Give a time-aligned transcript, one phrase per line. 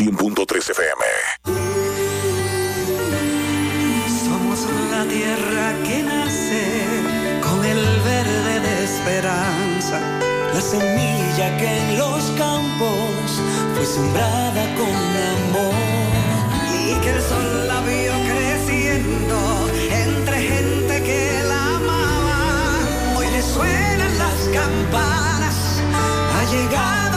[0.00, 1.04] 100.3 FM.
[4.24, 6.64] Somos la tierra que nace
[7.42, 10.00] con el verde de esperanza,
[10.54, 13.42] la semilla que en los campos
[13.74, 14.96] fue sembrada con
[15.36, 15.74] amor
[16.72, 19.36] y que el sol la vio creciendo
[20.06, 22.38] entre gente que la amaba.
[23.18, 25.56] Hoy le suenan las campanas,
[26.38, 27.09] ha llegado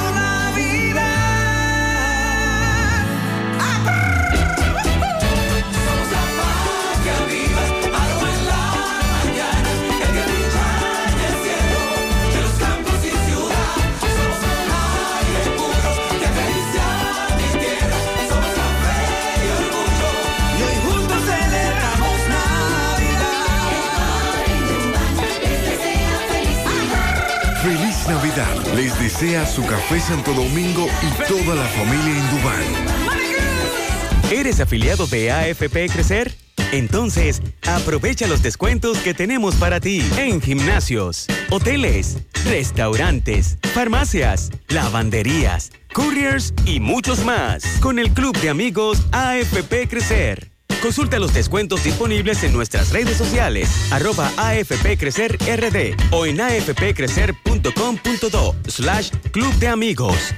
[28.76, 33.14] Les desea su café Santo Domingo y toda la familia Indubán.
[34.32, 36.34] ¿Eres afiliado de AFP Crecer?
[36.72, 46.54] Entonces, aprovecha los descuentos que tenemos para ti en gimnasios, hoteles, restaurantes, farmacias, lavanderías, couriers
[46.66, 50.53] y muchos más con el Club de Amigos AFP Crecer.
[50.84, 58.56] Consulta los descuentos disponibles en nuestras redes sociales, arroba AFP Crecer RD o en afpcrecer.com.do
[58.68, 60.36] slash Club de Amigos.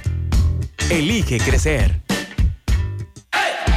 [0.88, 2.05] Elige crecer.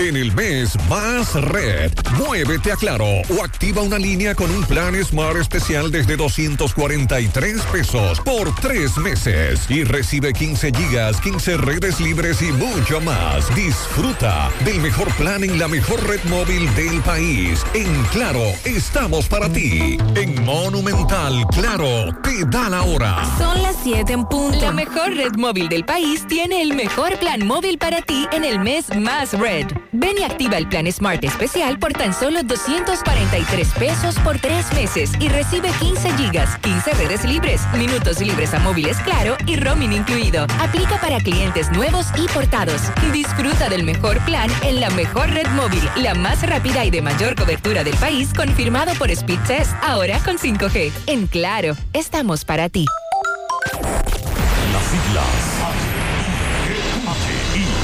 [0.00, 4.94] En el mes Más Red, muévete a Claro o activa una línea con un plan
[5.04, 12.40] Smart especial desde 243 pesos por tres meses y recibe 15 gigas, 15 redes libres
[12.40, 13.54] y mucho más.
[13.54, 17.62] Disfruta del mejor plan en la mejor red móvil del país.
[17.74, 19.98] En Claro, estamos para ti.
[20.14, 23.22] En Monumental, Claro, te da la hora.
[23.36, 24.58] Son las 7 en punto.
[24.62, 28.60] La mejor red móvil del país tiene el mejor plan móvil para ti en el
[28.60, 29.66] mes más red.
[29.92, 35.12] Ven y activa el plan Smart especial por tan solo 243 pesos por tres meses
[35.18, 40.46] y recibe 15 gigas, 15 redes libres, minutos libres a móviles claro y roaming incluido.
[40.60, 42.82] Aplica para clientes nuevos y portados.
[43.12, 47.34] Disfruta del mejor plan en la mejor red móvil, la más rápida y de mayor
[47.34, 50.92] cobertura del país, confirmado por Speed Test, ahora con 5G.
[51.06, 52.86] En Claro, estamos para ti.
[54.72, 55.59] Las siglas.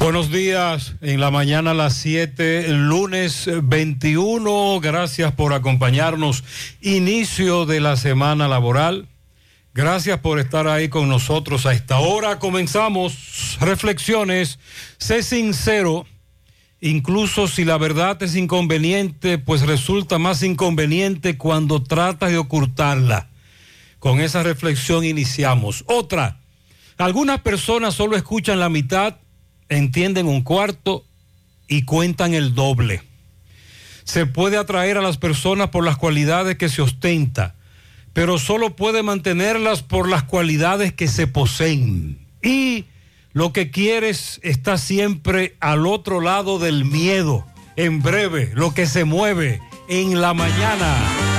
[0.00, 4.80] Buenos días, en la mañana a las 7, lunes 21.
[4.80, 6.42] Gracias por acompañarnos.
[6.80, 9.08] Inicio de la semana laboral.
[9.74, 12.38] Gracias por estar ahí con nosotros a esta hora.
[12.38, 14.58] Comenzamos reflexiones.
[14.96, 16.06] Sé sincero,
[16.80, 23.28] incluso si la verdad es inconveniente, pues resulta más inconveniente cuando tratas de ocultarla.
[23.98, 25.84] Con esa reflexión iniciamos.
[25.86, 26.40] Otra,
[26.96, 29.16] algunas personas solo escuchan la mitad
[29.70, 31.06] entienden un cuarto
[31.66, 33.02] y cuentan el doble.
[34.04, 37.54] Se puede atraer a las personas por las cualidades que se ostenta,
[38.12, 42.18] pero solo puede mantenerlas por las cualidades que se poseen.
[42.42, 42.86] Y
[43.32, 47.46] lo que quieres está siempre al otro lado del miedo.
[47.76, 51.29] En breve, lo que se mueve en la mañana.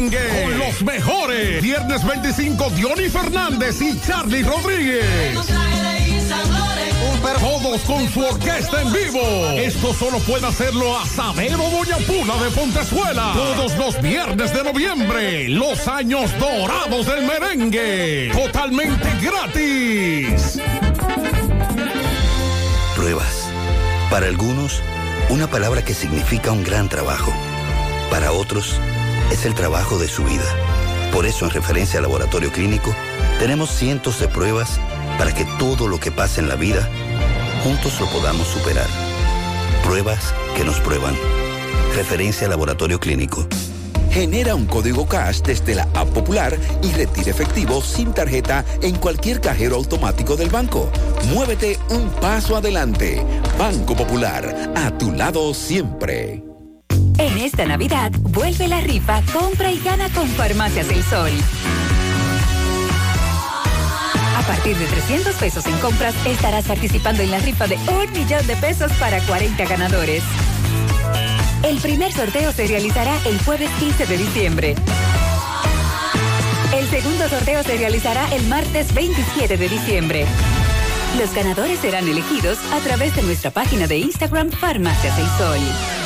[0.00, 1.62] Merengue con los mejores.
[1.62, 5.36] Viernes 25 Diony Fernández y Charlie Rodríguez.
[7.40, 9.20] Todos con su orquesta en vivo.
[9.56, 13.32] Esto solo puede hacerlo Asadero Doña Pula de Pontezuela.
[13.34, 15.48] Todos los viernes de noviembre.
[15.48, 18.30] Los años dorados del merengue.
[18.32, 20.58] Totalmente gratis.
[22.96, 23.48] Pruebas.
[24.10, 24.82] Para algunos,
[25.28, 27.32] una palabra que significa un gran trabajo.
[28.10, 28.80] Para otros,
[29.30, 30.44] es el trabajo de su vida.
[31.12, 32.94] Por eso, en referencia al laboratorio clínico,
[33.38, 34.78] tenemos cientos de pruebas
[35.18, 36.88] para que todo lo que pasa en la vida,
[37.64, 38.86] juntos lo podamos superar.
[39.84, 41.14] Pruebas que nos prueban.
[41.94, 43.46] Referencia al laboratorio clínico.
[44.10, 49.40] Genera un código cash desde la app popular y retira efectivo sin tarjeta en cualquier
[49.40, 50.90] cajero automático del banco.
[51.32, 53.24] Muévete un paso adelante.
[53.56, 56.49] Banco Popular, a tu lado siempre.
[57.30, 61.30] En esta Navidad, vuelve la rifa, compra y gana con Farmacias del Sol.
[64.36, 68.44] A partir de 300 pesos en compras, estarás participando en la rifa de un millón
[68.48, 70.24] de pesos para 40 ganadores.
[71.62, 74.74] El primer sorteo se realizará el jueves 15 de diciembre.
[76.74, 80.26] El segundo sorteo se realizará el martes 27 de diciembre.
[81.16, 85.99] Los ganadores serán elegidos a través de nuestra página de Instagram Farmacias El Sol.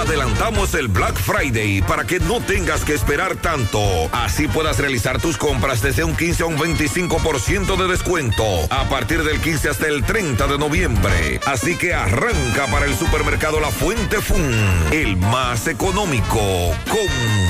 [0.00, 3.80] Adelantamos el Black Friday para que no tengas que esperar tanto.
[4.12, 9.22] Así puedas realizar tus compras desde un 15 a un 25% de descuento a partir
[9.22, 11.40] del 15 hasta el 30 de noviembre.
[11.44, 14.50] Así que arranca para el supermercado La Fuente Fun,
[14.90, 16.40] el más económico.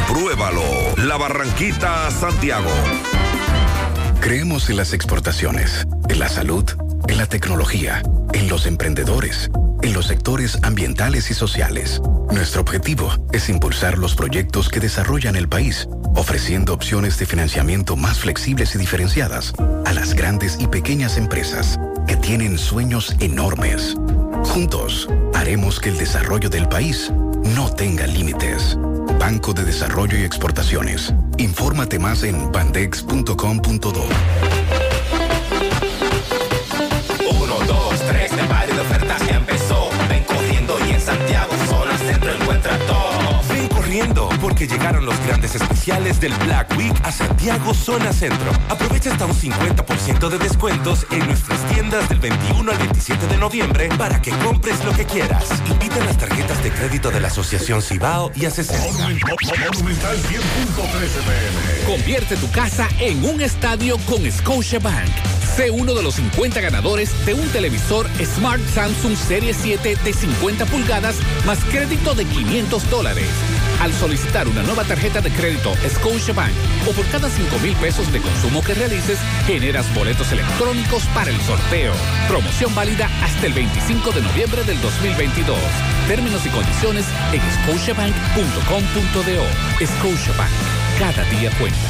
[0.08, 0.64] Compruébalo.
[0.96, 2.70] La Barranquita, Santiago.
[4.20, 6.64] Creemos en las exportaciones, en la salud,
[7.06, 8.02] en la tecnología,
[8.32, 9.50] en los emprendedores,
[9.82, 12.02] en los sectores ambientales y sociales.
[12.32, 18.20] Nuestro objetivo es impulsar los proyectos que desarrollan el país, ofreciendo opciones de financiamiento más
[18.20, 19.52] flexibles y diferenciadas
[19.84, 23.96] a las grandes y pequeñas empresas que tienen sueños enormes.
[24.44, 27.12] Juntos, haremos que el desarrollo del país
[27.56, 28.78] no tenga límites.
[29.18, 31.12] Banco de Desarrollo y Exportaciones.
[31.36, 34.04] Infórmate más en bandex.com.do.
[44.40, 48.50] Porque llegaron los grandes especiales del Black Week a Santiago Zona Centro.
[48.70, 53.90] Aprovecha hasta un 50% de descuentos en nuestras tiendas del 21 al 27 de noviembre
[53.98, 55.44] para que compres lo que quieras.
[55.70, 58.72] Invita las tarjetas de crédito de la Asociación Cibao y ACC.
[58.98, 60.30] Monumental 100.13
[61.26, 61.86] pm.
[61.86, 65.10] Convierte tu casa en un estadio con Scotiabank.
[65.56, 70.64] Sé uno de los 50 ganadores de un televisor Smart Samsung Serie 7 de 50
[70.66, 73.28] pulgadas más crédito de 500 dólares.
[73.80, 76.52] Al solicitar una nueva tarjeta de crédito Scotiabank
[76.86, 81.40] o por cada 5 mil pesos de consumo que realices, generas boletos electrónicos para el
[81.40, 81.94] sorteo.
[82.28, 85.58] Promoción válida hasta el 25 de noviembre del 2022.
[86.08, 89.86] Términos y condiciones en scotiabank.com.do.
[89.86, 90.50] Scotiabank.
[90.98, 91.89] Cada día cuenta.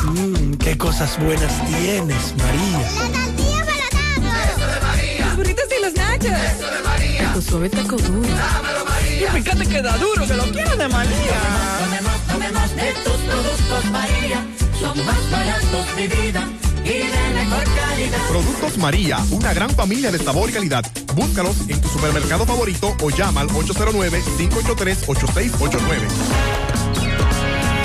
[0.04, 2.78] Mmm, qué cosas buenas tienes, María.
[2.78, 2.84] La
[3.24, 3.88] tortilla para
[4.52, 5.26] Eso de María.
[5.26, 6.26] Los burritos y los nachos.
[6.26, 7.32] Eso de María.
[7.34, 8.28] Tu suave taco duro.
[8.28, 8.84] Dámelo,
[9.18, 9.38] María.
[9.38, 11.40] Y fíjate que da duro, que lo quiero de María.
[11.80, 14.46] Tomemos, tomemos de tus productos, María.
[14.78, 16.48] Son más baratos de vida
[16.84, 18.18] y de mejor calidad.
[18.28, 20.84] Productos María, una gran familia de sabor y calidad.
[21.14, 26.08] Búscalos en tu supermercado favorito o llama al 809-583-8689.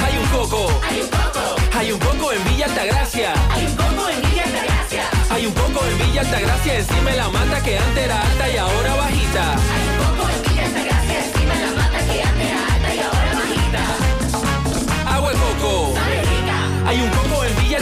[0.05, 0.69] Hay un coco.
[0.89, 1.55] Hay un coco.
[1.75, 3.33] Hay un coco en Villa Altagracia.
[3.51, 5.03] Hay un coco en Villa Altagracia.
[5.31, 8.57] Hay un coco en Villa Altagracia encima de la mata que antes era alta y
[8.57, 9.55] ahora bajita.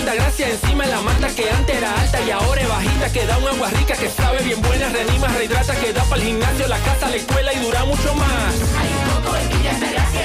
[0.01, 3.13] Altagracia encima de la mata que antes era alta y ahora es bajita.
[3.13, 6.27] Que da un agua rica que sabe bien buena, reanima, rehidrata, que da para el
[6.27, 8.55] gimnasio, la casa, la escuela y dura mucho más.
[8.81, 9.11] Hay un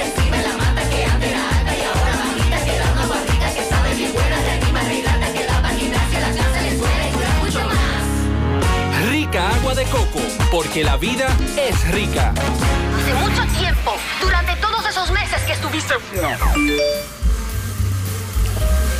[0.01, 2.65] encima de la mata que antes era alta y ahora bajita.
[2.65, 5.79] Que da un agua rica que sabe bien buena, reanima, rehidrata, que da para el
[5.79, 9.11] gimnasio, la casa, la escuela y dura mucho más.
[9.11, 10.19] Rica agua de coco,
[10.49, 12.33] porque la vida es rica.
[12.33, 15.93] Hace mucho tiempo, durante todos esos meses que estuviste...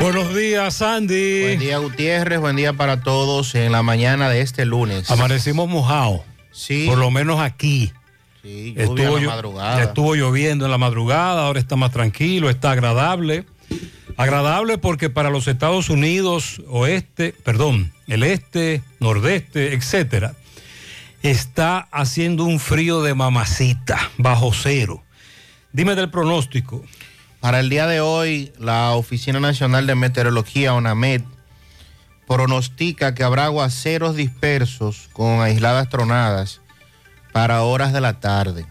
[0.00, 1.42] Buenos días, Sandy.
[1.42, 2.40] Buen día, Gutiérrez.
[2.40, 5.10] Buen día para todos en la mañana de este lunes.
[5.10, 6.22] Amanecimos mojados.
[6.52, 6.86] Sí.
[6.88, 7.92] Por lo menos aquí.
[8.42, 9.82] Sí, lluvia en la madrugada.
[9.82, 13.44] estuvo lloviendo en la madrugada, ahora está más tranquilo, está agradable.
[14.16, 20.34] Agradable porque para los Estados Unidos, oeste, perdón, el este, nordeste, etcétera,
[21.22, 25.02] está haciendo un frío de mamacita, bajo cero.
[25.72, 26.82] Dime del pronóstico.
[27.40, 31.22] Para el día de hoy, la Oficina Nacional de Meteorología, ONAMED,
[32.26, 36.60] pronostica que habrá aguaceros dispersos con aisladas tronadas
[37.32, 38.66] para horas de la tarde.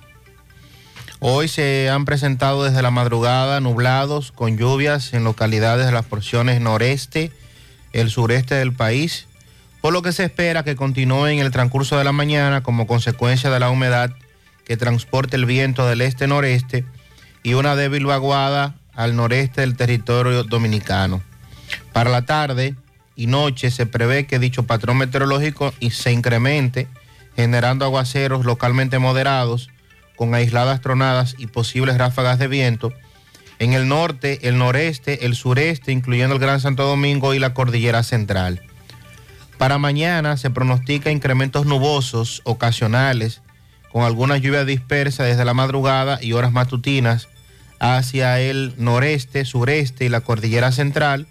[1.19, 6.61] Hoy se han presentado desde la madrugada nublados con lluvias en localidades de las porciones
[6.61, 7.31] noreste,
[7.91, 9.25] el sureste del país,
[9.81, 13.49] por lo que se espera que continúe en el transcurso de la mañana como consecuencia
[13.49, 14.11] de la humedad
[14.63, 16.85] que transporte el viento del este-noreste
[17.43, 21.21] y una débil vaguada al noreste del territorio dominicano.
[21.93, 22.75] Para la tarde
[23.15, 26.87] y noche se prevé que dicho patrón meteorológico se incremente,
[27.35, 29.69] generando aguaceros localmente moderados
[30.15, 32.93] con aisladas tronadas y posibles ráfagas de viento
[33.59, 38.03] en el norte, el noreste, el sureste, incluyendo el Gran Santo Domingo y la Cordillera
[38.03, 38.61] Central.
[39.57, 43.41] Para mañana se pronostica incrementos nubosos ocasionales
[43.91, 47.27] con algunas lluvias dispersas desde la madrugada y horas matutinas
[47.79, 51.27] hacia el noreste, sureste y la cordillera central.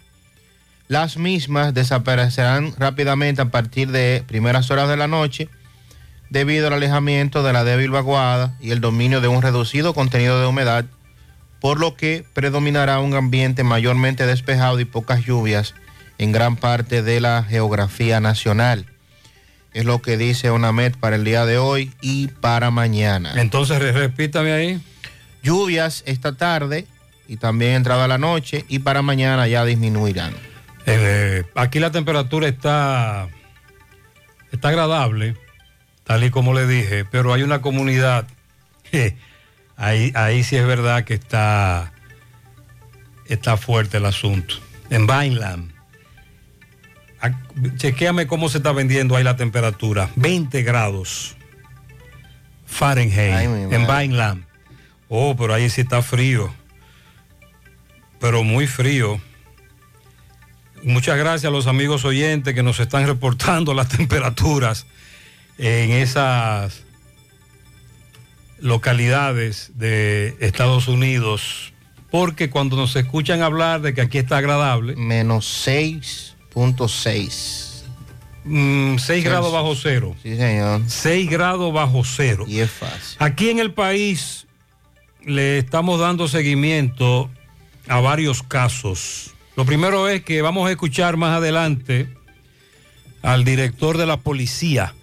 [0.88, 5.48] Las mismas desaparecerán rápidamente a partir de primeras horas de la noche
[6.30, 10.46] debido al alejamiento de la débil vaguada y el dominio de un reducido contenido de
[10.46, 10.86] humedad,
[11.60, 15.74] por lo que predominará un ambiente mayormente despejado y pocas lluvias
[16.18, 18.86] en gran parte de la geografía nacional.
[19.74, 23.34] Es lo que dice ONAMED para el día de hoy y para mañana.
[23.40, 24.80] Entonces, re- repítame ahí.
[25.42, 26.86] Lluvias esta tarde
[27.28, 30.34] y también entrada la noche y para mañana ya disminuirán.
[30.86, 33.28] Eh, aquí la temperatura está,
[34.50, 35.36] está agradable,
[36.04, 38.26] tal y como le dije, pero hay una comunidad,
[38.90, 39.16] je,
[39.76, 41.92] ahí, ahí sí es verdad que está,
[43.26, 44.54] está fuerte el asunto.
[44.90, 45.72] En Vineland.
[47.76, 50.10] Chequéame cómo se está vendiendo ahí la temperatura.
[50.16, 51.36] 20 grados
[52.68, 53.86] Fahrenheit Ay, en.
[53.86, 54.44] Vineland.
[55.08, 56.52] Oh, pero ahí sí está frío.
[58.20, 59.20] Pero muy frío.
[60.84, 64.86] Muchas gracias a los amigos oyentes que nos están reportando las temperaturas
[65.56, 66.84] en esas
[68.60, 71.72] localidades de Estados Unidos,
[72.10, 76.34] porque cuando nos escuchan hablar de que aquí está agradable, Menos 6.6.
[76.54, 77.84] 6
[79.24, 80.14] grados bajo cero.
[80.22, 80.82] Sí, señor.
[80.86, 82.44] 6 grados bajo cero.
[82.48, 83.16] Y es fácil.
[83.18, 84.46] Aquí en el país
[85.24, 87.30] le estamos dando seguimiento
[87.88, 89.34] a varios casos.
[89.56, 92.14] Lo primero es que vamos a escuchar más adelante
[93.22, 94.94] al director de la policía,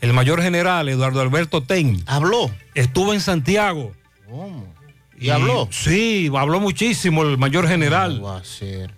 [0.00, 2.02] el mayor general Eduardo Alberto Ten.
[2.06, 2.50] ¿Habló?
[2.74, 3.92] Estuvo en Santiago.
[4.28, 4.72] ¿Cómo?
[5.20, 5.68] ¿Y habló?
[5.70, 8.22] Sí, habló muchísimo el mayor general.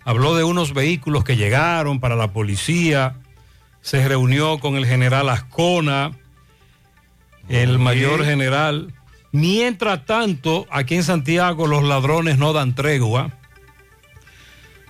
[0.05, 3.17] Habló de unos vehículos que llegaron para la policía.
[3.81, 6.17] Se reunió con el general Ascona,
[7.49, 8.93] el mayor general.
[9.33, 13.31] Mientras tanto, aquí en Santiago los ladrones no dan tregua.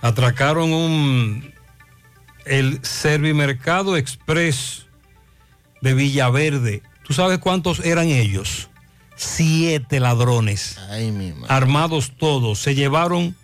[0.00, 1.52] Atracaron un
[2.44, 4.86] el Servimercado Express
[5.80, 6.82] de Villaverde.
[7.02, 8.68] ¿Tú sabes cuántos eran ellos?
[9.16, 10.78] Siete ladrones.
[10.90, 11.46] Ay, mi madre.
[11.54, 12.58] Armados todos.
[12.58, 13.36] Se llevaron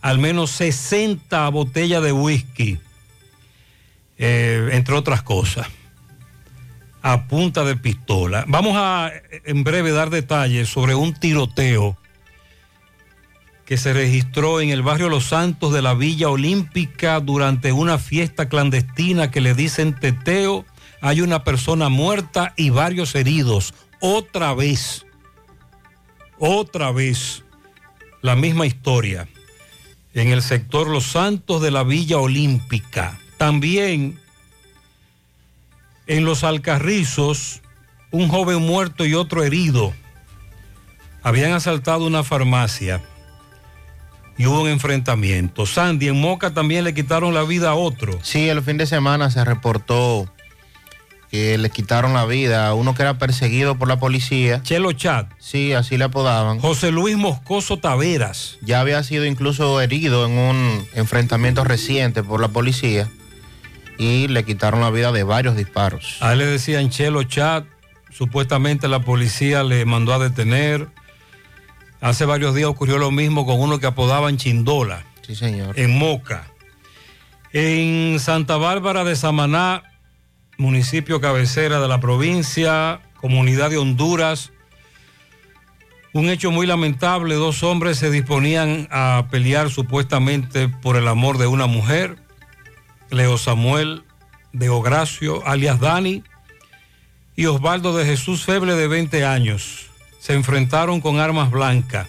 [0.00, 2.78] al menos 60 botellas de whisky,
[4.18, 5.66] eh, entre otras cosas,
[7.02, 8.44] a punta de pistola.
[8.48, 11.96] Vamos a eh, en breve dar detalles sobre un tiroteo
[13.66, 18.48] que se registró en el barrio Los Santos de la Villa Olímpica durante una fiesta
[18.48, 20.64] clandestina que le dicen teteo.
[21.00, 23.72] Hay una persona muerta y varios heridos.
[24.00, 25.04] Otra vez,
[26.38, 27.44] otra vez,
[28.22, 29.28] la misma historia
[30.14, 33.18] en el sector Los Santos de la Villa Olímpica.
[33.36, 34.18] También
[36.06, 37.60] en Los Alcarrizos,
[38.10, 39.92] un joven muerto y otro herido.
[41.22, 43.02] Habían asaltado una farmacia
[44.38, 45.66] y hubo un enfrentamiento.
[45.66, 48.18] Sandy, en Moca también le quitaron la vida a otro.
[48.22, 50.32] Sí, el fin de semana se reportó
[51.30, 54.62] que le quitaron la vida a uno que era perseguido por la policía.
[54.62, 55.30] Chelo Chat.
[55.38, 56.58] Sí, así le apodaban.
[56.58, 58.58] José Luis Moscoso Taveras.
[58.62, 63.08] Ya había sido incluso herido en un enfrentamiento reciente por la policía
[63.96, 66.16] y le quitaron la vida de varios disparos.
[66.20, 67.64] A él le decían Chelo Chat.
[68.10, 70.88] Supuestamente la policía le mandó a detener.
[72.00, 75.04] Hace varios días ocurrió lo mismo con uno que apodaban Chindola.
[75.20, 75.78] Sí, señor.
[75.78, 76.50] En Moca.
[77.52, 79.82] En Santa Bárbara de Samaná,
[80.60, 84.52] municipio cabecera de la provincia, comunidad de Honduras.
[86.12, 91.46] Un hecho muy lamentable, dos hombres se disponían a pelear supuestamente por el amor de
[91.46, 92.16] una mujer,
[93.10, 94.04] Leo Samuel
[94.52, 96.22] de Ogracio, alias Dani,
[97.36, 99.86] y Osvaldo de Jesús Feble de 20 años.
[100.18, 102.06] Se enfrentaron con armas blancas.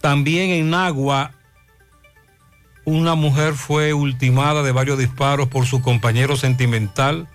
[0.00, 1.32] También en Nagua,
[2.88, 7.28] una mujer fue ultimada de varios disparos por su compañero sentimental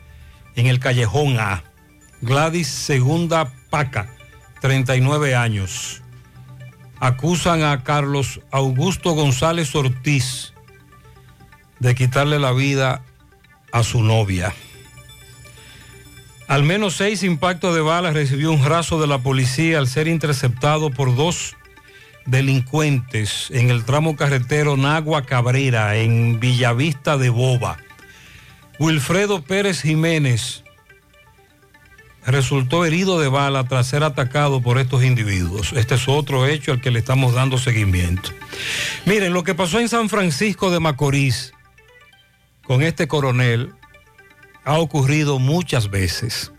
[0.56, 1.64] en el callejón A.
[2.22, 4.10] Gladys Segunda Paca,
[4.62, 6.02] 39 años.
[7.00, 10.54] Acusan a Carlos Augusto González Ortiz
[11.80, 13.04] de quitarle la vida
[13.72, 14.56] a su novia.
[16.48, 20.90] Al menos seis impactos de balas recibió un raso de la policía al ser interceptado
[20.90, 21.56] por dos
[22.26, 27.78] delincuentes en el tramo carretero Nagua Cabrera, en Villavista de Boba.
[28.80, 30.64] Wilfredo Pérez Jiménez
[32.26, 35.74] resultó herido de bala tras ser atacado por estos individuos.
[35.74, 38.30] Este es otro hecho al que le estamos dando seguimiento.
[39.06, 41.54] Miren, lo que pasó en San Francisco de Macorís
[42.64, 43.74] con este coronel
[44.64, 46.52] ha ocurrido muchas veces.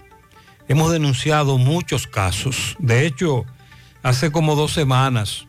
[0.68, 2.76] Hemos denunciado muchos casos.
[2.78, 3.44] De hecho,
[4.02, 5.46] hace como dos semanas,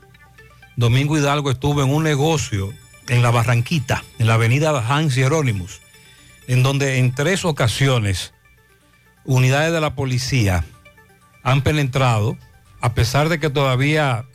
[0.76, 2.74] Domingo Hidalgo estuvo en un negocio
[3.08, 5.82] en la Barranquita, en la avenida Hans Hieronymus,
[6.48, 8.34] en donde en tres ocasiones
[9.24, 10.66] unidades de la policía
[11.44, 12.38] han penetrado,
[12.82, 14.26] a pesar de que todavía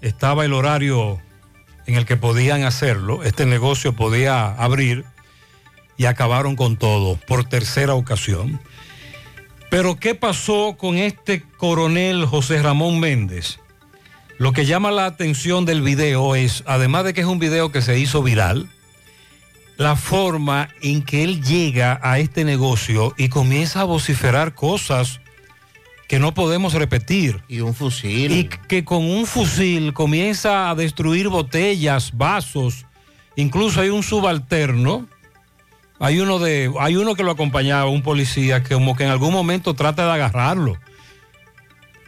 [0.00, 1.20] estaba el horario
[1.86, 5.04] en el que podían hacerlo, este negocio podía abrir,
[6.00, 8.58] y acabaron con todo por tercera ocasión.
[9.70, 13.60] Pero ¿qué pasó con este coronel José Ramón Méndez?
[14.40, 17.82] Lo que llama la atención del video es, además de que es un video que
[17.82, 18.70] se hizo viral,
[19.76, 25.20] la forma en que él llega a este negocio y comienza a vociferar cosas
[26.08, 27.42] que no podemos repetir.
[27.48, 28.32] Y un fusil.
[28.32, 32.86] Y que con un fusil comienza a destruir botellas, vasos.
[33.36, 35.06] Incluso hay un subalterno.
[35.98, 39.34] Hay uno de, hay uno que lo acompañaba, un policía, que como que en algún
[39.34, 40.78] momento trata de agarrarlo.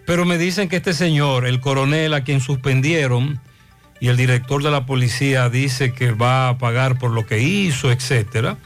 [0.07, 3.41] Pero me dicen que este señor, el coronel a quien suspendieron,
[4.03, 7.93] y el director de la policía dice que va a pagar por lo que hizo,
[7.93, 8.59] etcétera.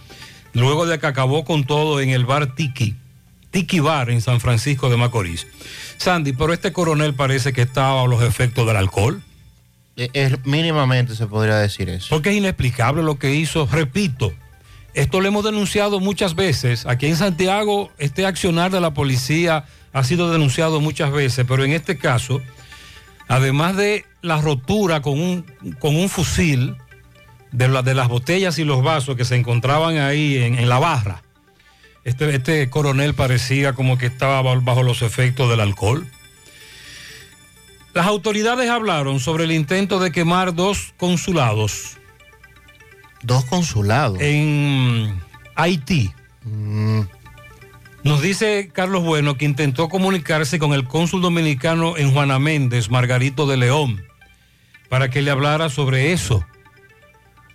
[0.55, 2.97] Luego de que acabó con todo en el bar Tiki,
[3.51, 5.47] Tiki Bar en San Francisco de Macorís.
[5.99, 9.23] Sandy, pero este coronel parece que estaba a los efectos del alcohol.
[9.97, 12.09] Es, mínimamente se podría decir eso.
[12.11, 13.67] Porque es inexplicable lo que hizo.
[13.67, 14.33] Repito,
[14.95, 16.87] esto lo hemos denunciado muchas veces.
[16.87, 19.65] Aquí en Santiago, este accionar de la policía
[19.97, 22.43] ha sido denunciado muchas veces, pero en este caso,
[23.29, 25.43] además de la rotura con un,
[25.79, 26.77] con un fusil
[27.51, 30.79] de, la- de las botellas y los vasos que se encontraban ahí en, en la
[30.79, 31.23] barra,
[32.05, 36.07] este, este coronel parecía como que estaba ba- bajo los efectos del alcohol.
[37.95, 41.97] Las autoridades hablaron sobre el intento de quemar dos consulados.
[43.23, 44.19] Dos consulados.
[44.21, 45.19] En
[45.55, 46.13] Haití.
[46.45, 47.01] Mm.
[48.07, 53.49] Nos dice Carlos Bueno que intentó comunicarse con el cónsul dominicano en Juana Méndez, Margarito
[53.49, 54.01] de León,
[54.89, 56.47] para que le hablara sobre eso.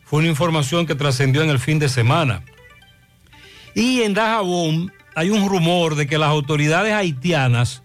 [0.03, 2.43] Fue una información que trascendió en el fin de semana.
[3.75, 7.81] Y en Dajabón hay un rumor de que las autoridades haitianas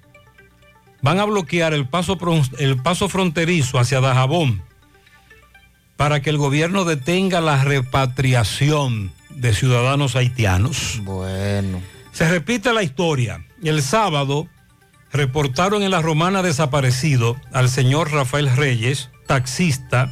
[1.02, 2.18] van a bloquear el paso,
[2.58, 4.60] el paso fronterizo hacia Dajabón
[5.96, 11.00] para que el gobierno detenga la repatriación de ciudadanos haitianos.
[11.04, 11.80] Bueno.
[12.16, 13.44] Se repite la historia.
[13.62, 14.48] El sábado
[15.12, 20.10] reportaron en la romana desaparecido al señor Rafael Reyes, taxista,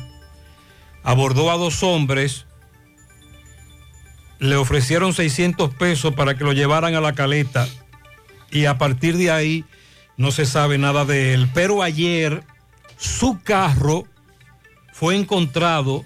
[1.02, 2.44] abordó a dos hombres,
[4.38, 7.66] le ofrecieron 600 pesos para que lo llevaran a la caleta
[8.50, 9.64] y a partir de ahí
[10.18, 11.48] no se sabe nada de él.
[11.54, 12.44] Pero ayer
[12.98, 14.04] su carro
[14.92, 16.04] fue encontrado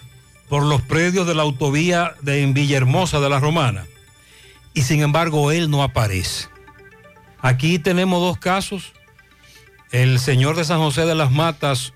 [0.48, 3.84] por los predios de la autovía de Villahermosa de la Romana
[4.78, 6.46] y sin embargo él no aparece.
[7.40, 8.92] Aquí tenemos dos casos.
[9.90, 11.92] El señor de San José de las Matas,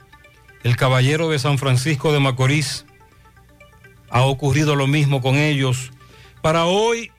[0.64, 2.84] el caballero de San Francisco de Macorís,
[4.10, 5.92] ha ocurrido lo mismo con ellos.
[6.40, 7.12] Para hoy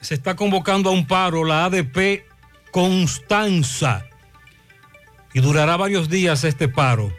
[0.00, 2.24] se está convocando a un paro la ADP
[2.72, 4.06] Constanza
[5.32, 7.12] y durará varios días este paro.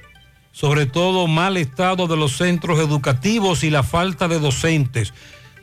[0.51, 5.13] Sobre todo mal estado de los centros educativos y la falta de docentes.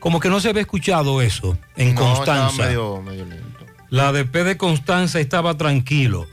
[0.03, 2.49] Como que no se había escuchado eso en No, Constanza.
[2.49, 3.65] estaba medio- medio lento.
[3.89, 6.27] La ADP de Constanza estaba tranquilo.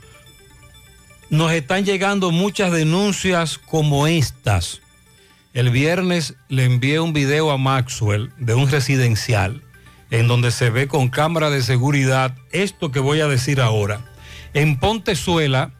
[1.29, 4.81] Nos están llegando muchas denuncias como estas.
[5.53, 9.61] El viernes le envié un video a Maxwell de un residencial
[10.09, 14.01] en donde se ve con cámara de seguridad esto que voy a decir ahora.
[14.53, 15.71] En Pontezuela,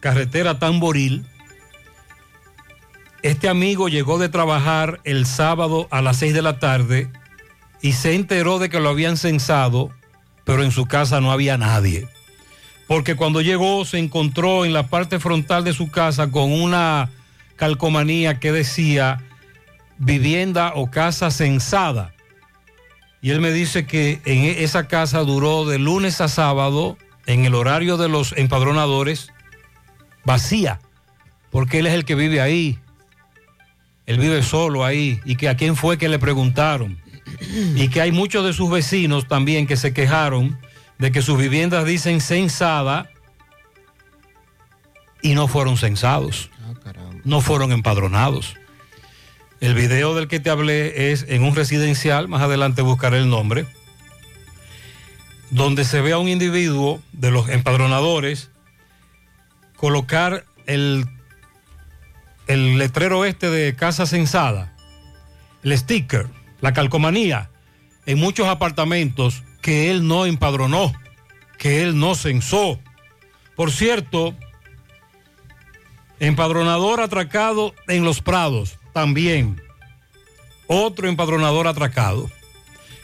[0.00, 1.24] carretera Tamboril,
[3.22, 7.08] este amigo llegó de trabajar el sábado a las 6 de la tarde
[7.80, 9.90] y se enteró de que lo habían censado,
[10.44, 12.08] pero en su casa no había nadie.
[12.88, 17.10] Porque cuando llegó se encontró en la parte frontal de su casa con una
[17.56, 19.20] calcomanía que decía
[19.98, 22.12] vivienda o casa censada.
[23.20, 27.44] Y él me dice que en e- esa casa duró de lunes a sábado, en
[27.44, 29.28] el horario de los empadronadores,
[30.24, 30.80] vacía,
[31.52, 32.80] porque él es el que vive ahí.
[34.12, 36.98] Él vive solo ahí y que a quién fue que le preguntaron.
[37.74, 40.58] Y que hay muchos de sus vecinos también que se quejaron
[40.98, 43.10] de que sus viviendas dicen censada
[45.22, 46.50] y no fueron censados.
[47.24, 48.54] No fueron empadronados.
[49.60, 53.64] El video del que te hablé es en un residencial, más adelante buscaré el nombre,
[55.48, 58.50] donde se ve a un individuo de los empadronadores
[59.74, 61.06] colocar el,
[62.46, 64.72] el letrero este de casa censada,
[65.62, 66.28] el sticker,
[66.60, 67.50] la calcomanía,
[68.06, 70.92] en muchos apartamentos que él no empadronó,
[71.58, 72.80] que él no censó.
[73.54, 74.34] Por cierto,
[76.18, 79.60] empadronador atracado en Los Prados, también.
[80.66, 82.30] Otro empadronador atracado.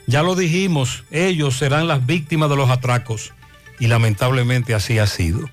[0.07, 3.35] Ya lo dijimos, ellos serán las víctimas de los atracos.
[3.79, 5.51] Y lamentablemente así ha sido.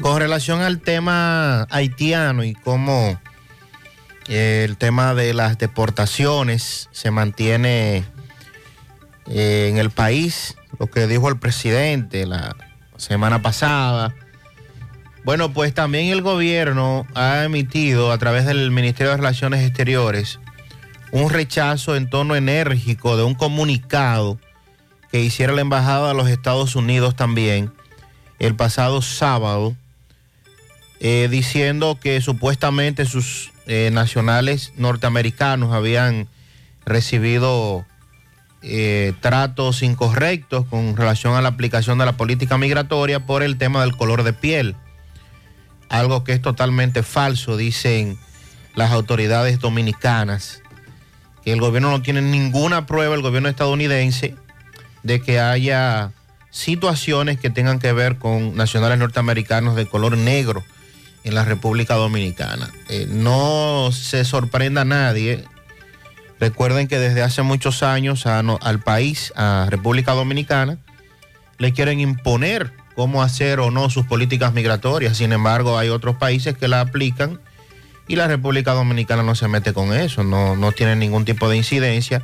[0.00, 3.20] Con relación al tema haitiano y cómo
[4.28, 8.04] eh, el tema de las deportaciones se mantiene
[9.26, 12.54] eh, en el país, lo que dijo el presidente la
[12.96, 14.14] semana pasada.
[15.24, 20.38] Bueno, pues también el gobierno ha emitido a través del Ministerio de Relaciones Exteriores
[21.10, 24.38] un rechazo en tono enérgico de un comunicado
[25.10, 27.72] que hiciera la Embajada de los Estados Unidos también
[28.38, 29.76] el pasado sábado,
[31.00, 36.28] eh, diciendo que supuestamente sus eh, nacionales norteamericanos habían
[36.84, 37.84] recibido
[38.62, 43.82] eh, tratos incorrectos con relación a la aplicación de la política migratoria por el tema
[43.82, 44.74] del color de piel.
[45.88, 48.18] Algo que es totalmente falso, dicen
[48.74, 50.62] las autoridades dominicanas,
[51.44, 54.34] que el gobierno no tiene ninguna prueba, el gobierno estadounidense,
[55.02, 56.12] de que haya
[56.58, 60.64] situaciones que tengan que ver con nacionales norteamericanos de color negro
[61.22, 62.68] en la República Dominicana.
[62.88, 65.44] Eh, no se sorprenda a nadie.
[66.40, 70.78] Recuerden que desde hace muchos años al país, a República Dominicana,
[71.58, 75.16] le quieren imponer cómo hacer o no sus políticas migratorias.
[75.16, 77.40] Sin embargo, hay otros países que la aplican
[78.08, 81.56] y la República Dominicana no se mete con eso, no, no tiene ningún tipo de
[81.56, 82.22] incidencia,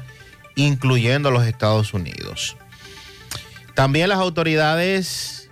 [0.57, 2.57] incluyendo los Estados Unidos.
[3.75, 5.51] También las autoridades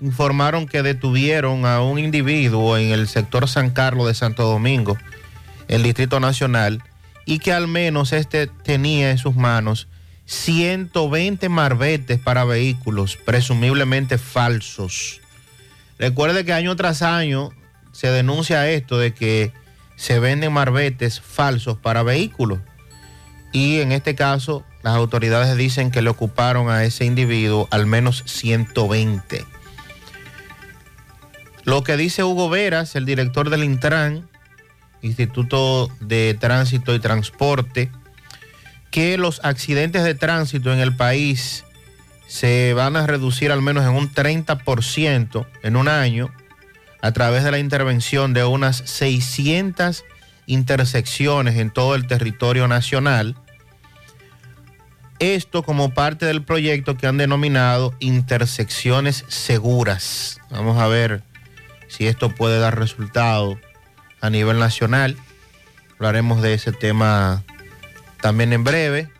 [0.00, 4.96] informaron que detuvieron a un individuo en el sector San Carlos de Santo Domingo,
[5.68, 6.82] el Distrito Nacional,
[7.26, 9.88] y que al menos este tenía en sus manos
[10.24, 15.20] 120 marbetes para vehículos, presumiblemente falsos.
[15.98, 17.50] Recuerde que año tras año
[17.92, 19.52] se denuncia esto de que
[19.96, 22.60] se venden marbetes falsos para vehículos.
[23.52, 28.22] Y en este caso, las autoridades dicen que le ocuparon a ese individuo al menos
[28.26, 29.44] 120.
[31.64, 34.28] Lo que dice Hugo Veras, el director del Intran,
[35.02, 37.90] Instituto de Tránsito y Transporte,
[38.90, 41.64] que los accidentes de tránsito en el país
[42.26, 46.32] se van a reducir al menos en un 30% en un año
[47.02, 50.04] a través de la intervención de unas 600
[50.46, 53.36] intersecciones en todo el territorio nacional.
[55.20, 60.40] Esto como parte del proyecto que han denominado intersecciones seguras.
[60.50, 61.22] Vamos a ver
[61.88, 63.58] si esto puede dar resultado
[64.22, 65.16] a nivel nacional.
[65.94, 67.44] Hablaremos de ese tema
[68.22, 69.10] también en breve.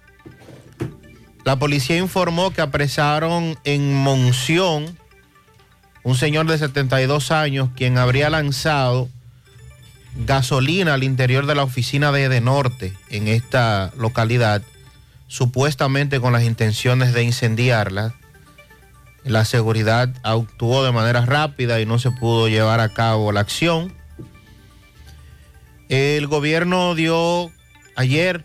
[1.45, 4.97] La policía informó que apresaron en Monción
[6.03, 9.09] un señor de 72 años quien habría lanzado
[10.27, 14.63] gasolina al interior de la oficina de Edenorte en esta localidad,
[15.31, 18.15] supuestamente con las intenciones de incendiarla.
[19.23, 23.95] La seguridad actuó de manera rápida y no se pudo llevar a cabo la acción.
[25.89, 27.53] El gobierno dio
[27.95, 28.45] ayer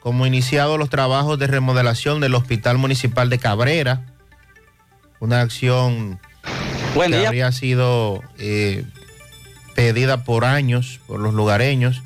[0.00, 4.04] como iniciado los trabajos de remodelación del Hospital Municipal de Cabrera,
[5.18, 6.20] una acción
[6.94, 7.28] Buen que día.
[7.28, 8.84] habría sido eh,
[9.74, 12.02] pedida por años por los lugareños.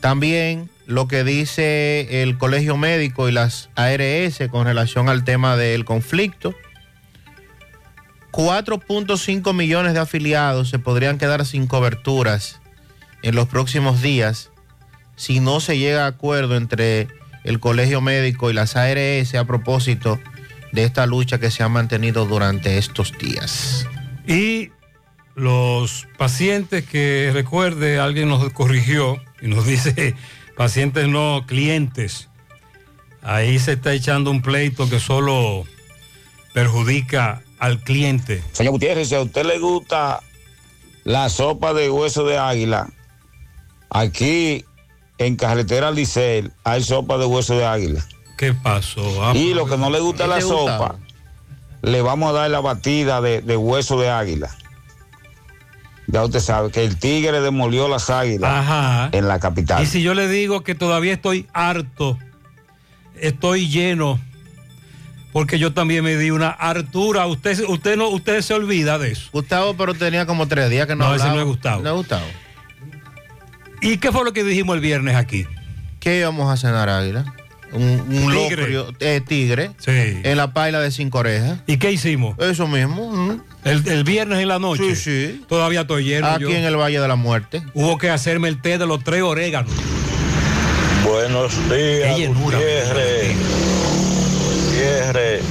[0.00, 5.84] También lo que dice el Colegio Médico y las ARS con relación al tema del
[5.84, 6.54] conflicto.
[8.32, 12.62] 4.5 millones de afiliados se podrían quedar sin coberturas
[13.22, 14.50] en los próximos días
[15.14, 17.08] si no se llega a acuerdo entre
[17.44, 20.18] el Colegio Médico y las ARS a propósito
[20.72, 23.86] de esta lucha que se ha mantenido durante estos días.
[24.26, 24.70] Y
[25.34, 30.16] los pacientes que recuerde, alguien nos corrigió y nos dice
[30.58, 32.28] pacientes no clientes.
[33.22, 35.64] Ahí se está echando un pleito que solo
[36.52, 38.42] perjudica al cliente.
[38.52, 40.20] Señor Gutiérrez, si a usted le gusta
[41.04, 42.88] la sopa de hueso de águila,
[43.88, 44.64] aquí
[45.18, 48.04] en Carretera Licel hay sopa de hueso de águila.
[48.36, 49.24] ¿Qué pasó?
[49.24, 50.78] Ah, y lo que no le gusta ¿Qué la gusta?
[50.78, 50.96] sopa,
[51.82, 54.50] le vamos a dar la batida de, de hueso de águila.
[56.10, 59.10] Ya usted sabe que el tigre demolió las águilas Ajá.
[59.12, 59.82] en la capital.
[59.82, 62.18] Y si yo le digo que todavía estoy harto,
[63.20, 64.18] estoy lleno,
[65.34, 67.26] porque yo también me di una hartura.
[67.26, 69.28] Usted, usted no, usted se olvida de eso.
[69.32, 71.36] Gustavo, pero tenía como tres días que no No, ese hablaba.
[71.36, 71.82] no es Gustavo.
[71.82, 72.26] No es Gustavo.
[73.82, 75.46] ¿Y qué fue lo que dijimos el viernes aquí?
[76.00, 77.34] ¿Qué íbamos a cenar, Águila?
[77.72, 78.56] Un, un Tigre.
[78.68, 79.90] locrio, eh, tigre Sí.
[79.92, 81.58] en la paila de cinco orejas.
[81.66, 82.38] ¿Y qué hicimos?
[82.38, 83.10] Eso mismo.
[83.12, 83.42] mm.
[83.64, 84.94] El, el viernes en la noche.
[84.94, 85.44] Sí, sí.
[85.48, 86.28] Todavía estoy lleno.
[86.28, 86.50] Aquí yo.
[86.50, 87.62] en el Valle de la Muerte.
[87.74, 89.72] Hubo que hacerme el té de los tres oréganos.
[91.04, 92.58] Buenos días, llenura.
[92.58, 93.36] Gutiérrez.
[94.66, 95.42] Gutiérrez,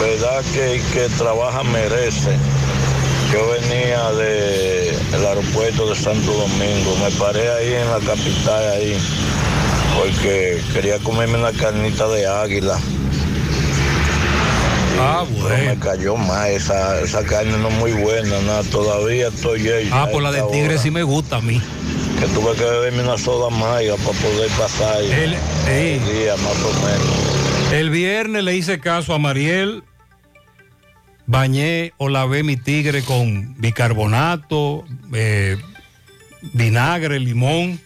[0.00, 2.36] verdad que el que trabaja merece.
[3.32, 8.98] Yo venía del aeropuerto de Santo Domingo, me paré ahí en la capital, ahí,
[9.96, 12.78] porque quería comerme una carnita de águila.
[15.00, 15.64] Ah, bueno.
[15.64, 19.90] me cayó más, esa, esa carne no es muy buena, nada, todavía estoy ahí.
[19.92, 21.60] Ah, por la de tigre sí me gusta a mí.
[22.20, 25.32] Que tuve que beberme una soda maya para poder pasar el,
[26.04, 27.72] día más o menos.
[27.72, 29.82] El viernes le hice caso a Mariel,
[31.26, 35.56] bañé o lavé mi tigre con bicarbonato, eh,
[36.52, 37.80] vinagre, limón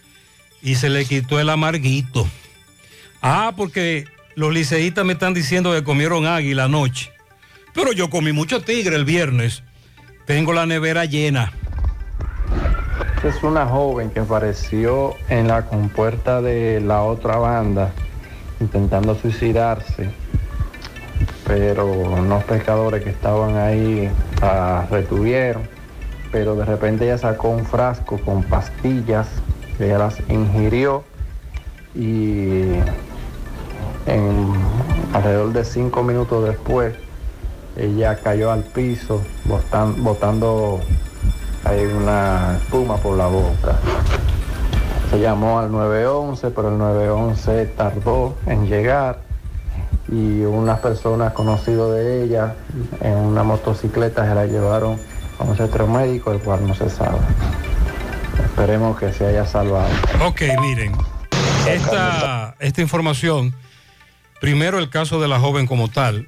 [0.61, 2.27] y se le quitó el amarguito.
[3.21, 7.11] Ah, porque los liceístas me están diciendo que comieron águila anoche.
[7.73, 9.63] Pero yo comí mucho tigre el viernes.
[10.25, 11.51] Tengo la nevera llena.
[13.23, 17.91] Es una joven que apareció en la compuerta de la otra banda
[18.59, 20.09] intentando suicidarse,
[21.45, 24.09] pero unos pescadores que estaban ahí
[24.41, 25.63] la retuvieron,
[26.31, 29.27] pero de repente ella sacó un frasco con pastillas,
[29.79, 31.03] ella las ingirió
[31.95, 32.73] y
[35.13, 36.93] alrededor de cinco minutos después
[37.75, 40.79] ella cayó al piso botan- botando
[41.63, 43.75] hay una espuma por la boca.
[45.11, 49.19] Se llamó al 911, pero el 911 tardó en llegar
[50.09, 52.55] y unas personas conocidas de ella
[53.01, 54.97] en una motocicleta se la llevaron
[55.39, 57.17] a un centro médico, el cual no se sabe.
[58.43, 59.89] Esperemos que se haya salvado.
[60.21, 60.93] Ok, miren,
[61.67, 63.53] esta, esta información,
[64.39, 66.27] primero el caso de la joven como tal,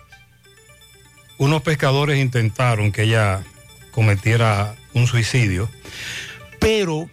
[1.37, 3.43] unos pescadores intentaron que ella
[3.91, 5.69] cometiera un suicidio,
[6.59, 7.09] pero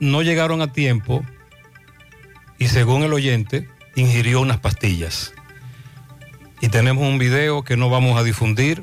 [0.00, 1.24] no llegaron a tiempo
[2.58, 5.32] y según el oyente, ingirió unas pastillas.
[6.60, 8.82] Y tenemos un video que no vamos a difundir,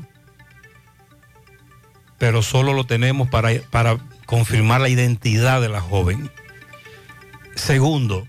[2.18, 6.30] pero solo lo tenemos para, para confirmar la identidad de la joven.
[7.54, 8.26] Segundo,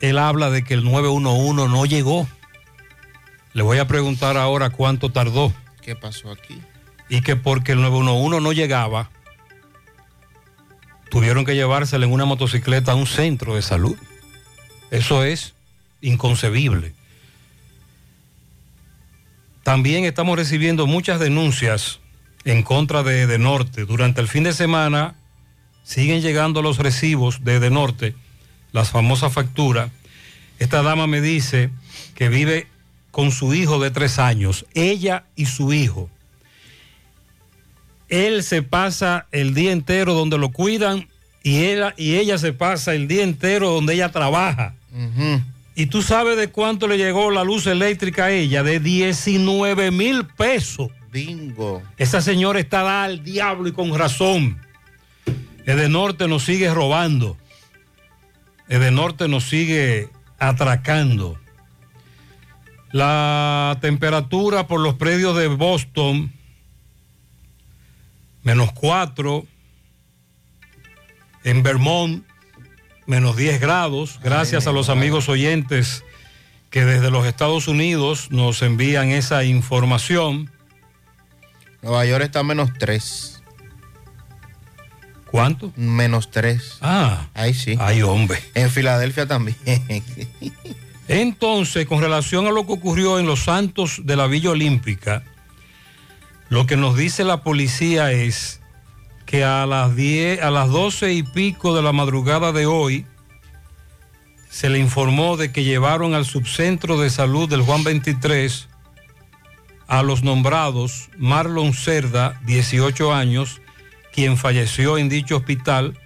[0.00, 2.26] él habla de que el 911 no llegó.
[3.52, 5.52] Le voy a preguntar ahora cuánto tardó.
[5.80, 6.60] ¿Qué pasó aquí?
[7.08, 9.10] Y que porque el 911 no llegaba,
[11.10, 13.96] tuvieron que llevársela en una motocicleta a un centro de salud.
[14.90, 15.54] Eso es
[16.00, 16.94] inconcebible.
[19.62, 22.00] También estamos recibiendo muchas denuncias
[22.44, 23.84] en contra de De Norte.
[23.84, 25.14] Durante el fin de semana
[25.84, 28.14] siguen llegando los recibos de De Norte,
[28.72, 29.90] las famosas facturas.
[30.58, 31.70] Esta dama me dice
[32.14, 32.66] que vive
[33.10, 36.08] con su hijo de tres años, ella y su hijo.
[38.08, 41.08] Él se pasa el día entero donde lo cuidan
[41.42, 44.74] y ella, y ella se pasa el día entero donde ella trabaja.
[45.74, 48.62] ¿Y tú sabes de cuánto le llegó la luz eléctrica a ella?
[48.62, 50.90] De 19 mil pesos.
[51.12, 51.82] Bingo.
[51.98, 54.58] Esa señora está dada al diablo y con razón.
[55.66, 57.36] El norte nos sigue robando.
[58.68, 60.08] El norte nos sigue
[60.38, 61.38] atracando.
[62.92, 66.32] La temperatura por los predios de Boston,
[68.42, 69.44] menos 4.
[71.44, 72.24] En Vermont,
[73.06, 74.18] menos 10 grados.
[74.22, 76.04] Gracias a los amigos oyentes
[76.70, 80.51] que desde los Estados Unidos nos envían esa información.
[81.82, 83.42] Nueva York está a menos 3.
[85.30, 85.72] ¿Cuánto?
[85.76, 86.78] Menos 3.
[86.80, 87.26] Ah.
[87.34, 87.76] Ahí sí.
[87.80, 88.38] Ay, hombre.
[88.54, 89.56] En Filadelfia también.
[91.08, 95.24] Entonces, con relación a lo que ocurrió en los Santos de la Villa Olímpica,
[96.48, 98.60] lo que nos dice la policía es
[99.26, 103.06] que a las 10, a las 12 y pico de la madrugada de hoy,
[104.50, 108.68] se le informó de que llevaron al subcentro de salud del Juan 23
[109.92, 113.60] a los nombrados Marlon Cerda, 18 años,
[114.10, 115.98] quien falleció en dicho hospital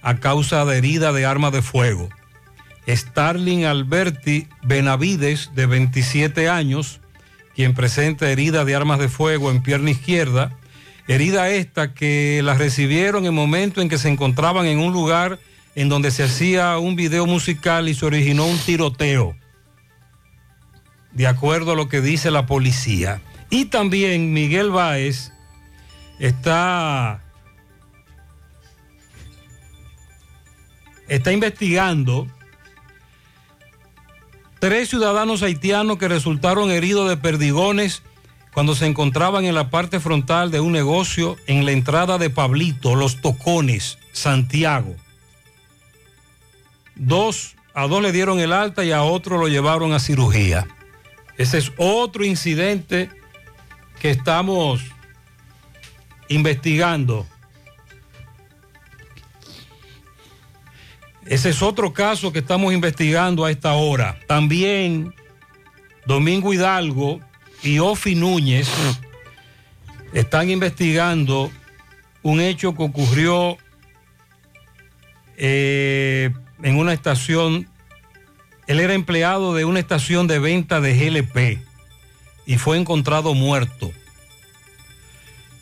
[0.00, 2.08] a causa de herida de arma de fuego.
[2.86, 7.00] Starling Alberti Benavides, de 27 años,
[7.56, 10.56] quien presenta herida de armas de fuego en pierna izquierda,
[11.08, 15.40] herida esta que la recibieron en el momento en que se encontraban en un lugar
[15.74, 19.34] en donde se hacía un video musical y se originó un tiroteo,
[21.10, 23.20] de acuerdo a lo que dice la policía.
[23.52, 25.30] Y también Miguel Báez
[26.18, 27.22] está,
[31.06, 32.26] está investigando
[34.58, 38.02] tres ciudadanos haitianos que resultaron heridos de perdigones
[38.54, 42.94] cuando se encontraban en la parte frontal de un negocio en la entrada de Pablito,
[42.94, 44.96] Los Tocones, Santiago.
[46.94, 50.66] Dos, a dos le dieron el alta y a otro lo llevaron a cirugía.
[51.36, 53.10] Ese es otro incidente
[54.02, 54.82] que estamos
[56.28, 57.24] investigando.
[61.24, 64.18] Ese es otro caso que estamos investigando a esta hora.
[64.26, 65.14] También
[66.04, 67.20] Domingo Hidalgo
[67.62, 68.68] y Ofi Núñez
[70.12, 71.52] están investigando
[72.22, 73.56] un hecho que ocurrió
[75.36, 76.30] eh,
[76.60, 77.68] en una estación.
[78.66, 81.71] Él era empleado de una estación de venta de GLP
[82.52, 83.90] y fue encontrado muerto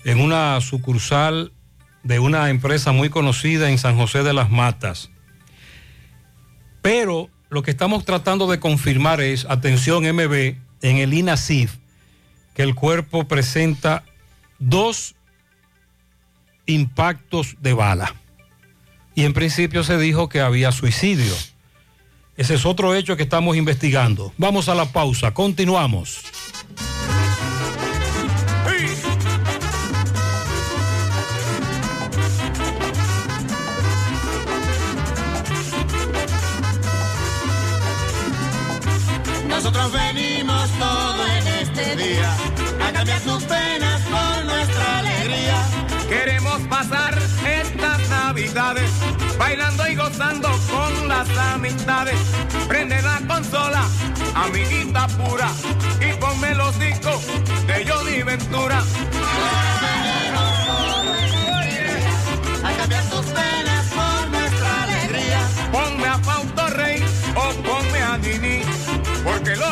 [0.03, 1.53] en una sucursal
[2.03, 5.09] de una empresa muy conocida en San José de las Matas.
[6.83, 11.77] Pero lo que estamos tratando de confirmar es, atención MB, en el INASIF,
[12.55, 14.03] que el cuerpo presenta
[14.59, 15.15] dos
[16.67, 18.17] impactos de bala.
[19.15, 21.37] Y en principio se dijo que había suicidio.
[22.37, 24.33] Ese es otro hecho que estamos investigando.
[24.39, 26.25] Vamos a la pausa, continuamos.
[39.63, 42.35] Nosotros venimos todo en este día
[42.83, 45.63] a cambiar tus penas por nuestra alegría.
[46.09, 48.91] Queremos pasar estas navidades
[49.39, 52.19] bailando y gozando con las amistades.
[52.69, 53.85] Prende la consola,
[54.35, 55.51] amiguita pura,
[56.01, 57.21] y ponme los discos
[57.67, 58.83] de Johnny Ventura.
[62.65, 63.80] A cambiar tus penas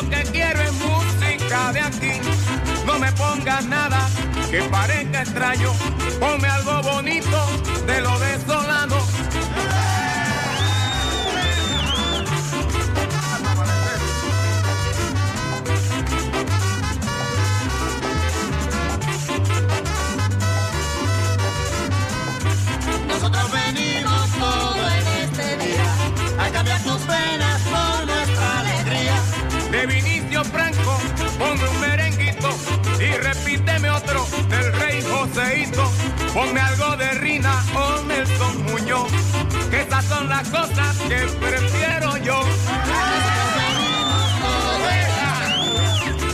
[0.03, 2.21] lo que quiero es música de aquí.
[2.87, 4.09] No me pongas nada
[4.51, 5.73] que parezca extraño,
[6.21, 7.39] ponme algo bonito
[7.87, 8.68] de lo desolado.
[8.68, 8.68] Nosotros
[30.45, 30.99] Franco,
[31.39, 32.49] ponme un merenguito
[33.01, 35.91] y repíteme otro del rey Joseito.
[36.33, 39.11] Ponme algo de Rina o Nelson Muñoz,
[39.71, 42.41] que esas son las cosas que prefiero yo.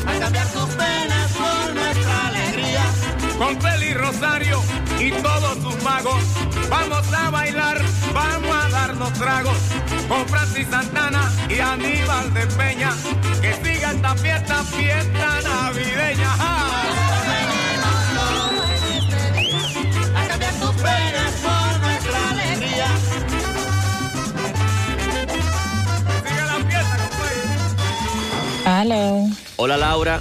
[0.06, 2.84] A cambiar tus penas por nuestra alegría.
[3.38, 4.62] Con Feli Rosario
[5.00, 6.22] y todos sus magos,
[6.68, 7.80] vamos a bailar,
[8.12, 9.56] vamos a darnos tragos.
[10.08, 12.92] Con Francis Santana y Aníbal de Peña,
[13.40, 16.32] que siga esta fiesta, fiesta navideña.
[20.16, 22.86] A cambiar tus penas por nuestra alegría.
[28.66, 29.28] Aló.
[29.56, 30.20] Hola Laura.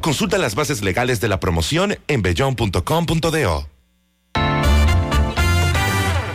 [0.00, 3.68] Consulta las bases legales de la promoción en bellón.com.do.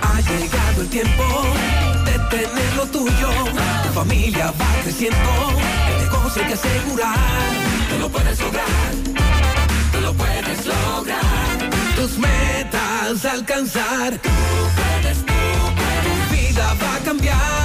[0.02, 1.24] Ha llegado el tiempo
[2.06, 3.30] de tener lo tuyo.
[3.84, 5.18] Tu familia va creciendo.
[5.90, 7.18] El negocio que asegurar.
[7.90, 8.66] Tú lo puedes lograr.
[9.92, 11.72] Tú lo puedes lograr.
[11.96, 14.14] Tus metas alcanzar.
[14.20, 14.30] Tú
[14.76, 15.34] puedes, tú
[15.76, 16.30] puedes.
[16.30, 17.65] Tu vida va a cambiar.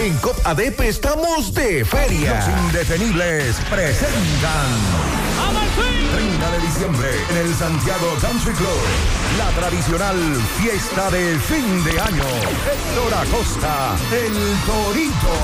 [0.00, 2.34] En COP ADP estamos de feria.
[2.34, 4.70] Los indetenibles presentan.
[6.14, 8.80] 30 de diciembre en el Santiago Country Club.
[9.36, 10.16] La tradicional
[10.58, 12.24] fiesta de fin de año.
[12.72, 14.32] Héctor Acosta, el
[14.64, 15.36] Torito.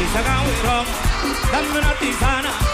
[0.00, 0.88] Y saca un rock,
[1.52, 2.73] dame una tisana.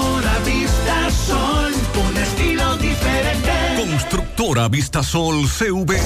[3.81, 5.97] Constructora Vistasol CV.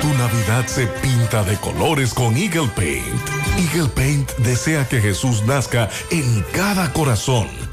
[0.00, 3.20] Tu Navidad se pinta de colores con Eagle Paint.
[3.58, 7.48] Eagle Paint desea que Jesús nazca en cada corazón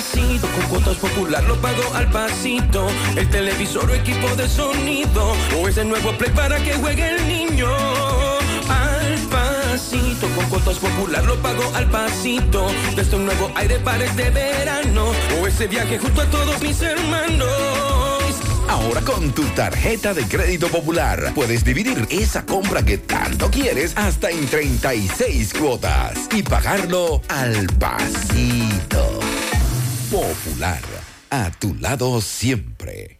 [0.00, 2.86] Al pasito, con cuotas popular lo pago al pasito.
[3.16, 5.34] El televisor o equipo de sonido.
[5.58, 7.68] O ese nuevo play para que juegue el niño.
[7.68, 12.68] Al pasito, con cuotas popular lo pago al pasito.
[12.96, 15.12] Desde un nuevo aire para este verano.
[15.38, 17.50] O ese viaje junto a todos mis hermanos.
[18.70, 24.30] Ahora con tu tarjeta de crédito popular puedes dividir esa compra que tanto quieres hasta
[24.30, 29.29] en 36 cuotas y pagarlo al pasito.
[30.10, 30.82] Popular,
[31.30, 33.19] a tu lado siempre.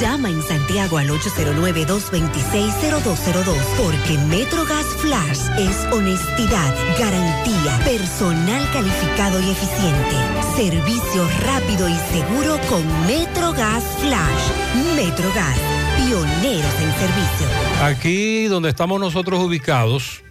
[0.00, 10.16] Llama en Santiago al 809-226-0202 porque MetroGas Flash es honestidad, garantía, personal calificado y eficiente,
[10.56, 14.50] servicio rápido y seguro con MetroGas Flash.
[14.96, 15.58] MetroGas,
[15.98, 17.46] pioneros en servicio.
[17.82, 20.22] Aquí donde estamos nosotros ubicados,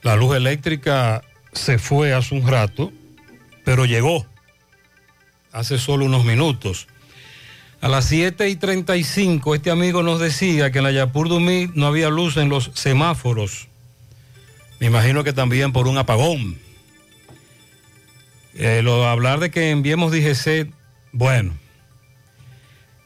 [0.00, 1.20] la luz eléctrica
[1.52, 2.90] se fue hace un rato,
[3.64, 4.24] pero llegó
[5.52, 6.88] hace solo unos minutos.
[7.80, 11.86] A las 7 y 35 este amigo nos decía que en la Yapur Dumí no
[11.86, 13.68] había luz en los semáforos.
[14.80, 16.58] Me imagino que también por un apagón.
[18.54, 20.72] Eh, lo hablar de que enviemos DGC,
[21.12, 21.56] bueno.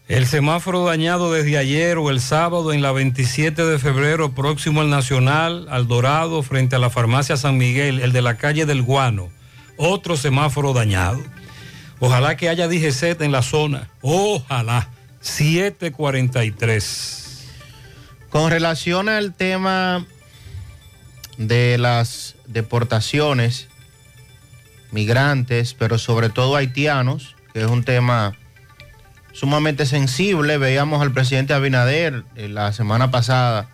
[0.08, 4.88] El semáforo dañado desde ayer o el sábado en la 27 de febrero próximo al
[4.88, 9.30] Nacional, al Dorado, frente a la farmacia San Miguel, el de la calle del Guano.
[9.76, 11.20] Otro semáforo dañado.
[12.04, 13.88] Ojalá que haya DGZ en la zona.
[14.00, 14.88] Ojalá.
[15.20, 17.46] 743.
[18.28, 20.04] Con relación al tema
[21.38, 23.68] de las deportaciones,
[24.90, 28.36] migrantes, pero sobre todo haitianos, que es un tema
[29.32, 30.58] sumamente sensible.
[30.58, 33.70] Veíamos al presidente Abinader eh, la semana pasada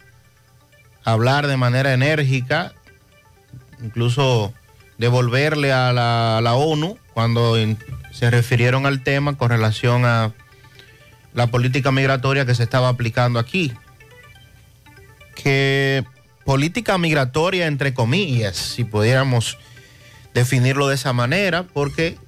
[1.03, 2.74] hablar de manera enérgica,
[3.83, 4.53] incluso
[4.99, 7.57] devolverle a la, a la ONU cuando
[8.19, 10.33] se refirieron al tema con relación a
[11.35, 13.73] la política migratoria que se estaba aplicando aquí.
[15.37, 16.05] Que
[16.45, 19.57] política migratoria, entre comillas, si pudiéramos
[20.35, 22.19] definirlo de esa manera, porque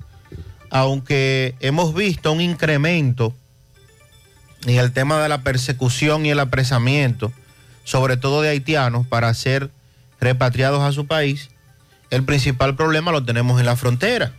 [0.71, 3.35] aunque hemos visto un incremento
[4.67, 7.33] en el tema de la persecución y el apresamiento,
[7.83, 9.73] sobre todo de haitianos, para ser
[10.21, 11.51] repatriados a su país,
[12.11, 14.35] el principal problema lo tenemos en la frontera.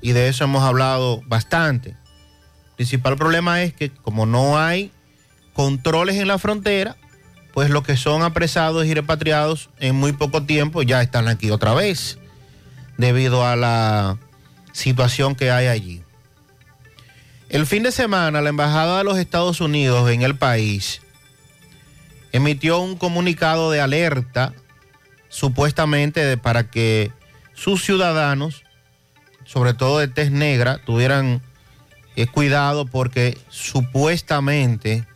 [0.00, 1.90] Y de eso hemos hablado bastante.
[1.90, 4.92] El principal problema es que como no hay
[5.52, 6.96] controles en la frontera,
[7.52, 11.74] pues los que son apresados y repatriados en muy poco tiempo ya están aquí otra
[11.74, 12.18] vez,
[12.96, 14.18] debido a la
[14.72, 16.02] situación que hay allí.
[17.48, 21.00] El fin de semana, la Embajada de los Estados Unidos en el país
[22.30, 24.52] emitió un comunicado de alerta,
[25.28, 27.10] supuestamente para que
[27.54, 28.64] sus ciudadanos,
[29.48, 31.40] sobre todo de tez negra, tuvieran
[32.16, 35.06] eh, cuidado porque supuestamente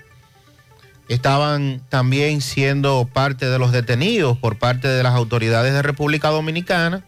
[1.08, 7.04] estaban también siendo parte de los detenidos por parte de las autoridades de República Dominicana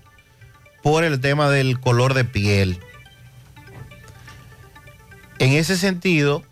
[0.83, 2.79] por el tema del color de piel.
[5.39, 6.43] En ese sentido,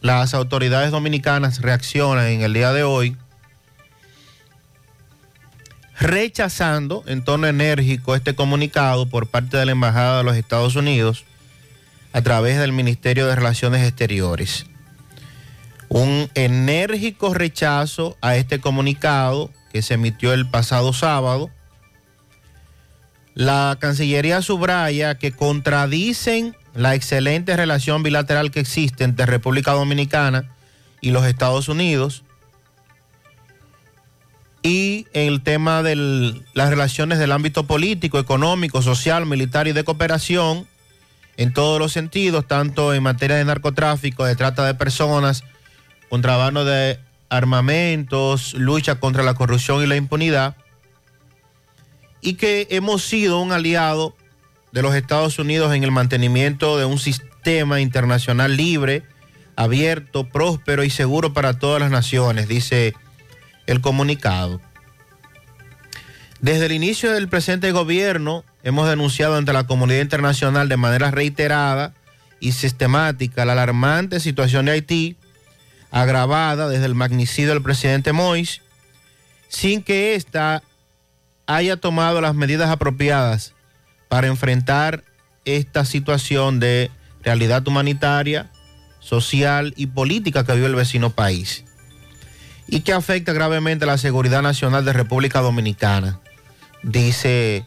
[0.00, 3.18] las autoridades dominicanas reaccionan en el día de hoy
[5.98, 11.24] rechazando en tono enérgico este comunicado por parte de la Embajada de los Estados Unidos
[12.12, 14.66] a través del Ministerio de Relaciones Exteriores.
[15.88, 21.50] Un enérgico rechazo a este comunicado que se emitió el pasado sábado.
[23.34, 30.50] La Cancillería subraya que contradicen la excelente relación bilateral que existe entre República Dominicana
[31.00, 32.24] y los Estados Unidos
[34.64, 35.94] y en el tema de
[36.54, 40.66] las relaciones del ámbito político, económico, social, militar y de cooperación
[41.36, 45.44] en todos los sentidos, tanto en materia de narcotráfico, de trata de personas,
[46.08, 46.98] contrabando de
[47.28, 50.56] armamentos, lucha contra la corrupción y la impunidad,
[52.22, 54.16] y que hemos sido un aliado
[54.72, 59.02] de los Estados Unidos en el mantenimiento de un sistema internacional libre,
[59.56, 62.94] abierto, próspero y seguro para todas las naciones, dice
[63.66, 64.60] el comunicado.
[66.40, 71.94] Desde el inicio del presente gobierno hemos denunciado ante la comunidad internacional de manera reiterada
[72.40, 75.16] y sistemática la alarmante situación de Haití,
[75.90, 78.60] agravada desde el magnicidio del presidente Mois,
[79.48, 80.62] sin que ésta
[81.46, 83.54] haya tomado las medidas apropiadas
[84.08, 85.04] para enfrentar
[85.44, 86.90] esta situación de
[87.22, 88.50] realidad humanitaria,
[89.00, 91.64] social y política que vive el vecino país
[92.66, 96.20] y que afecta gravemente la seguridad nacional de República Dominicana,
[96.82, 97.64] dice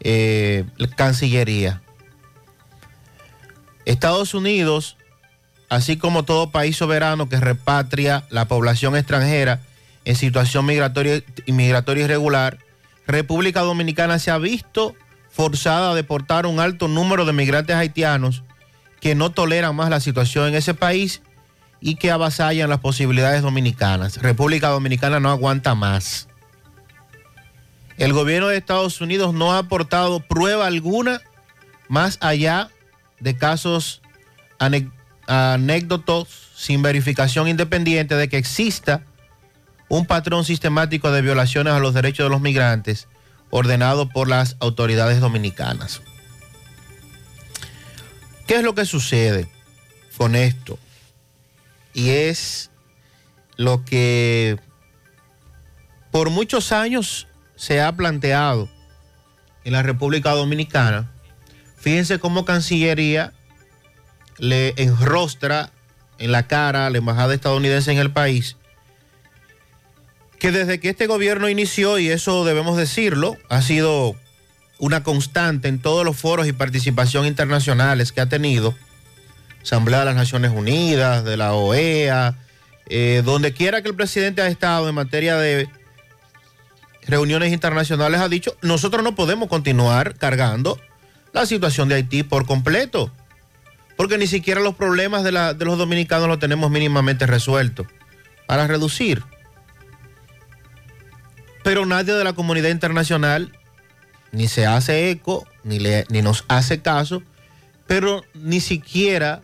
[0.00, 1.82] eh, la Cancillería.
[3.84, 4.96] Estados Unidos,
[5.68, 9.60] así como todo país soberano que repatria la población extranjera
[10.04, 12.58] en situación migratoria, migratoria irregular,
[13.06, 14.94] República Dominicana se ha visto
[15.30, 18.44] forzada a deportar un alto número de migrantes haitianos
[19.00, 21.22] que no toleran más la situación en ese país
[21.80, 24.18] y que avasallan las posibilidades dominicanas.
[24.18, 26.28] República Dominicana no aguanta más.
[27.96, 31.20] El gobierno de Estados Unidos no ha aportado prueba alguna
[31.88, 32.70] más allá
[33.18, 34.00] de casos
[35.26, 39.02] anécdotos sin verificación independiente de que exista
[39.88, 43.08] un patrón sistemático de violaciones a los derechos de los migrantes
[43.50, 46.00] ordenado por las autoridades dominicanas.
[48.46, 49.48] ¿Qué es lo que sucede
[50.16, 50.78] con esto?
[51.92, 52.70] Y es
[53.56, 54.58] lo que
[56.10, 57.26] por muchos años
[57.56, 58.68] se ha planteado
[59.64, 61.12] en la República Dominicana.
[61.76, 63.32] Fíjense cómo Cancillería
[64.38, 65.70] le enrostra
[66.18, 68.56] en la cara a la embajada estadounidense en el país
[70.40, 74.16] que desde que este gobierno inició, y eso debemos decirlo, ha sido
[74.78, 78.74] una constante en todos los foros y participación internacionales que ha tenido,
[79.62, 82.36] Asamblea de las Naciones Unidas, de la OEA,
[82.86, 85.68] eh, donde quiera que el presidente ha estado en materia de
[87.06, 90.80] reuniones internacionales, ha dicho, nosotros no podemos continuar cargando
[91.32, 93.12] la situación de Haití por completo,
[93.96, 97.86] porque ni siquiera los problemas de, los dominicanos los tenemos mínimamente resueltos
[98.46, 99.22] para reducir.
[101.62, 103.52] Pero nadie de la comunidad internacional
[104.32, 105.78] ni se hace eco, ni
[106.22, 107.22] nos hace caso,
[107.86, 109.42] pero ni siquiera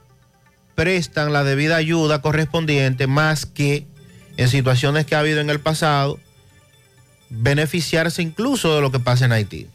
[0.76, 3.86] prestan la debida ayuda correspondiente más que
[4.36, 6.20] en situaciones que ha habido en el pasado,
[7.30, 9.68] beneficiarse incluso de lo que pasa en Haití.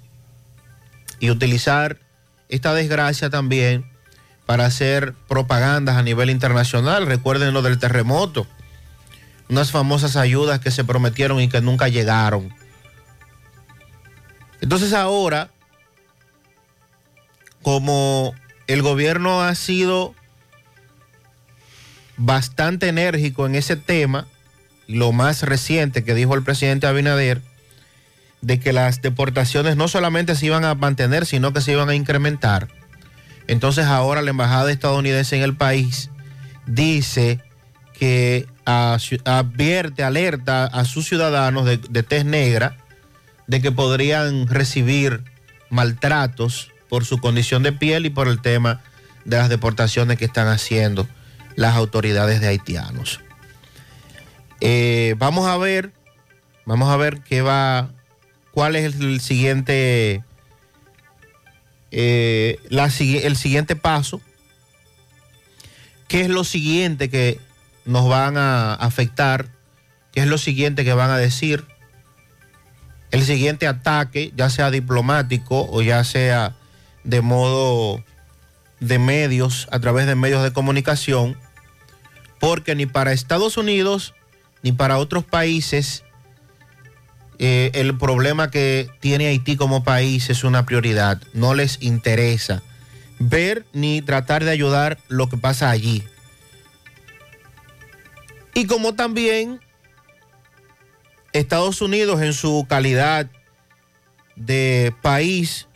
[1.20, 2.00] Y utilizar
[2.48, 3.86] esta desgracia también
[4.46, 7.06] para hacer propagandas a nivel internacional.
[7.08, 8.46] Recuerden lo del terremoto,
[9.50, 12.54] unas famosas ayudas que se prometieron y que nunca llegaron.
[14.62, 15.50] Entonces ahora,
[17.62, 18.36] como
[18.68, 20.16] el gobierno ha sido
[22.18, 24.28] bastante enérgico en ese tema,
[24.88, 27.42] lo más reciente que dijo el presidente Abinader,
[28.42, 31.96] de que las deportaciones no solamente se iban a mantener, sino que se iban a
[31.96, 32.68] incrementar.
[33.48, 36.10] Entonces ahora la embajada estadounidense en el país
[36.66, 37.40] dice
[37.94, 42.78] que advierte, alerta a sus ciudadanos de, de tez negra
[43.48, 45.24] de que podrían recibir
[45.70, 48.82] maltratos por su condición de piel y por el tema
[49.26, 51.08] de las deportaciones que están haciendo
[51.56, 53.20] las autoridades de haitianos.
[54.60, 55.92] Eh, vamos a ver,
[56.66, 57.90] vamos a ver qué va,
[58.52, 60.24] cuál es el siguiente,
[61.92, 64.22] eh, la el siguiente paso,
[66.08, 67.40] qué es lo siguiente que
[67.86, 69.50] nos van a afectar,
[70.12, 71.66] qué es lo siguiente que van a decir,
[73.12, 76.56] el siguiente ataque, ya sea diplomático o ya sea
[77.04, 78.04] de modo
[78.82, 81.38] de medios, a través de medios de comunicación,
[82.40, 84.14] porque ni para Estados Unidos
[84.64, 86.04] ni para otros países
[87.40, 91.20] eh, el problema que tiene Haití como país es una prioridad.
[91.34, 92.62] No les interesa
[93.18, 96.04] ver ni tratar de ayudar lo que pasa allí.
[98.54, 99.60] Y como también
[101.34, 103.28] Estados Unidos en su calidad
[104.36, 105.68] de país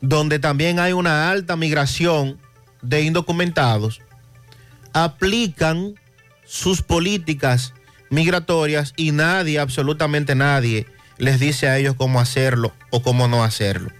[0.00, 2.38] donde también hay una alta migración
[2.82, 4.00] de indocumentados,
[4.92, 5.94] aplican
[6.44, 7.74] sus políticas
[8.10, 10.86] migratorias y nadie, absolutamente nadie,
[11.18, 13.90] les dice a ellos cómo hacerlo o cómo no hacerlo,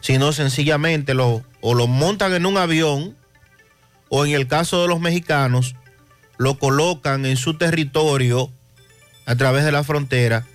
[0.00, 3.16] sino sencillamente lo, o lo montan en un avión
[4.10, 5.74] o en el caso de los mexicanos,
[6.36, 8.52] lo colocan en su territorio
[9.26, 10.46] a través de la frontera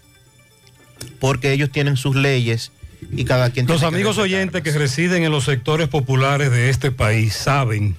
[1.19, 2.71] porque ellos tienen sus leyes
[3.11, 6.69] y cada quien Los tiene que amigos oyentes que residen en los sectores populares de
[6.69, 7.95] este país saben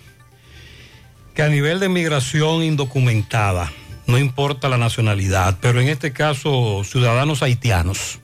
[1.34, 3.72] que a nivel de migración indocumentada,
[4.07, 8.20] no importa la nacionalidad, pero en este caso ciudadanos haitianos,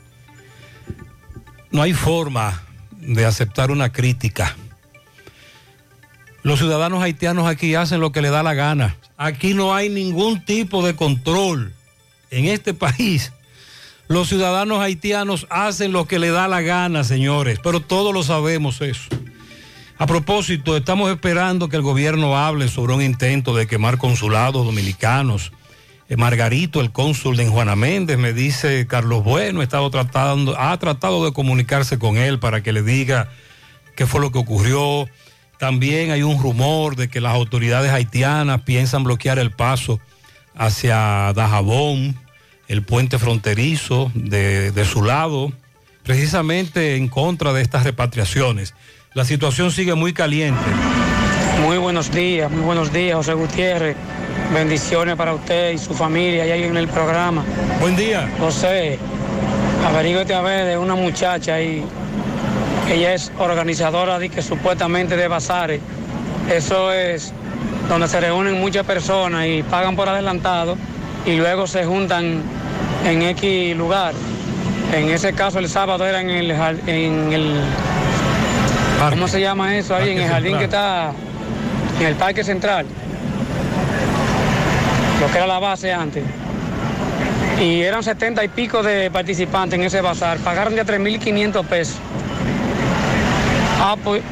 [1.70, 2.62] no hay forma
[3.00, 4.56] de aceptar una crítica.
[6.42, 8.96] Los ciudadanos haitianos aquí hacen lo que le da la gana.
[9.16, 11.74] Aquí no hay ningún tipo de control
[12.30, 13.32] en este país.
[14.11, 18.80] Los ciudadanos haitianos hacen lo que le da la gana, señores, pero todos lo sabemos
[18.80, 19.08] eso.
[19.98, 25.52] A propósito, estamos esperando que el gobierno hable sobre un intento de quemar consulados dominicanos.
[26.08, 31.24] Eh, Margarito, el cónsul de Juana Méndez, me dice Carlos Bueno, estado tratando, ha tratado
[31.24, 33.28] de comunicarse con él para que le diga
[33.94, 35.08] qué fue lo que ocurrió.
[35.61, 40.00] También hay un rumor de que las autoridades haitianas piensan bloquear el paso
[40.56, 42.16] hacia Dajabón,
[42.70, 45.52] el puente fronterizo de, de su lado,
[46.04, 48.74] precisamente en contra de estas repatriaciones.
[49.12, 50.60] La situación sigue muy caliente.
[51.64, 53.96] Muy buenos días, muy buenos días, José Gutiérrez.
[54.54, 57.44] Bendiciones para usted y su familia y ahí en el programa.
[57.80, 58.30] Buen día.
[58.38, 59.00] José,
[59.84, 61.82] averígate a ver de una muchacha ahí.
[62.88, 65.80] Ella es organizadora de que supuestamente de bazares.
[66.48, 67.32] Eso es
[67.88, 70.76] donde se reúnen muchas personas y pagan por adelantado
[71.26, 72.42] y luego se juntan
[73.06, 74.14] en X lugar.
[74.92, 77.60] En ese caso el sábado era en el, en el
[79.10, 80.10] ¿Cómo se llama eso ahí?
[80.10, 81.12] en el jardín que está
[82.00, 82.86] en el Parque Central.
[85.20, 86.24] Lo que era la base antes.
[87.60, 90.38] Y eran 70 y pico de participantes en ese bazar.
[90.38, 91.96] Pagaron ya 3.500 pesos.
[93.80, 94.22] Ah, pues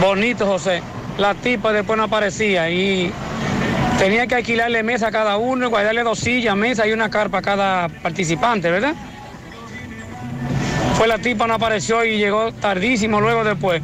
[0.00, 0.82] bonito, José.
[1.18, 3.12] La tipa después no aparecía y
[3.98, 7.42] tenía que alquilarle mesa a cada uno, guardarle dos sillas, mesa y una carpa a
[7.42, 8.94] cada participante, ¿verdad?
[10.96, 13.82] Fue la tipa, no apareció y llegó tardísimo luego después.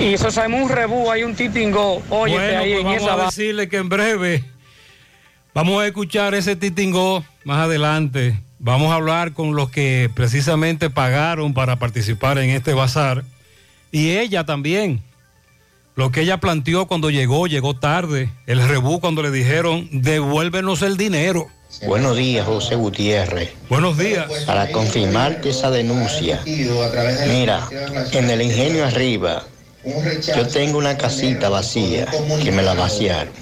[0.00, 2.02] Y, eso sabemos un rebú, hay un titingo.
[2.08, 4.44] Oye, bueno, ahí pues en vamos esa a decirle que en breve
[5.52, 8.40] vamos a escuchar ese titingó más adelante.
[8.58, 13.24] Vamos a hablar con los que precisamente pagaron para participar en este bazar.
[13.92, 15.02] Y ella también.
[15.98, 18.30] Lo que ella planteó cuando llegó, llegó tarde.
[18.46, 21.48] El rebú cuando le dijeron, devuélvenos el dinero.
[21.88, 23.50] Buenos días, José Gutiérrez.
[23.68, 24.30] Buenos días.
[24.46, 26.40] Para confirmarte esa denuncia,
[27.26, 27.68] mira,
[28.12, 29.42] en el ingenio arriba,
[30.36, 32.06] Yo tengo una casita vacía
[32.44, 33.32] que me la vaciaron.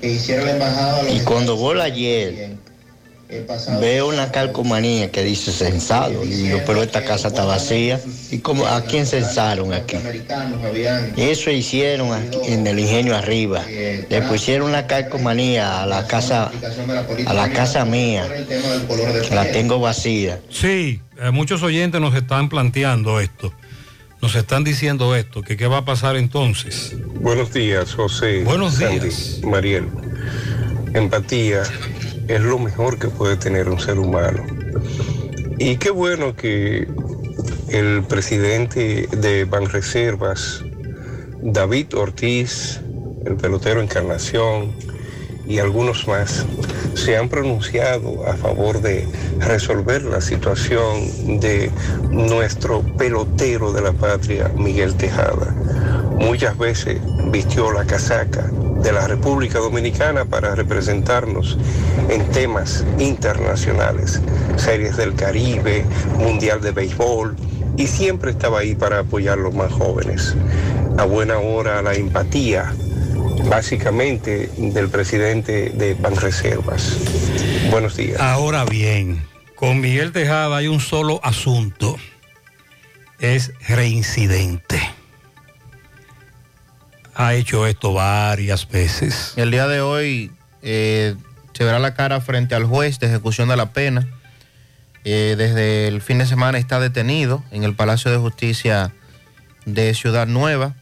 [0.00, 2.55] Y cuando voy ayer,
[3.80, 6.24] veo una calcomanía que dice censado.
[6.24, 8.00] Y digo, pero esta casa está vacía.
[8.30, 9.96] ¿Y cómo, a quién censaron aquí?
[11.16, 13.64] Eso hicieron aquí en el ingenio arriba.
[13.66, 16.50] Le pusieron una calcomanía a la casa,
[17.26, 18.26] a la casa mía.
[19.32, 20.40] La tengo vacía.
[20.50, 23.52] Sí, eh, muchos oyentes nos están planteando esto.
[24.22, 26.94] Nos están diciendo esto, que qué va a pasar entonces.
[27.20, 28.44] Buenos días, José.
[28.44, 29.40] Buenos Sandy, días.
[29.42, 29.88] Mariel.
[30.94, 31.62] Empatía
[32.28, 34.42] es lo mejor que puede tener un ser humano.
[35.58, 36.88] Y qué bueno que
[37.68, 40.64] el presidente de Banreservas,
[41.42, 42.80] David Ortiz,
[43.24, 44.72] el pelotero Encarnación
[45.46, 46.44] y algunos más
[46.94, 49.06] se han pronunciado a favor de
[49.38, 51.70] resolver la situación de
[52.10, 55.54] nuestro pelotero de la patria, Miguel Tejada.
[56.18, 56.98] Muchas veces
[57.30, 58.50] vistió la casaca
[58.86, 61.58] de la República Dominicana para representarnos
[62.08, 64.20] en temas internacionales,
[64.54, 65.84] series del Caribe,
[66.18, 67.34] Mundial de Béisbol,
[67.76, 70.36] y siempre estaba ahí para apoyar a los más jóvenes.
[70.98, 72.72] A buena hora la empatía,
[73.50, 76.96] básicamente del presidente de Banreservas.
[77.72, 78.20] Buenos días.
[78.20, 79.20] Ahora bien,
[79.56, 81.96] con Miguel Tejada hay un solo asunto.
[83.18, 84.80] Es reincidente.
[87.16, 89.32] Ha hecho esto varias veces.
[89.36, 90.30] El día de hoy
[90.62, 91.14] eh,
[91.54, 94.06] se verá la cara frente al juez de ejecución de la pena.
[95.04, 98.92] Eh, desde el fin de semana está detenido en el Palacio de Justicia
[99.64, 100.74] de Ciudad Nueva.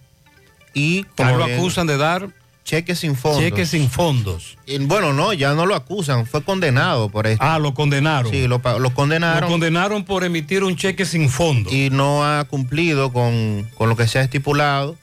[0.72, 2.30] Y A él lo acusan de dar
[2.64, 3.42] cheques sin fondos.
[3.42, 4.58] cheques sin fondos.
[4.66, 7.44] Y, bueno, no, ya no lo acusan, fue condenado por esto.
[7.46, 8.32] Ah, lo condenaron.
[8.32, 9.42] Sí, lo condenaron.
[9.42, 11.72] Lo condenaron por emitir un cheque sin fondos.
[11.72, 14.96] Y no ha cumplido con, con lo que se ha estipulado.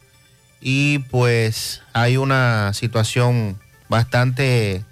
[0.61, 3.59] Y pues hay una situación
[3.89, 4.83] bastante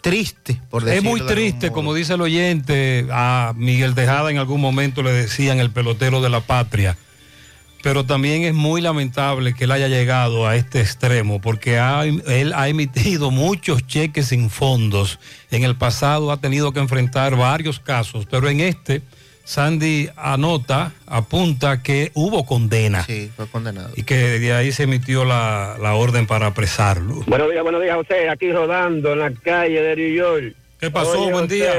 [0.00, 4.60] triste, por decirlo Es muy triste, como dice el oyente, a Miguel Tejada en algún
[4.60, 6.96] momento le decían el pelotero de la patria.
[7.84, 12.52] Pero también es muy lamentable que él haya llegado a este extremo, porque ha- él
[12.54, 15.18] ha emitido muchos cheques sin fondos.
[15.50, 19.02] En el pasado ha tenido que enfrentar varios casos, pero en este,
[19.44, 23.90] Sandy anota, apunta que hubo condena Sí, fue condenado.
[23.96, 27.22] y que de ahí se emitió la, la orden para apresarlo.
[27.26, 28.28] Buenos días, buenos días, José.
[28.28, 30.54] Aquí rodando en la calle de New York.
[30.80, 31.28] ¿Qué pasó?
[31.30, 31.72] Buen día.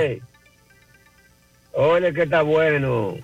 [1.74, 3.16] Oye, que está bueno.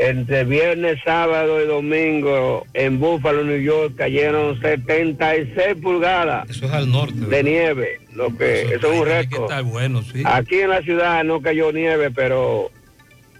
[0.00, 6.88] Entre viernes, sábado y domingo en Buffalo, New York, cayeron 76 pulgadas Eso es al
[6.88, 7.14] norte.
[7.18, 8.00] de nieve.
[8.14, 9.42] Lo que, eso, es un Hay que récord.
[9.50, 10.22] estar bueno, sí.
[10.24, 12.70] Aquí en la ciudad no cayó nieve, pero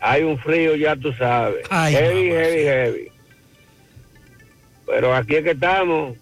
[0.00, 1.64] hay un frío, ya tú sabes.
[1.70, 3.08] Ay, heavy, mamá, heavy, heavy.
[4.86, 6.16] Pero aquí es que estamos.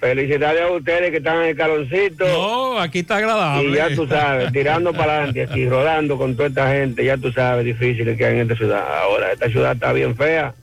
[0.00, 2.26] Felicidades a ustedes que están en el caloncito.
[2.26, 3.68] No, aquí está agradable.
[3.68, 7.30] Y ya tú sabes, tirando para adelante, aquí rodando con toda esta gente, ya tú
[7.32, 8.82] sabes, difícil que hay en esta ciudad.
[9.02, 10.54] Ahora, esta ciudad está bien fea.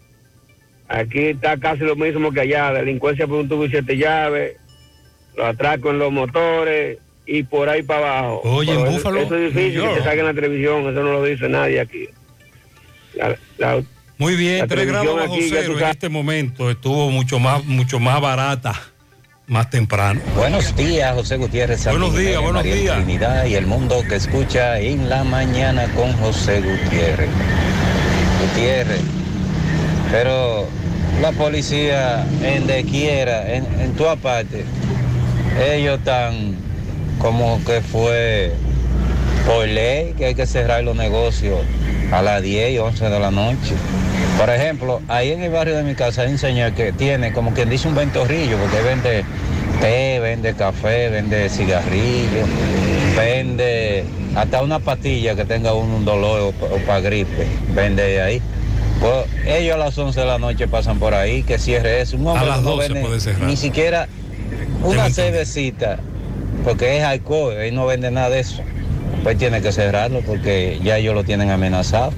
[0.87, 4.57] Aquí está casi lo mismo que allá, delincuencia por un tubo y siete llaves,
[5.35, 6.97] los atracos en los motores
[7.27, 8.41] y por ahí para abajo.
[8.45, 9.97] Oye, en eso- Búfalo, Eso es difícil que York.
[9.97, 12.05] se salga en la televisión, eso no lo dice nadie aquí.
[13.15, 13.83] La- la-
[14.17, 16.71] Muy bien, La 3 grados bajo aquí, cero en este momento.
[16.71, 18.73] Estuvo mucho más, mucho más barata,
[19.45, 20.21] más temprano.
[20.35, 21.85] Buenos días, José Gutiérrez.
[21.85, 22.95] Buenos días, buenos días.
[23.03, 27.29] Trinidad y el mundo que escucha en la mañana con José Gutiérrez.
[28.41, 29.01] Gutiérrez,
[30.11, 30.67] pero
[31.21, 34.63] la policía en de quiera, en, en tu parte,
[35.73, 36.55] ellos están
[37.19, 38.53] como que fue
[39.45, 41.59] por ley que hay que cerrar los negocios
[42.11, 43.75] a las 10 y 11 de la noche.
[44.37, 47.53] Por ejemplo, ahí en el barrio de mi casa hay un señor que tiene como
[47.53, 49.23] quien dice un ventorrillo, porque vende
[49.81, 52.47] té, vende café, vende cigarrillos,
[53.15, 54.05] vende
[54.35, 58.41] hasta una pastilla que tenga un dolor o, para gripe, vende ahí.
[58.99, 62.17] Pues ellos a las 11 de la noche pasan por ahí, que cierre eso.
[62.17, 63.47] Un hombre A las no 12 vende puede cerrar.
[63.47, 64.07] Ni siquiera
[64.83, 65.99] una cervecita,
[66.63, 68.61] porque es alcohol, él no vende nada de eso.
[69.23, 72.13] Pues tiene que cerrarlo porque ya ellos lo tienen amenazado.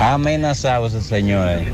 [0.00, 1.48] Amenazado ese señor.
[1.48, 1.72] eh.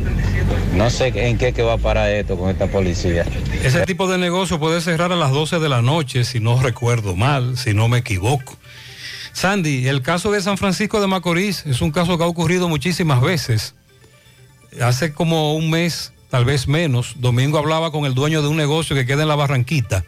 [0.74, 3.24] No sé en qué que va a parar esto con esta policía.
[3.62, 7.16] Ese tipo de negocio puede cerrar a las 12 de la noche, si no recuerdo
[7.16, 8.56] mal, si no me equivoco.
[9.32, 13.20] Sandy, el caso de San Francisco de Macorís es un caso que ha ocurrido muchísimas
[13.20, 13.74] veces.
[14.80, 18.94] Hace como un mes, tal vez menos, Domingo hablaba con el dueño de un negocio
[18.96, 20.04] que queda en la Barranquita,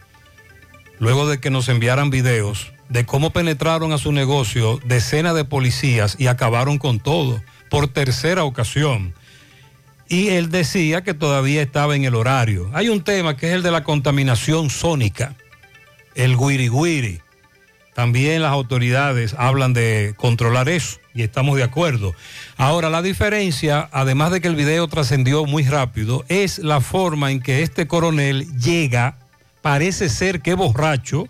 [1.03, 6.15] luego de que nos enviaran videos de cómo penetraron a su negocio decenas de policías
[6.17, 9.13] y acabaron con todo por tercera ocasión.
[10.07, 12.69] y él decía que todavía estaba en el horario.
[12.73, 15.35] Hay un tema que es el de la contaminación sónica,
[16.15, 17.19] el guiri guiri.
[17.95, 22.15] También las autoridades hablan de controlar eso y estamos de acuerdo.
[22.57, 27.41] Ahora, la diferencia, además de que el video trascendió muy rápido, es la forma en
[27.41, 29.17] que este coronel llega,
[29.63, 31.27] parece ser que borracho,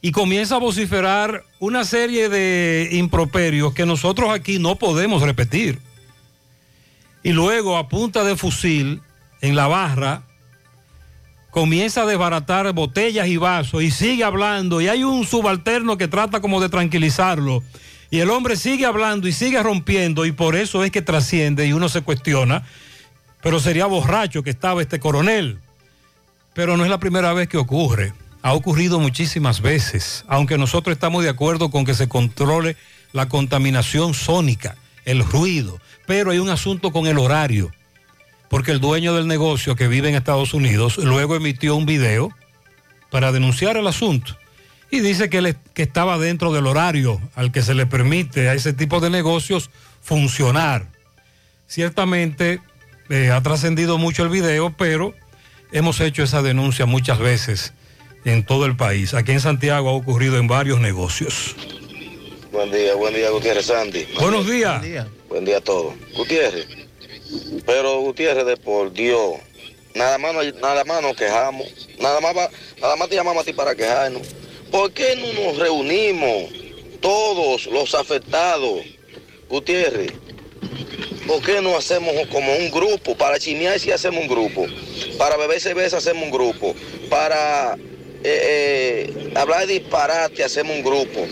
[0.00, 5.80] y comienza a vociferar una serie de improperios que nosotros aquí no podemos repetir.
[7.24, 9.02] Y luego, a punta de fusil,
[9.40, 10.22] en la barra,
[11.50, 14.80] comienza a desbaratar botellas y vasos y sigue hablando.
[14.80, 17.64] Y hay un subalterno que trata como de tranquilizarlo.
[18.10, 21.72] Y el hombre sigue hablando y sigue rompiendo y por eso es que trasciende y
[21.72, 22.62] uno se cuestiona.
[23.42, 25.58] Pero sería borracho que estaba este coronel.
[26.58, 28.12] Pero no es la primera vez que ocurre.
[28.42, 32.76] Ha ocurrido muchísimas veces, aunque nosotros estamos de acuerdo con que se controle
[33.12, 37.70] la contaminación sónica, el ruido, pero hay un asunto con el horario,
[38.50, 42.30] porque el dueño del negocio que vive en Estados Unidos luego emitió un video
[43.08, 44.36] para denunciar el asunto
[44.90, 48.54] y dice que, él, que estaba dentro del horario al que se le permite a
[48.54, 49.70] ese tipo de negocios
[50.02, 50.88] funcionar.
[51.68, 52.60] Ciertamente
[53.10, 55.14] eh, ha trascendido mucho el video, pero
[55.72, 57.72] hemos hecho esa denuncia muchas veces
[58.24, 59.14] en todo el país.
[59.14, 61.54] Aquí en Santiago ha ocurrido en varios negocios.
[62.52, 64.06] Buen día, buen día, Gutiérrez Sandy.
[64.18, 64.82] Buenos días.
[65.28, 65.94] Buen día a todos.
[66.16, 66.66] Gutiérrez,
[67.66, 69.34] pero Gutiérrez, de por Dios,
[69.94, 71.66] nada más, no- nada más nos quejamos,
[72.00, 72.50] nada más, va-
[72.80, 74.22] nada más te llamamos a ti para quejarnos.
[74.70, 76.50] ¿Por qué no nos reunimos
[77.00, 78.80] todos los afectados,
[79.48, 80.12] Gutiérrez?
[81.28, 83.14] ¿Por qué no hacemos como un grupo?
[83.14, 84.64] Para chimear si hacemos un grupo.
[85.18, 86.74] Para beber cerveza hacemos un grupo.
[87.10, 87.76] Para
[88.24, 91.26] eh, eh, hablar de disparate hacemos un grupo.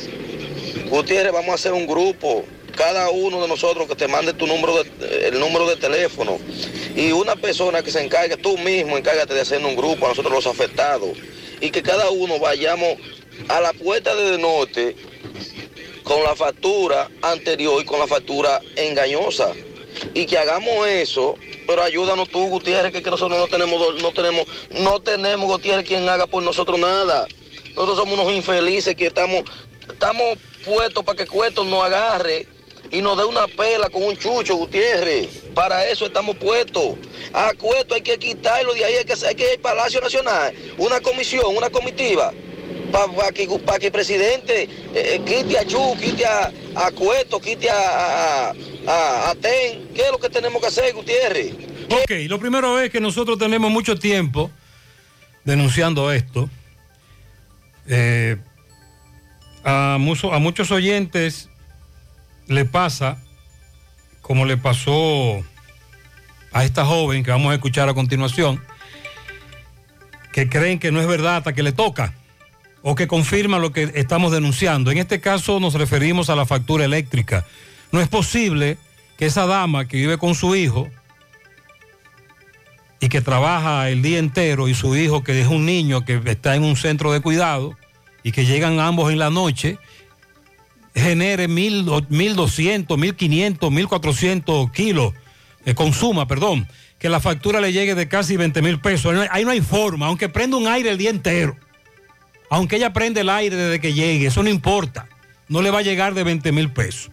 [0.91, 2.45] Gutiérrez, vamos a hacer un grupo.
[2.77, 6.39] Cada uno de nosotros que te mande tu número de, el número de teléfono.
[6.95, 10.31] Y una persona que se encargue, tú mismo encárgate de hacer un grupo a nosotros
[10.31, 11.17] los afectados.
[11.63, 12.99] Y que cada uno vayamos
[13.49, 14.95] a la puerta del norte
[16.03, 19.55] con la factura anterior y con la factura engañosa.
[20.15, 21.37] Y que hagamos eso,
[21.67, 26.27] pero ayúdanos tú, Gutiérrez, que, nosotros no tenemos, no tenemos, no tenemos, Gutiérrez, quien haga
[26.27, 27.27] por nosotros nada.
[27.75, 29.45] Nosotros somos unos infelices que estamos,
[29.89, 32.47] estamos puestos para que Cueto nos agarre
[32.91, 35.43] y nos dé una pela con un chucho, Gutiérrez.
[35.55, 36.95] Para eso estamos puestos.
[37.33, 40.55] A Cueto hay que quitarlo de ahí, hay que, hay que ir al Palacio Nacional,
[40.79, 42.33] una comisión, una comitiva
[42.93, 47.41] para que, pa' que el presidente eh, eh, quite a Chu, quite a, a Cueto,
[47.41, 48.53] quite a,
[48.87, 49.89] a, a Ten.
[49.95, 51.53] ¿Qué es lo que tenemos que hacer, Gutiérrez?
[51.91, 54.51] Ok, lo primero es que nosotros tenemos mucho tiempo
[55.45, 56.51] denunciando esto.
[57.87, 58.37] Eh,
[59.65, 61.49] a, a muchos oyentes
[62.47, 63.23] le pasa,
[64.21, 65.45] como le pasó
[66.53, 68.63] a esta joven que vamos a escuchar a continuación,
[70.33, 72.15] que creen que no es verdad hasta que le toca
[72.83, 74.91] o que confirma lo que estamos denunciando.
[74.91, 77.45] En este caso nos referimos a la factura eléctrica.
[77.97, 78.77] No es posible
[79.17, 80.91] que esa dama que vive con su hijo
[83.01, 86.57] y que trabaja el día entero y su hijo que es un niño que está
[86.57, 87.75] en un centro de cuidado
[88.23, 89.79] y que llegan ambos en la noche,
[90.95, 95.15] genere mil, o- 1.200, 1.500, 1.400 kilos,
[95.65, 96.69] eh, consuma, perdón,
[96.99, 99.07] que la factura le llegue de casi 20 mil pesos.
[99.07, 101.57] Ahí no hay- Ahí no hay forma, aunque prenda un aire el día entero.
[102.51, 105.09] Aunque ella prende el aire desde que llegue, eso no importa.
[105.49, 107.11] No le va a llegar de 20 mil pesos.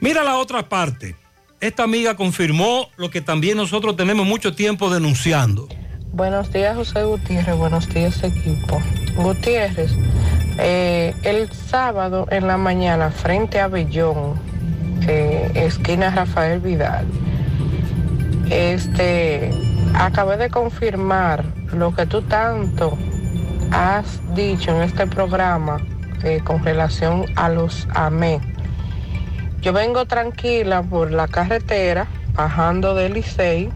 [0.00, 1.16] Mira la otra parte.
[1.60, 5.68] Esta amiga confirmó lo que también nosotros tenemos mucho tiempo denunciando.
[6.12, 7.56] Buenos días, José Gutiérrez.
[7.56, 8.80] Buenos días, equipo.
[9.16, 9.90] Gutiérrez,
[10.58, 14.40] eh, el sábado en la mañana, frente a Bellón,
[15.54, 17.06] esquina Rafael Vidal,
[18.50, 19.50] este,
[19.94, 22.96] acabé de confirmar lo que tú tanto
[23.70, 25.78] has dicho en este programa
[26.22, 28.40] eh, con relación a los AME.
[29.68, 33.68] Yo vengo tranquila por la carretera, bajando del Licey,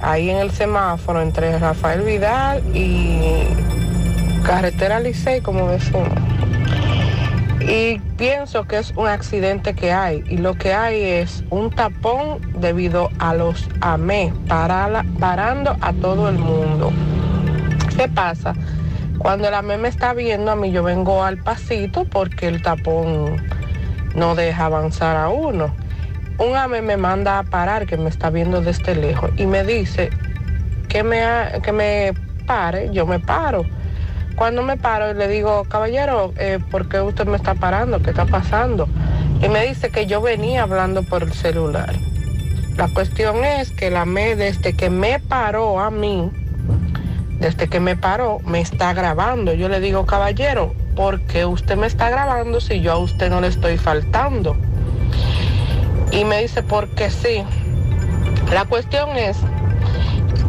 [0.00, 3.18] ahí en el semáforo entre Rafael Vidal y
[4.44, 6.12] carretera Licey, como decimos.
[7.58, 10.22] Y pienso que es un accidente que hay.
[10.28, 16.28] Y lo que hay es un tapón debido a los AME, para- parando a todo
[16.28, 16.92] el mundo.
[17.96, 18.54] ¿Qué pasa?
[19.18, 23.57] Cuando el AME me está viendo, a mí yo vengo al pasito porque el tapón
[24.18, 25.74] no deja avanzar a uno.
[26.38, 30.10] Un AME me manda a parar, que me está viendo desde lejos, y me dice
[30.88, 31.22] que me,
[31.62, 32.14] que me
[32.46, 33.64] pare, yo me paro.
[34.36, 38.00] Cuando me paro, le digo, caballero, eh, ¿por qué usted me está parando?
[38.00, 38.88] ¿Qué está pasando?
[39.42, 41.94] Y me dice que yo venía hablando por el celular.
[42.76, 46.30] La cuestión es que la ME, desde que me paró a mí,
[47.40, 49.52] desde que me paró, me está grabando.
[49.54, 53.40] Yo le digo, caballero, ¿por qué usted me está grabando si yo a usted no
[53.40, 54.56] le estoy faltando?
[56.10, 57.44] Y me dice, porque sí.
[58.52, 59.36] La cuestión es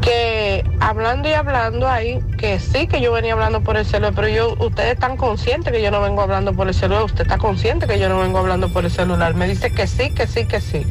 [0.01, 4.27] que hablando y hablando ahí, que sí que yo venía hablando por el celular, pero
[4.27, 7.85] yo, ustedes están conscientes que yo no vengo hablando por el celular, usted está consciente
[7.85, 9.35] que yo no vengo hablando por el celular.
[9.35, 10.83] Me dice que sí, que sí, que sí.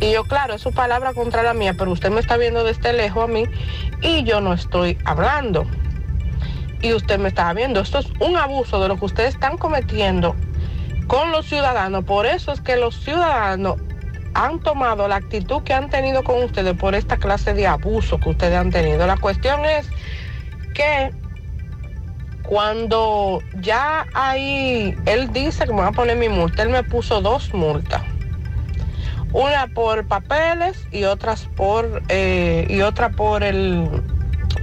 [0.00, 2.92] Y yo, claro, es su palabra contra la mía, pero usted me está viendo desde
[2.92, 3.44] lejos a mí
[4.02, 5.66] y yo no estoy hablando.
[6.82, 7.80] Y usted me está viendo.
[7.80, 10.36] Esto es un abuso de lo que ustedes están cometiendo
[11.06, 12.04] con los ciudadanos.
[12.04, 13.76] Por eso es que los ciudadanos
[14.34, 18.28] han tomado la actitud que han tenido con ustedes por esta clase de abuso que
[18.28, 19.06] ustedes han tenido.
[19.06, 19.88] La cuestión es
[20.74, 21.10] que
[22.48, 27.20] cuando ya ahí, él dice que me va a poner mi multa, él me puso
[27.20, 28.02] dos multas.
[29.32, 33.86] Una por papeles y otras por eh, y otra por el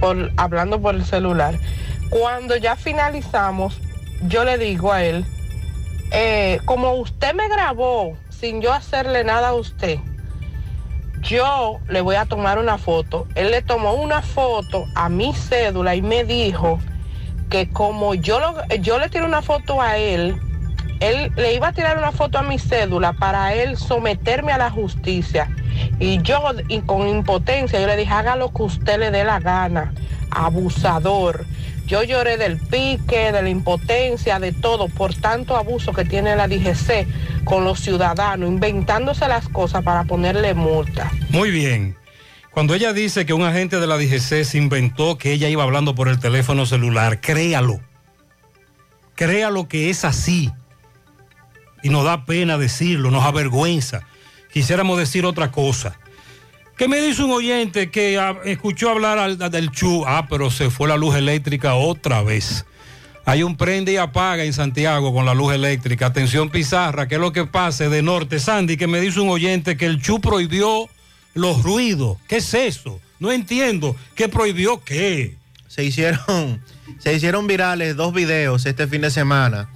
[0.00, 1.60] por hablando por el celular.
[2.08, 3.82] Cuando ya finalizamos,
[4.18, 5.26] yo le digo a él,
[6.10, 10.00] eh, como usted me grabó sin yo hacerle nada a usted,
[11.14, 13.28] yo le voy a tomar una foto.
[13.34, 16.80] Él le tomó una foto a mi cédula y me dijo
[17.48, 20.42] que como yo, lo- yo le tiré una foto a él,
[21.00, 24.70] él le iba a tirar una foto a mi cédula para él someterme a la
[24.70, 25.52] justicia.
[25.98, 29.40] Y yo, y con impotencia, yo le dije, haga lo que usted le dé la
[29.40, 29.94] gana,
[30.30, 31.48] abusador.
[31.86, 36.48] Yo lloré del pique, de la impotencia, de todo, por tanto abuso que tiene la
[36.48, 41.12] DGC con los ciudadanos, inventándose las cosas para ponerle multa.
[41.30, 41.96] Muy bien.
[42.50, 45.94] Cuando ella dice que un agente de la DGC se inventó que ella iba hablando
[45.94, 47.80] por el teléfono celular, créalo.
[49.14, 50.50] Créalo que es así.
[51.84, 54.08] Y nos da pena decirlo, nos avergüenza.
[54.52, 56.00] Quisiéramos decir otra cosa.
[56.76, 60.04] ¿Qué me dice un oyente que ah, escuchó hablar del Chu?
[60.06, 62.66] Ah, pero se fue la luz eléctrica otra vez.
[63.24, 66.06] Hay un prende y apaga en Santiago con la luz eléctrica.
[66.06, 68.38] Atención Pizarra, ¿qué es lo que pase de norte?
[68.38, 70.86] Sandy, que me dice un oyente que el Chu prohibió
[71.32, 72.18] los ruidos.
[72.28, 73.00] ¿Qué es eso?
[73.20, 73.96] No entiendo.
[74.14, 75.34] ¿Qué prohibió qué?
[75.68, 76.60] Se hicieron,
[76.98, 79.70] se hicieron virales dos videos este fin de semana,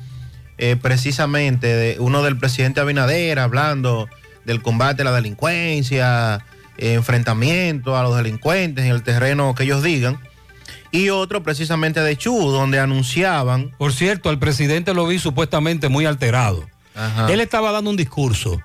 [0.59, 4.07] eh, precisamente de uno del presidente Abinader hablando
[4.45, 6.45] del combate a la delincuencia,
[6.81, 10.19] eh, enfrentamiento a los delincuentes en el terreno que ellos digan,
[10.93, 13.71] y otro precisamente de Chu, donde anunciaban...
[13.79, 16.67] Por cierto, al presidente lo vi supuestamente muy alterado.
[16.97, 17.33] Ajá.
[17.33, 18.61] Él estaba dando un discurso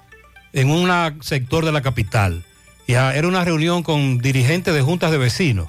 [0.52, 0.90] en un
[1.22, 2.44] sector de la capital.
[2.88, 5.68] Y ah, era una reunión con dirigentes de juntas de vecinos.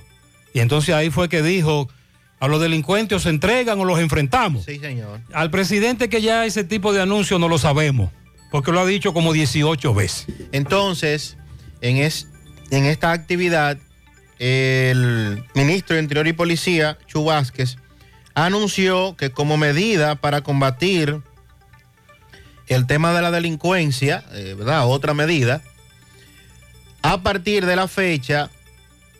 [0.55, 1.90] Y entonces ahí fue que dijo,
[2.40, 4.64] a los delincuentes o se entregan o los enfrentamos.
[4.64, 5.20] Sí, señor.
[5.35, 8.10] Al presidente que ya ese tipo de anuncio no lo sabemos,
[8.51, 10.27] porque lo ha dicho como 18 veces.
[10.52, 11.36] Entonces,
[11.82, 12.28] en, es-
[12.70, 13.78] en esta actividad,
[14.38, 17.76] el ministro de Interior y Policía, Chu Vázquez,
[18.34, 21.22] anunció que como medida para combatir
[22.66, 24.86] el tema de la delincuencia, eh, ¿verdad?
[24.86, 25.62] Otra medida,
[27.02, 28.51] a partir de la fecha,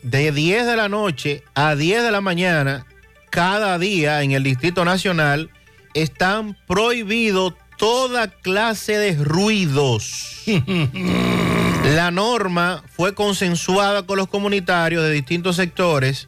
[0.03, 2.85] de 10 de la noche a 10 de la mañana,
[3.29, 5.49] cada día en el Distrito Nacional,
[5.93, 10.43] están prohibidos toda clase de ruidos.
[11.95, 16.27] La norma fue consensuada con los comunitarios de distintos sectores,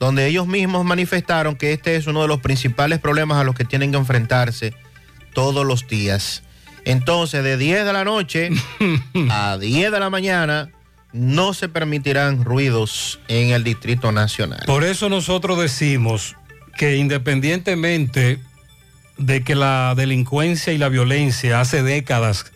[0.00, 3.66] donde ellos mismos manifestaron que este es uno de los principales problemas a los que
[3.66, 4.72] tienen que enfrentarse
[5.34, 6.42] todos los días.
[6.86, 8.50] Entonces, de 10 de la noche
[9.30, 10.70] a 10 de la mañana,
[11.12, 14.62] no se permitirán ruidos en el Distrito Nacional.
[14.64, 16.36] Por eso nosotros decimos
[16.78, 18.38] que independientemente
[19.18, 22.50] de que la delincuencia y la violencia hace décadas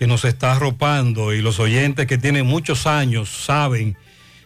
[0.00, 3.98] que nos está arropando y los oyentes que tienen muchos años saben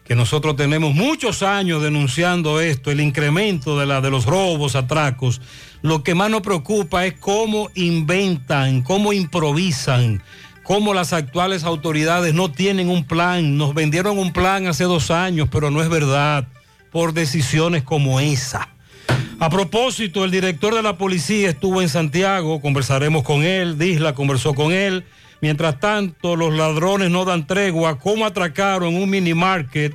[0.03, 5.41] que nosotros tenemos muchos años denunciando esto, el incremento de, la, de los robos, atracos.
[5.81, 10.25] Lo que más nos preocupa es cómo inventan, cómo improvisan,
[10.65, 13.57] cómo las actuales autoridades no tienen un plan.
[13.57, 16.49] Nos vendieron un plan hace dos años, pero no es verdad,
[16.91, 18.71] por decisiones como esa.
[19.39, 24.53] A propósito, el director de la policía estuvo en Santiago, conversaremos con él, Disla conversó
[24.55, 25.05] con él.
[25.41, 27.99] Mientras tanto, los ladrones no dan tregua.
[27.99, 29.95] ¿Cómo atracaron un mini market?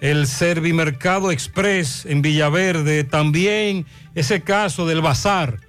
[0.00, 3.04] El Servimercado Express en Villaverde.
[3.04, 5.60] También ese caso del bazar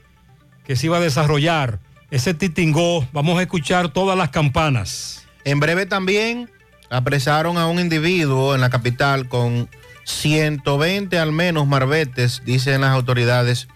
[0.66, 1.80] que se iba a desarrollar.
[2.12, 3.08] Ese titingó.
[3.12, 5.28] Vamos a escuchar todas las campanas.
[5.44, 6.50] En breve también
[6.90, 9.70] apresaron a un individuo en la capital con
[10.04, 13.68] 120 al menos marbetes, dicen las autoridades,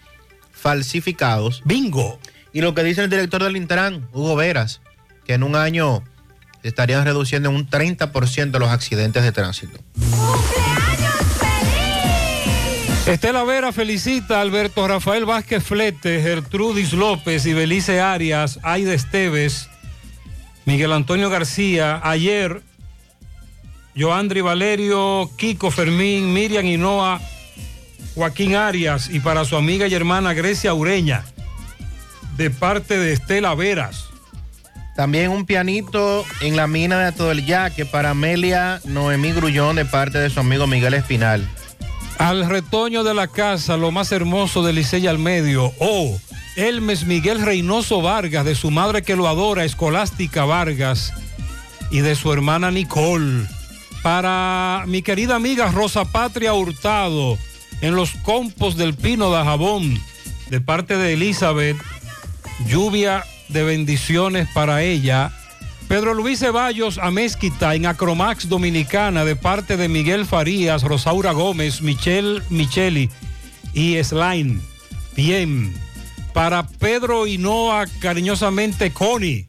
[0.52, 1.62] falsificados.
[1.64, 2.18] Bingo.
[2.56, 4.80] Y lo que dice el director del Intran, Hugo Veras,
[5.26, 6.02] que en un año
[6.62, 9.78] estarían reduciendo en un 30% los accidentes de tránsito.
[13.06, 19.68] Estela Vera felicita a Alberto Rafael Vázquez Flete, Gertrudis López y Belice Arias, Aida Esteves,
[20.64, 22.00] Miguel Antonio García.
[22.02, 22.62] Ayer,
[23.94, 27.20] Joandri Valerio, Kiko Fermín, Miriam Hinoa,
[28.14, 31.22] Joaquín Arias y para su amiga y hermana Grecia Ureña,
[32.36, 34.06] de parte de Estela Veras.
[34.94, 39.84] También un pianito en la mina de Ato del Yaque para Amelia Noemí Grullón de
[39.84, 41.46] parte de su amigo Miguel Espinal.
[42.18, 45.72] Al retoño de la casa, lo más hermoso de Licey al medio.
[45.78, 46.18] Oh,
[46.56, 51.12] Elmes Miguel Reynoso Vargas, de su madre que lo adora, Escolástica Vargas,
[51.90, 53.44] y de su hermana Nicole.
[54.02, 57.36] Para mi querida amiga Rosa Patria Hurtado,
[57.82, 60.00] en los compos del Pino de Jabón,
[60.48, 61.76] de parte de Elizabeth,
[62.64, 65.32] lluvia de bendiciones para ella.
[65.88, 72.42] Pedro Luis Ceballos Amezquita en Acromax Dominicana de parte de Miguel Farías, Rosaura Gómez, Michelle
[72.50, 73.10] Micheli
[73.72, 74.60] y Slime.
[75.14, 75.72] Bien.
[76.32, 79.48] Para Pedro Hinoa, cariñosamente Connie,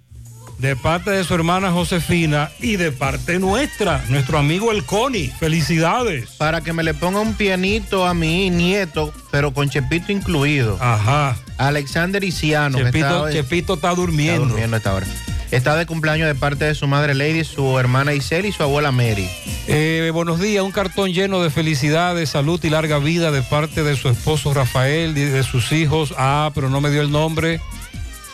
[0.59, 5.31] de parte de su hermana Josefina y de parte nuestra, nuestro amigo el Connie.
[5.39, 6.29] Felicidades.
[6.37, 10.77] Para que me le ponga un pianito a mi nieto, pero con Chepito incluido.
[10.79, 11.35] Ajá.
[11.57, 12.77] Alexander Isiano.
[12.77, 14.43] Chepito, está- Chepito está durmiendo.
[14.43, 15.07] Está durmiendo a esta hora.
[15.49, 18.91] Está de cumpleaños de parte de su madre Lady, su hermana Isel y su abuela
[18.91, 19.29] Mary.
[19.67, 23.95] Eh, buenos días, un cartón lleno de felicidades, salud y larga vida de parte de
[23.95, 26.13] su esposo Rafael y de sus hijos.
[26.17, 27.61] Ah, pero no me dio el nombre.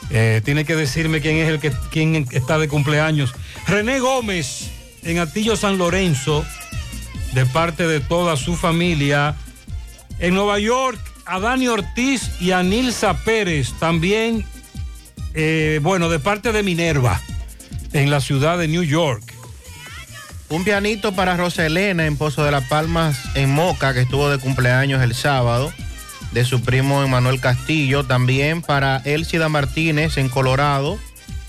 [0.10, 3.34] Eh, tiene que decirme quién es el que quién está de cumpleaños.
[3.68, 4.72] René Gómez
[5.04, 6.44] en Atillo San Lorenzo,
[7.34, 9.36] de parte de toda su familia.
[10.20, 14.46] En Nueva York, a Dani Ortiz y a Nilsa Pérez, también,
[15.34, 17.22] eh, bueno, de parte de Minerva,
[17.94, 19.34] en la ciudad de New York.
[20.50, 24.38] Un pianito para Rosa Elena en Pozo de las Palmas, en Moca, que estuvo de
[24.38, 25.74] cumpleaños el sábado,
[26.32, 28.04] de su primo Emanuel Castillo.
[28.04, 31.00] También para Elcida Martínez en Colorado,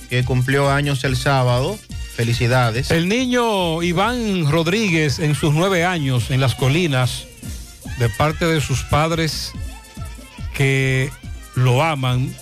[0.09, 1.79] que cumplió años el sábado.
[2.17, 2.91] Felicidades.
[2.91, 7.27] El niño Iván Rodríguez en sus nueve años en las colinas,
[7.99, 9.53] de parte de sus padres
[10.55, 11.11] que
[11.55, 12.35] lo aman.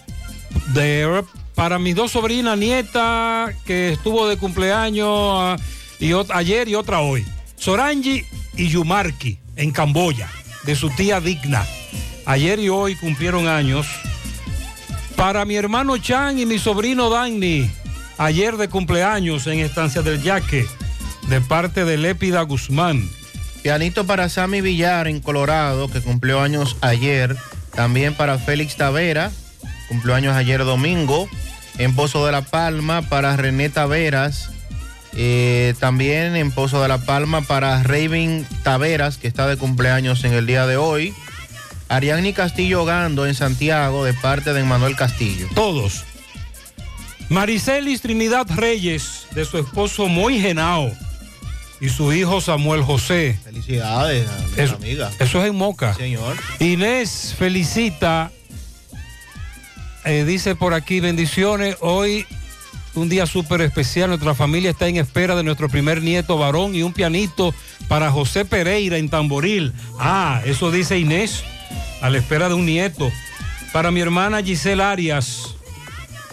[0.74, 1.24] De,
[1.54, 5.56] para mis dos sobrinas, nieta que estuvo de cumpleaños ah,
[5.98, 7.26] y ayer y otra hoy.
[7.56, 8.24] Sorangi
[8.56, 10.28] y Yumarki en Camboya,
[10.64, 11.66] de su tía Digna.
[12.26, 13.86] Ayer y hoy cumplieron años.
[15.16, 17.70] Para mi hermano Chan y mi sobrino Danny,
[18.18, 20.66] ayer de cumpleaños en Estancia del Yaque,
[21.28, 23.08] de parte de Lépida Guzmán.
[23.62, 27.36] Pianito para Sammy Villar en Colorado, que cumplió años ayer.
[27.74, 29.30] También para Félix Tavera,
[29.88, 31.28] cumplió años ayer domingo.
[31.78, 34.50] En Pozo de la Palma para René Taveras.
[35.14, 40.32] Eh, también en Pozo de la Palma para Raven Taveras, que está de cumpleaños en
[40.32, 41.14] el día de hoy.
[41.88, 45.46] Ariadne Castillo Gando en Santiago, de parte de Manuel Castillo.
[45.54, 46.04] Todos.
[47.28, 50.92] Maricelis Trinidad Reyes, de su esposo Moy Genao
[51.82, 53.36] y su hijo Samuel José.
[53.42, 55.10] Felicidades, a Eso, amiga.
[55.18, 55.94] eso es en Moca.
[55.94, 56.36] Señor.
[56.60, 58.30] Inés felicita,
[60.04, 61.76] eh, dice por aquí, bendiciones.
[61.80, 62.24] Hoy
[62.94, 64.10] un día súper especial.
[64.10, 67.52] Nuestra familia está en espera de nuestro primer nieto varón y un pianito
[67.88, 69.72] para José Pereira en Tamboril.
[69.98, 71.42] Ah, eso dice Inés,
[72.00, 73.10] a la espera de un nieto.
[73.72, 75.56] Para mi hermana Giselle Arias,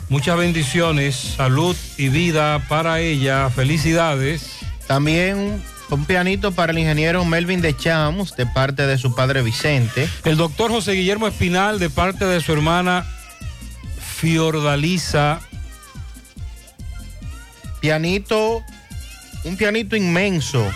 [0.10, 3.50] muchas bendiciones, salud y vida para ella.
[3.50, 4.59] Felicidades.
[4.90, 5.62] También
[5.92, 10.10] un pianito para el ingeniero Melvin de Chams, de parte de su padre Vicente.
[10.26, 13.06] El doctor José Guillermo Espinal, de parte de su hermana
[14.00, 15.42] Fiordalisa.
[17.80, 18.64] Pianito,
[19.44, 20.68] un pianito inmenso,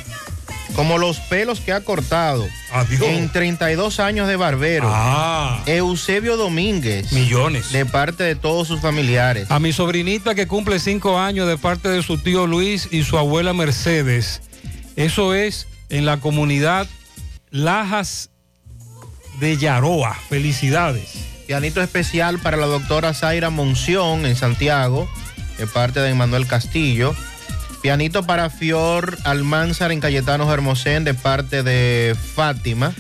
[0.76, 2.48] como los pelos que ha cortado.
[2.72, 3.02] Adiós.
[3.04, 4.90] En 32 años de barbero.
[4.92, 5.62] Ah.
[5.66, 7.12] Eusebio Domínguez.
[7.12, 7.72] Millones.
[7.72, 9.50] De parte de todos sus familiares.
[9.52, 13.18] A mi sobrinita que cumple cinco años de parte de su tío Luis y su
[13.18, 14.42] abuela Mercedes.
[14.96, 16.88] Eso es en la comunidad
[17.52, 18.32] Lajas
[19.40, 20.16] de Yaroa.
[20.30, 21.14] Felicidades.
[21.46, 25.10] Pianito especial para la doctora Zaira Monción en Santiago,
[25.58, 27.16] de parte de Manuel Castillo.
[27.84, 32.94] Pianito para Fior Almanzar en Cayetanos Hermosén, de parte de Fátima.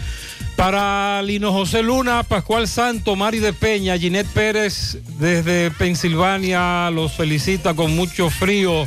[0.57, 7.75] Para Lino José Luna, Pascual Santo, Mari de Peña, Ginette Pérez desde Pensilvania los felicita
[7.75, 8.85] con mucho frío.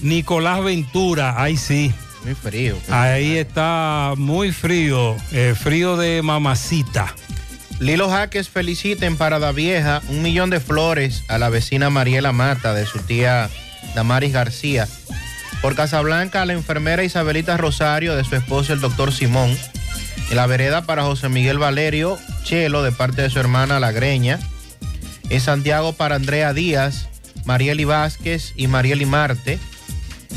[0.00, 1.94] Nicolás Ventura, ahí sí.
[2.22, 2.76] Muy frío.
[2.90, 7.14] Ahí está muy frío, eh, frío de mamacita.
[7.78, 12.74] Lilo Jaques feliciten para Da Vieja un millón de flores a la vecina Mariela Mata
[12.74, 13.48] de su tía
[13.94, 14.88] Damaris García.
[15.62, 19.56] Por Casablanca, la enfermera Isabelita Rosario de su esposo el doctor Simón.
[20.30, 24.38] En la vereda para José Miguel Valerio Chelo de parte de su hermana La Greña.
[25.28, 27.08] En Santiago para Andrea Díaz,
[27.44, 29.58] Marieli Vázquez y Marieli Marte.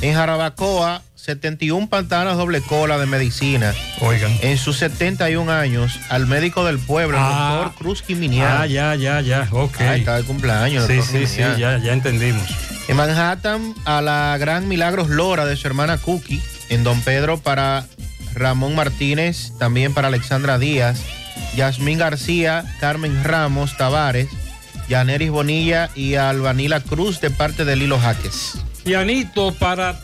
[0.02, 3.74] En Jarabacoa, 71 pantanas doble cola de medicina.
[4.02, 4.38] Oigan.
[4.42, 7.54] En sus 71 años, al médico del pueblo, el Ah.
[7.64, 8.58] doctor Cruz Quiminián.
[8.62, 9.80] Ah, ya, ya, ya, ok.
[9.80, 10.86] Ahí está el cumpleaños.
[10.86, 12.44] Sí, sí, sí, ya, ya entendimos.
[12.90, 16.42] En Manhattan, a la gran Milagros Lora de su hermana Cookie.
[16.68, 17.86] En Don Pedro, para
[18.34, 19.54] Ramón Martínez.
[19.58, 21.00] También para Alexandra Díaz.
[21.56, 24.28] Yasmín García, Carmen Ramos Tavares.
[24.90, 28.56] Yaneris Bonilla y Albanila Cruz de parte de Lilo Jaques.
[28.84, 29.98] Pianito para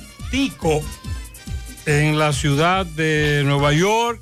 [1.86, 4.22] En la ciudad de Nueva York.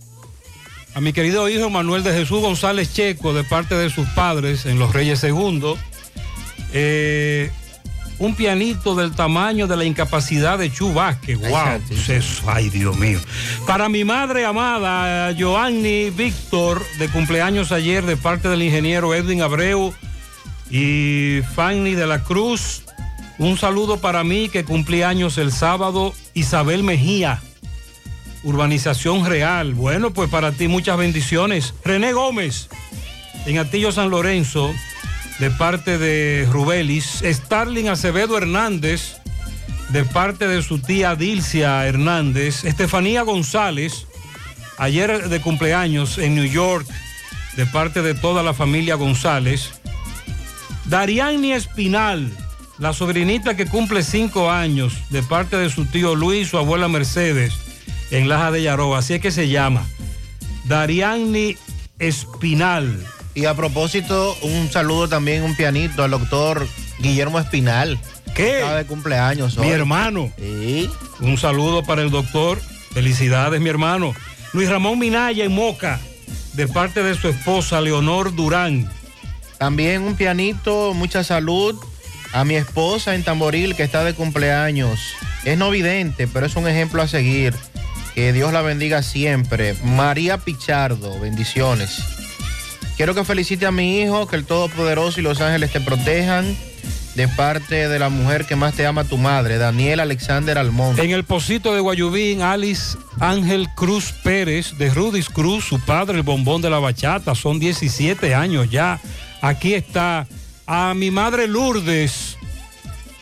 [0.95, 4.79] A mi querido hijo Manuel de Jesús González Checo de parte de sus padres en
[4.79, 5.77] Los Reyes Segundo.
[6.73, 7.51] Eh,
[8.19, 11.37] un pianito del tamaño de la incapacidad de Chu Vázquez.
[11.39, 13.19] Wow, eso, ay Dios mío.
[13.67, 19.93] Para mi madre amada, Joanny Víctor, de cumpleaños ayer de parte del ingeniero Edwin Abreu
[20.71, 22.83] y Fanny de la Cruz.
[23.39, 27.39] Un saludo para mí que cumplí años el sábado, Isabel Mejía,
[28.43, 29.75] Urbanización Real.
[29.75, 31.75] Bueno, pues para ti muchas bendiciones.
[31.85, 32.67] René Gómez,
[33.45, 34.73] en Atillo San Lorenzo,
[35.37, 37.21] de parte de Rubelis.
[37.23, 39.17] Starling Acevedo Hernández,
[39.89, 42.63] de parte de su tía Dilcia Hernández.
[42.63, 44.07] Estefanía González,
[44.79, 46.87] ayer de cumpleaños en New York,
[47.55, 49.73] de parte de toda la familia González.
[50.85, 52.31] Dariani Espinal,
[52.79, 57.53] la sobrinita que cumple cinco años, de parte de su tío Luis, su abuela Mercedes,
[58.11, 59.85] en Laja de Yaroba, así es que se llama.
[60.65, 61.55] Dariani
[61.99, 63.03] Espinal.
[63.33, 66.67] Y a propósito, un saludo también, un pianito al doctor
[66.99, 67.99] Guillermo Espinal.
[68.35, 68.59] ¿Qué?
[68.59, 70.31] Está de cumpleaños Mi hermano.
[71.19, 72.59] Un saludo para el doctor.
[72.93, 74.13] Felicidades, mi hermano.
[74.53, 75.99] Luis Ramón Minaya en Moca,
[76.53, 78.89] de parte de su esposa Leonor Durán.
[79.57, 81.75] También un pianito, mucha salud
[82.33, 84.99] a mi esposa en Tamboril que está de cumpleaños.
[85.45, 87.55] Es no vidente, pero es un ejemplo a seguir.
[88.15, 89.75] Que Dios la bendiga siempre.
[89.83, 92.01] María Pichardo, bendiciones.
[92.95, 96.57] Quiero que felicite a mi hijo, que el Todopoderoso y los ángeles te protejan.
[97.13, 101.03] De parte de la mujer que más te ama tu madre, Daniel Alexander Almonte.
[101.03, 106.23] En el Pocito de Guayubín, Alice Ángel Cruz Pérez, de Rudis Cruz, su padre, el
[106.23, 108.99] bombón de la bachata, son 17 años ya.
[109.41, 110.27] Aquí está
[110.67, 112.37] a mi madre Lourdes,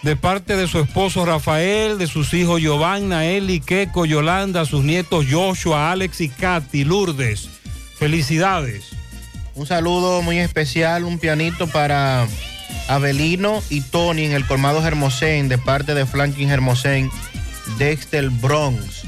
[0.01, 5.27] de parte de su esposo Rafael, de sus hijos Giovanna, Eli, Keco, Yolanda, sus nietos
[5.29, 7.49] Joshua, Alex y Katy, Lourdes.
[7.97, 8.89] Felicidades.
[9.53, 12.27] Un saludo muy especial, un pianito para
[12.87, 17.09] Abelino y Tony en el colmado Hermosén, de parte de Franklin Hermosén,
[17.77, 19.05] Dexter Bronx.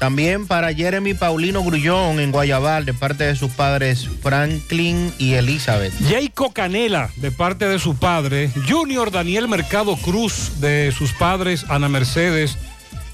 [0.00, 5.92] También para Jeremy Paulino Grullón en Guayabal, de parte de sus padres Franklin y Elizabeth.
[6.08, 8.50] Jayco Canela, de parte de su padre.
[8.66, 12.56] Junior Daniel Mercado Cruz, de sus padres Ana Mercedes,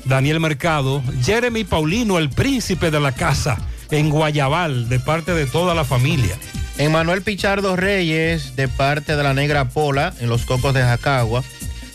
[0.04, 1.02] Daniel Mercado.
[1.24, 3.58] Jeremy Paulino, el príncipe de la casa,
[3.90, 6.38] en Guayabal, de parte de toda la familia.
[6.78, 11.42] En Manuel Pichardo Reyes, de parte de la Negra Pola, en Los Cocos de Jacagua.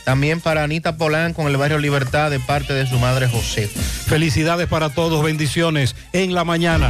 [0.03, 3.79] También para Anita Polán con el barrio Libertad, de parte de su madre Josefa.
[3.79, 6.89] Felicidades para todos, bendiciones en la mañana.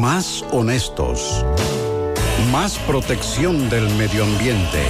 [0.00, 1.44] Más honestos.
[2.50, 4.88] Más protección del medio ambiente.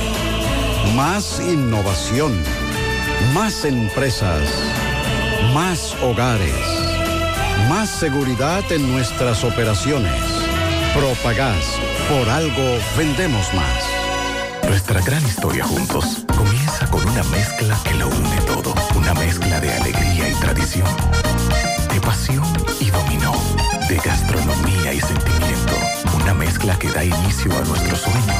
[0.94, 2.32] Más innovación.
[3.34, 4.42] Más empresas.
[5.54, 6.54] Más hogares.
[7.68, 10.20] Más seguridad en nuestras operaciones.
[10.94, 11.78] Propagás.
[12.08, 14.68] Por algo vendemos más.
[14.68, 18.74] Nuestra gran historia juntos comienza con una mezcla que lo une todo.
[18.96, 20.88] Una mezcla de alegría y tradición.
[21.92, 22.44] De pasión
[22.80, 23.34] y dominó.
[23.88, 25.74] De gastronomía y sentimiento.
[26.16, 28.39] Una mezcla que da inicio a nuestros sueños.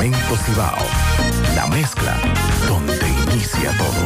[0.00, 0.78] Cemento Cibao.
[1.54, 2.16] La mezcla
[2.66, 4.02] donde inicia todo.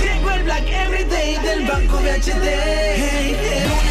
[0.00, 2.46] Llegó el Black Everyday del Banco BHD.
[2.94, 3.36] Hey,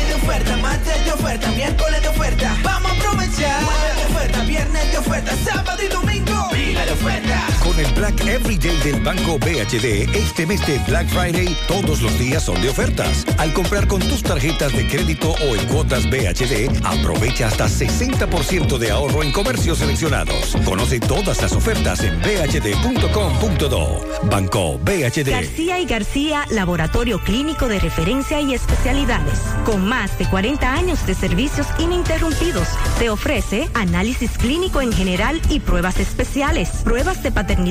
[0.08, 2.56] de oferta, martes de oferta, miércoles de oferta.
[2.64, 3.64] Vamos a aprovechar.
[3.66, 6.50] Jueves de oferta, viernes de oferta, sábado y domingo.
[6.52, 7.51] Pila de oferta
[7.82, 12.62] el Black Everyday del Banco BHD, este mes de Black Friday, todos los días son
[12.62, 13.26] de ofertas.
[13.40, 18.92] Al comprar con tus tarjetas de crédito o en cuotas BHD, aprovecha hasta 60% de
[18.92, 20.56] ahorro en comercios seleccionados.
[20.64, 24.06] Conoce todas las ofertas en bhd.com.do.
[24.30, 25.32] Banco BHD.
[25.32, 29.40] García y García, laboratorio clínico de referencia y especialidades.
[29.66, 32.68] Con más de 40 años de servicios ininterrumpidos,
[33.00, 37.71] te ofrece análisis clínico en general y pruebas especiales, pruebas de paternidad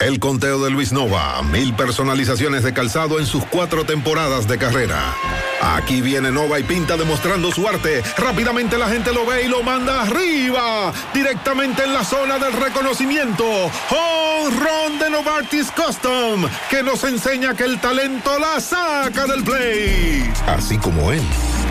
[0.00, 5.12] El conteo de Luis Nova, mil personalizaciones de calzado en sus cuatro temporadas de carrera.
[5.60, 8.04] Aquí viene Nova y Pinta demostrando su arte.
[8.16, 13.44] Rápidamente la gente lo ve y lo manda arriba, directamente en la zona del reconocimiento.
[13.90, 20.32] Run de Novartis Custom, que nos enseña que el talento la saca del play.
[20.46, 21.22] Así como él,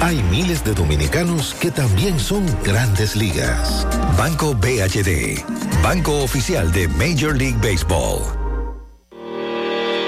[0.02, 3.88] hay miles de dominicanos que también son grandes ligas.
[4.18, 5.44] Banco BHD,
[5.84, 8.47] Banco Oficial de Major League Baseball.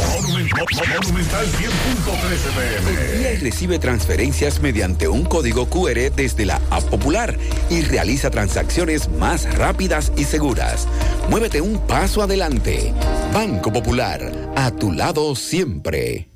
[0.00, 3.32] Monumental 100.13 pm.
[3.32, 7.36] Y recibe transferencias mediante un código QR desde la app popular
[7.68, 10.86] y realiza transacciones más rápidas y seguras.
[11.28, 12.92] Muévete un paso adelante.
[13.32, 16.28] Banco Popular, a tu lado siempre.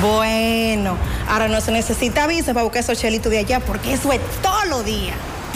[0.00, 0.96] Bueno,
[1.28, 4.64] ahora no se necesita visa para buscar esos chelitos de allá porque eso es todo
[4.66, 5.14] lo día.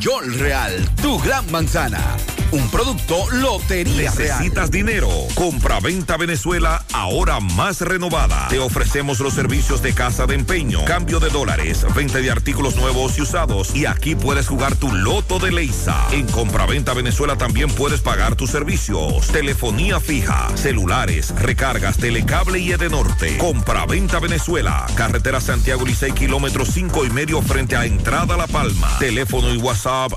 [0.00, 0.72] York Real,
[1.02, 2.39] tu gran manzana.
[2.52, 5.08] Un producto Lotería ¿Necesitas dinero?
[5.36, 8.48] Compra-venta Venezuela, ahora más renovada.
[8.48, 13.16] Te ofrecemos los servicios de casa de empeño, cambio de dólares, venta de artículos nuevos
[13.18, 13.74] y usados.
[13.76, 16.08] Y aquí puedes jugar tu loto de Leisa.
[16.10, 19.28] En Compra-venta Venezuela también puedes pagar tus servicios.
[19.28, 23.38] Telefonía fija, celulares, recargas, telecable y Edenorte.
[23.38, 28.98] Compra-venta Venezuela, carretera Santiago Licey, kilómetro 5 y medio frente a Entrada La Palma.
[28.98, 30.12] Teléfono y WhatsApp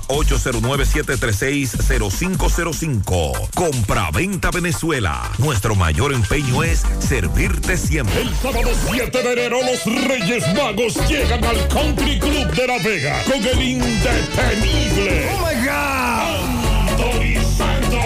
[2.24, 3.48] 809-736-0505.
[3.54, 5.30] Compra-venta Venezuela.
[5.38, 8.22] Nuestro mayor empeño es servirte siempre.
[8.22, 13.22] El sábado 7 de enero los Reyes Magos llegan al Country Club de La Vega
[13.24, 15.28] con el indetenible.
[15.30, 16.54] Oh my God.
[16.88, 18.00] Anthony Santos.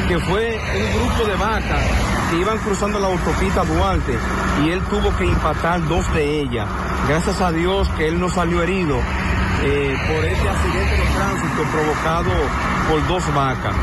[0.06, 1.84] que fue un grupo de vacas
[2.30, 4.16] que iban cruzando la autopista Duarte
[4.64, 6.68] y él tuvo que impactar dos de ellas.
[7.08, 8.96] Gracias a Dios que él no salió herido
[9.62, 12.30] eh, por este accidente de tránsito provocado
[12.88, 13.74] por dos vacas.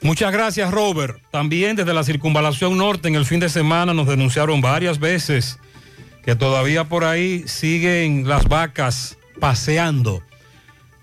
[0.00, 1.20] Muchas gracias, Robert.
[1.32, 5.58] También desde la circunvalación norte en el fin de semana nos denunciaron varias veces
[6.24, 10.22] que todavía por ahí siguen las vacas paseando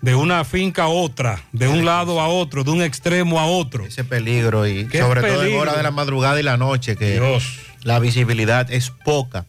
[0.01, 3.85] de una finca a otra, de un lado a otro, de un extremo a otro.
[3.85, 7.59] Ese peligro y sobre todo en hora de la madrugada y la noche, que Dios.
[7.83, 9.45] la visibilidad es poca.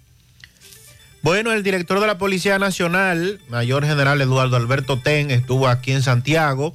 [1.21, 6.03] Bueno, el director de la Policía Nacional, Mayor General Eduardo Alberto Ten, estuvo aquí en
[6.03, 6.75] Santiago,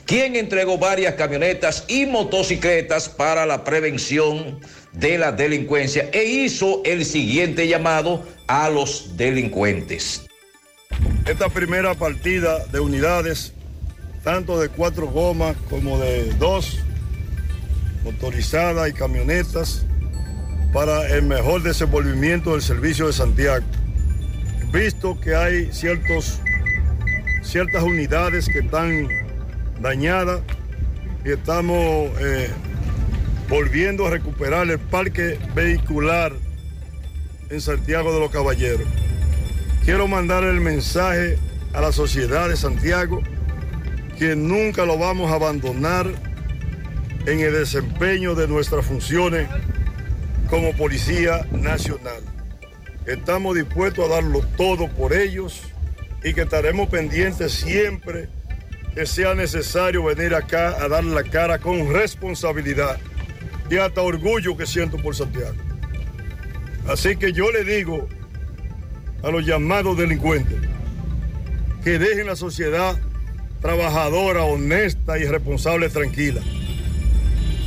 [0.06, 4.60] quien entregó varias camionetas y motocicletas para la prevención
[4.92, 10.26] de la delincuencia e hizo el siguiente llamado a los delincuentes.
[11.26, 13.52] Esta primera partida de unidades,
[14.22, 16.78] tanto de cuatro gomas como de dos,
[18.04, 19.86] motorizadas y camionetas,
[20.72, 23.64] para el mejor desenvolvimiento del servicio de Santiago.
[24.72, 26.40] Visto que hay ciertos,
[27.42, 29.06] ciertas unidades que están
[29.80, 30.40] dañadas
[31.24, 32.48] y estamos eh,
[33.52, 36.32] volviendo a recuperar el parque vehicular
[37.50, 38.88] en Santiago de los Caballeros.
[39.84, 41.36] Quiero mandar el mensaje
[41.74, 43.20] a la sociedad de Santiago
[44.18, 46.06] que nunca lo vamos a abandonar
[47.26, 49.46] en el desempeño de nuestras funciones
[50.48, 52.22] como Policía Nacional.
[53.04, 55.60] Estamos dispuestos a darlo todo por ellos
[56.24, 58.30] y que estaremos pendientes siempre
[58.94, 62.98] que sea necesario venir acá a dar la cara con responsabilidad
[63.72, 65.56] y hasta orgullo que siento por Santiago.
[66.86, 68.06] Así que yo le digo
[69.22, 70.58] a los llamados delincuentes
[71.82, 73.00] que dejen la sociedad
[73.62, 76.42] trabajadora, honesta y responsable tranquila.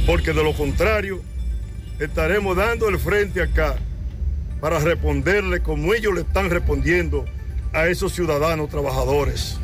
[0.06, 1.24] Porque de lo contrario,
[2.00, 3.76] estaremos dando el frente acá
[4.62, 7.26] para responderle como ellos le están respondiendo
[7.74, 9.58] a esos ciudadanos trabajadores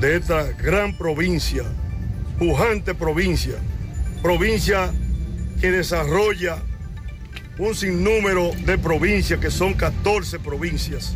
[0.00, 1.64] de esta gran provincia,
[2.38, 3.54] pujante provincia,
[4.22, 4.92] provincia
[5.60, 6.58] que desarrolla
[7.58, 11.14] un sinnúmero de provincias, que son 14 provincias,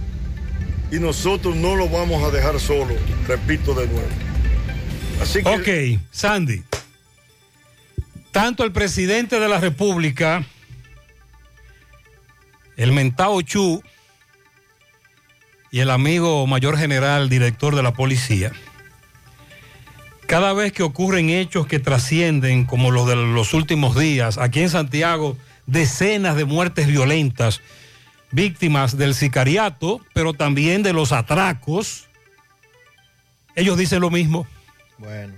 [0.92, 2.94] y nosotros no lo vamos a dejar solo,
[3.26, 4.08] repito de nuevo.
[5.44, 6.62] Ok, Sandy.
[8.30, 10.44] Tanto el presidente de la República,
[12.76, 13.82] el mentao Chu
[15.70, 18.52] y el amigo mayor general, director de la policía,
[20.26, 24.70] cada vez que ocurren hechos que trascienden, como los de los últimos días, aquí en
[24.70, 25.36] Santiago,
[25.66, 27.60] decenas de muertes violentas,
[28.30, 32.08] víctimas del sicariato, pero también de los atracos,
[33.54, 34.46] ellos dicen lo mismo.
[34.98, 35.34] Bueno.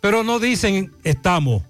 [0.00, 1.62] Pero no dicen estamos,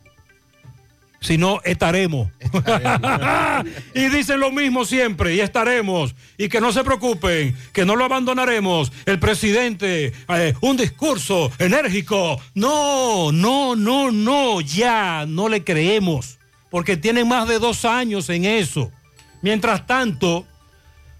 [1.24, 2.30] sino estaremos.
[3.94, 6.14] y dicen lo mismo siempre, y estaremos.
[6.36, 8.92] Y que no se preocupen, que no lo abandonaremos.
[9.06, 12.38] El presidente, eh, un discurso enérgico.
[12.55, 16.38] No, no, no, no, ya no le creemos.
[16.70, 18.92] Porque tienen más de dos años en eso.
[19.40, 20.46] Mientras tanto,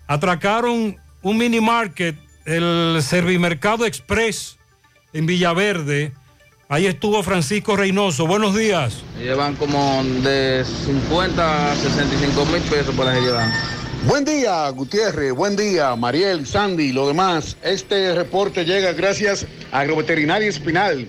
[0.07, 4.59] atracaron un mini market, el Servimercado Express
[5.15, 6.13] en Villaverde.
[6.75, 8.27] Ahí estuvo Francisco Reynoso.
[8.27, 9.05] Buenos días.
[9.17, 13.49] Llevan como de 50 a 65 mil pesos para que llevan.
[14.09, 15.33] Buen día, Gutiérrez.
[15.35, 17.57] Buen día, Mariel, Sandy y lo demás.
[17.63, 21.09] Este reporte llega gracias a Agroveterinaria Espinal,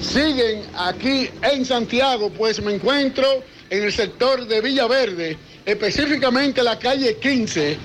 [0.00, 7.16] siguen aquí en Santiago, pues me encuentro en el sector de Villaverde, específicamente la calle
[7.16, 7.76] 15,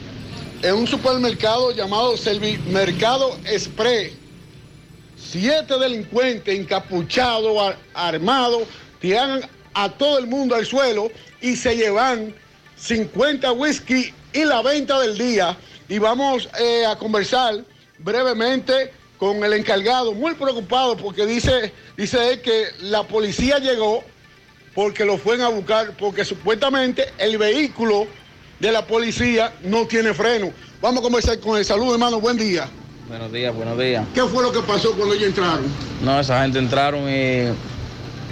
[0.64, 4.12] en un supermercado llamado Servimercado Express.
[5.18, 8.64] Siete delincuentes encapuchados, ar- armados,
[9.00, 9.42] tiran
[9.74, 11.10] a todo el mundo al suelo
[11.42, 12.36] y se llevan
[12.76, 15.58] 50 whisky y la venta del día.
[15.88, 17.64] Y vamos eh, a conversar
[18.00, 18.92] brevemente
[19.22, 24.04] con el encargado, muy preocupado porque dice, dice él que la policía llegó
[24.74, 28.08] porque lo fueron a buscar, porque supuestamente el vehículo
[28.60, 30.52] de la policía no tiene freno.
[30.82, 32.68] Vamos a conversar con el salud, hermano, buen día.
[33.08, 34.04] Buenos días, buenos días.
[34.16, 35.66] ¿Qué fue lo que pasó cuando ellos entraron?
[36.04, 37.46] No, esa gente entraron y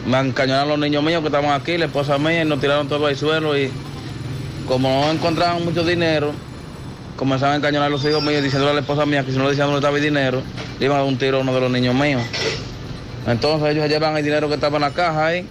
[0.09, 3.05] me encañonaron los niños míos que estaban aquí, la esposa mía, y nos tiraron todo
[3.05, 3.69] al suelo y
[4.67, 6.33] como no encontraban mucho dinero,
[7.19, 9.43] comenzaron a encañonar a los hijos míos diciéndole a la esposa mía que si no
[9.43, 10.41] le decían dónde estaba el dinero,
[10.79, 12.21] le iban a dar un tiro a uno de los niños míos.
[13.27, 15.45] Entonces ellos llevan el dinero que estaba en la caja ahí,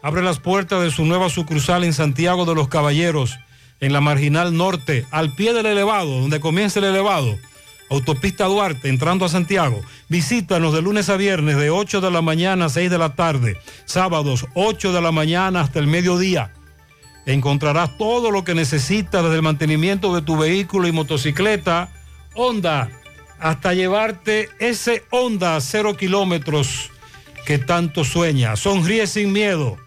[0.04, 3.40] abre las puertas de su nueva sucursal en Santiago de los Caballeros,
[3.80, 7.36] en la Marginal Norte, al pie del elevado, donde comienza el elevado.
[7.90, 9.82] Autopista Duarte, entrando a Santiago.
[10.10, 13.58] Visítanos de lunes a viernes de 8 de la mañana a 6 de la tarde.
[13.86, 16.54] Sábados 8 de la mañana hasta el mediodía.
[17.34, 21.90] Encontrarás todo lo que necesitas desde el mantenimiento de tu vehículo y motocicleta.
[22.36, 22.90] Honda,
[23.40, 26.92] hasta llevarte ese Honda cero kilómetros
[27.46, 28.56] que tanto sueña.
[28.56, 29.78] Sonríe sin miedo.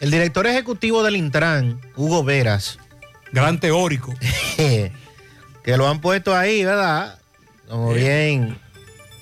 [0.00, 2.78] El director ejecutivo del Intran, Hugo Veras.
[3.32, 4.14] Gran teórico.
[4.56, 7.18] que lo han puesto ahí, ¿verdad?
[7.68, 8.58] Como bien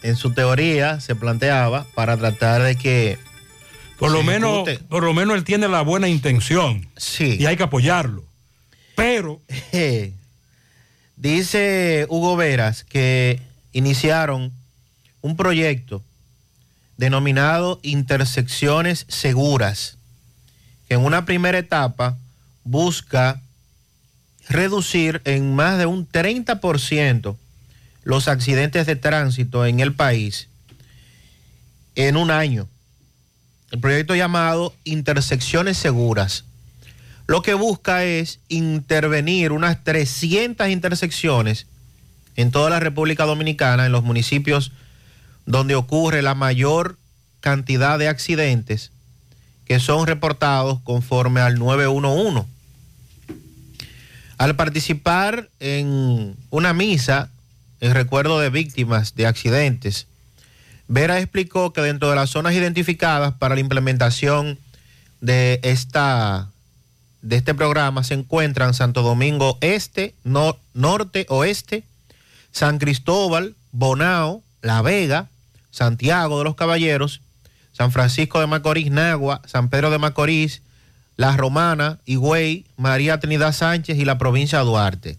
[0.03, 3.19] en su teoría se planteaba para tratar de que
[3.99, 6.87] Por lo, menos, por lo menos él tiene la buena intención.
[6.97, 7.37] Sí.
[7.41, 8.25] Y hay que apoyarlo.
[8.95, 9.41] Pero
[11.17, 13.41] Dice Hugo Veras que
[13.73, 14.53] iniciaron
[15.23, 16.03] un proyecto
[16.99, 19.97] denominado Intersecciones Seguras,
[20.89, 22.17] que en una primera etapa
[22.65, 23.41] busca
[24.49, 27.37] reducir en más de un 30%
[28.05, 30.49] los accidentes de tránsito en el país
[31.95, 32.69] en un año.
[33.71, 36.45] El proyecto llamado Intersecciones Seguras
[37.27, 41.67] lo que busca es intervenir unas 300 intersecciones
[42.37, 44.71] en toda la República Dominicana, en los municipios
[45.45, 46.99] donde ocurre la mayor
[47.41, 48.93] cantidad de accidentes
[49.67, 52.47] que son reportados conforme al 911.
[54.39, 57.31] Al participar en una misa
[57.81, 60.07] en recuerdo de víctimas de accidentes,
[60.89, 64.59] Vera explicó que dentro de las zonas identificadas para la implementación
[65.21, 66.49] de esta
[67.23, 71.83] de este programa se encuentran Santo Domingo Este, no- Norte, Oeste,
[72.53, 75.29] San Cristóbal, Bonao, La Vega,
[75.73, 77.21] Santiago de los Caballeros,
[77.77, 80.63] San Francisco de Macorís, Nagua, San Pedro de Macorís,
[81.17, 85.19] La Romana, Higüey, María Trinidad Sánchez y la provincia Duarte.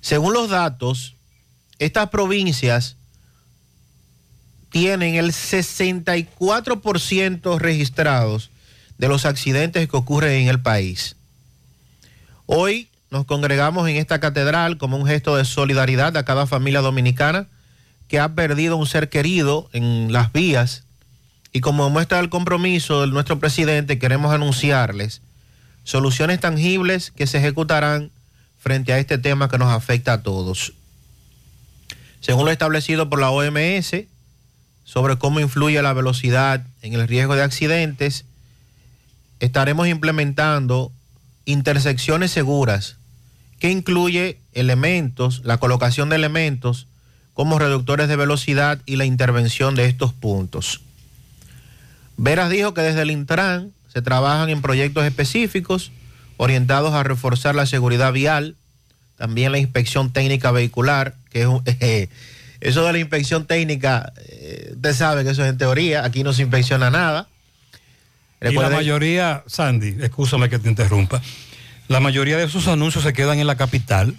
[0.00, 1.14] Según los datos,
[1.78, 2.96] estas provincias
[4.70, 8.50] tienen el 64% registrados
[8.98, 11.14] de los accidentes que ocurren en el país.
[12.46, 17.46] Hoy nos congregamos en esta catedral como un gesto de solidaridad a cada familia dominicana
[18.08, 20.82] que ha perdido un ser querido en las vías
[21.52, 25.22] y como muestra el compromiso de nuestro presidente queremos anunciarles
[25.88, 28.10] soluciones tangibles que se ejecutarán
[28.58, 30.74] frente a este tema que nos afecta a todos.
[32.20, 34.04] Según lo establecido por la OMS
[34.84, 38.26] sobre cómo influye la velocidad en el riesgo de accidentes,
[39.40, 40.92] estaremos implementando
[41.46, 42.96] intersecciones seguras
[43.58, 46.86] que incluye elementos, la colocación de elementos
[47.32, 50.82] como reductores de velocidad y la intervención de estos puntos.
[52.18, 55.92] Veras dijo que desde el Intran se trabajan en proyectos específicos
[56.36, 58.56] orientados a reforzar la seguridad vial,
[59.16, 61.62] también la inspección técnica vehicular, que es un-
[62.60, 66.32] eso de la inspección técnica, eh, usted sabe que eso es en teoría, aquí no
[66.32, 67.28] se inspecciona nada.
[68.40, 71.20] Y la mayoría, Sandy, escúchame que te interrumpa,
[71.88, 74.14] la mayoría de esos anuncios se quedan en la capital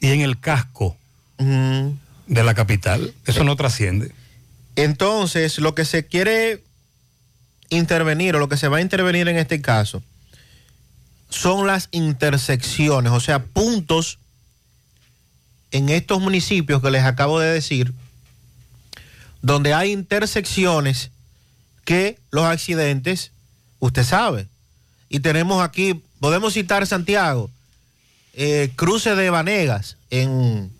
[0.00, 0.96] y en el casco
[1.38, 3.14] de la capital.
[3.26, 4.12] Eso no trasciende.
[4.76, 6.62] Entonces, lo que se quiere
[7.68, 10.02] intervenir o lo que se va a intervenir en este caso
[11.34, 14.18] son las intersecciones, o sea, puntos
[15.72, 17.92] en estos municipios que les acabo de decir,
[19.42, 21.10] donde hay intersecciones
[21.84, 23.32] que los accidentes,
[23.80, 24.46] usted sabe,
[25.08, 27.50] y tenemos aquí, podemos citar Santiago,
[28.34, 30.70] eh, cruce de Vanegas en,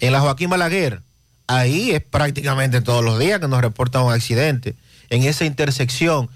[0.00, 1.02] en la Joaquín Balaguer,
[1.46, 4.74] ahí es prácticamente todos los días que nos reportan un accidente
[5.10, 6.28] en esa intersección.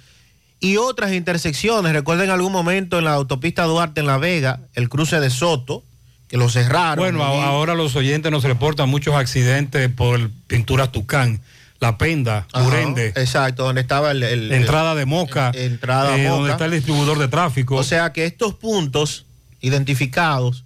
[0.60, 4.88] Y otras intersecciones, recuerden en algún momento en la autopista Duarte en La Vega, el
[4.88, 5.84] cruce de Soto,
[6.28, 6.96] que lo cerraron.
[7.04, 11.40] Bueno, ahora los oyentes nos reportan muchos accidentes por pintura Tucán.
[11.80, 14.24] La Penda, Ajá, Urende, Exacto, donde estaba el...
[14.24, 16.34] el- entrada de Moca, el- entrada eh, Moca.
[16.36, 17.76] donde está el distribuidor de tráfico.
[17.76, 19.26] O sea que estos puntos
[19.60, 20.64] identificados,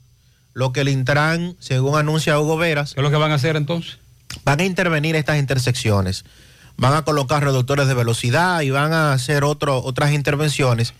[0.54, 2.94] lo que el Intran, según anuncia Hugo Veras...
[2.94, 3.98] ¿Qué es lo que van a hacer entonces?
[4.44, 6.24] Van a intervenir estas intersecciones.
[6.76, 10.94] Van a colocar reductores de velocidad y van a hacer otro, otras intervenciones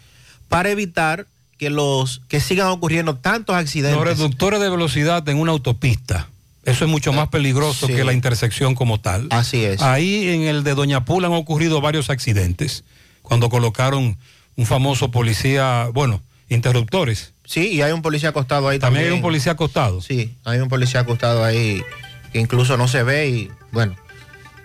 [0.48, 1.26] para evitar
[1.58, 3.96] que los que sigan ocurriendo tantos accidentes.
[3.96, 6.28] Los reductores de velocidad en una autopista.
[6.64, 7.94] Eso es mucho más peligroso sí.
[7.94, 9.26] que la intersección como tal.
[9.30, 9.82] Así es.
[9.82, 12.84] Ahí en el de Doña Pula han ocurrido varios accidentes
[13.22, 14.18] cuando colocaron
[14.56, 17.32] un famoso policía, bueno, interruptores.
[17.44, 19.04] Sí, y hay un policía acostado ahí también.
[19.04, 20.00] También hay un policía acostado.
[20.00, 21.82] Sí, hay un policía acostado ahí
[22.32, 23.96] que incluso no se ve y bueno.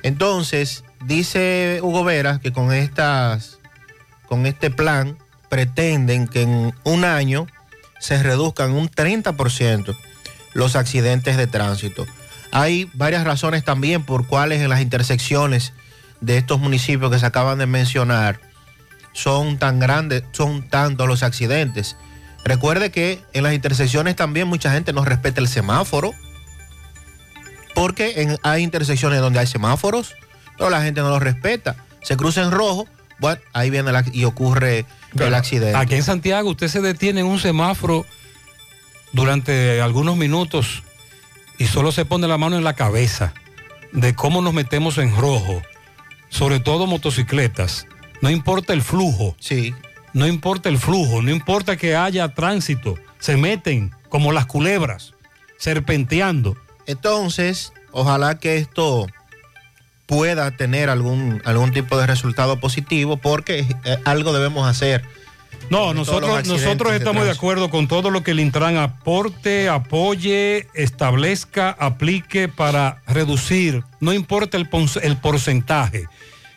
[0.03, 3.59] Entonces, dice Hugo Vera que con estas
[4.27, 5.17] con este plan
[5.49, 7.47] pretenden que en un año
[7.99, 9.95] se reduzcan un 30%
[10.53, 12.05] los accidentes de tránsito.
[12.51, 15.73] Hay varias razones también por cuales en las intersecciones
[16.21, 18.39] de estos municipios que se acaban de mencionar
[19.13, 21.95] son tan grandes, son tantos los accidentes.
[22.43, 26.13] Recuerde que en las intersecciones también mucha gente no respeta el semáforo,
[27.75, 30.15] porque en- hay intersecciones donde hay semáforos,
[30.57, 31.75] pero la gente no los respeta.
[32.01, 32.87] Se cruza en rojo,
[33.19, 34.85] bueno, ahí viene la- y ocurre
[35.19, 35.75] el accidente.
[35.77, 38.05] Aquí en Santiago usted se detiene en un semáforo
[39.13, 40.83] durante algunos minutos
[41.57, 43.33] y solo se pone la mano en la cabeza
[43.93, 45.61] de cómo nos metemos en rojo,
[46.29, 47.87] sobre todo motocicletas.
[48.21, 49.35] No importa el flujo.
[49.39, 49.73] Sí.
[50.13, 52.95] No importa el flujo, no importa que haya tránsito.
[53.19, 55.13] Se meten como las culebras,
[55.57, 56.55] serpenteando.
[56.85, 59.07] Entonces, ojalá que esto
[60.07, 65.03] pueda tener algún, algún tipo de resultado positivo, porque eh, algo debemos hacer.
[65.69, 71.71] No, nosotros, nosotros estamos de acuerdo con todo lo que el Intran aporte, apoye, establezca,
[71.71, 74.69] aplique para reducir, no importa el,
[75.03, 76.05] el porcentaje.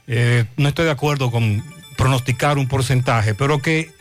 [0.07, 1.65] Eh, no estoy de acuerdo con
[1.97, 3.93] pronosticar un porcentaje, pero que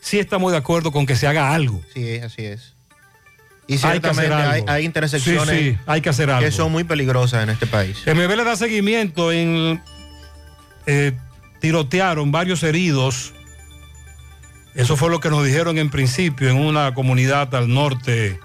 [0.00, 1.80] sí estamos de acuerdo con que se haga algo.
[1.94, 2.75] Sí, así es.
[3.68, 4.70] Y Hay que hacer hay, algo.
[4.70, 6.44] hay intersecciones Sí, sí, hay que hacer algo.
[6.44, 7.98] que son muy peligrosas en este país.
[8.06, 9.82] MB le da seguimiento en
[10.86, 11.12] eh,
[11.60, 13.32] tirotearon varios heridos.
[14.74, 18.38] Eso fue lo que nos dijeron en principio en una comunidad al norte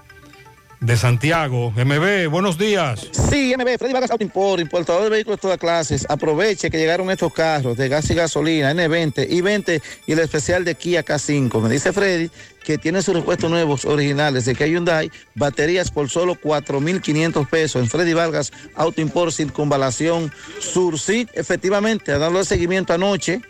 [0.82, 1.70] de Santiago.
[1.70, 3.08] MB, buenos días.
[3.30, 6.04] Sí, MB, Freddy Vargas Auto Import, importador de vehículos de todas clases.
[6.08, 10.74] Aproveche que llegaron estos carros de gas y gasolina, N20, I20 y el especial de
[10.74, 11.60] Kia K5.
[11.60, 12.30] Me dice Freddy
[12.64, 17.88] que tiene sus repuestos nuevos originales de Kia Hyundai, baterías por solo 4.500 pesos en
[17.88, 20.98] Freddy Vargas Auto Import, Circunvalación Sur.
[20.98, 23.40] Sí, efectivamente, a darle seguimiento anoche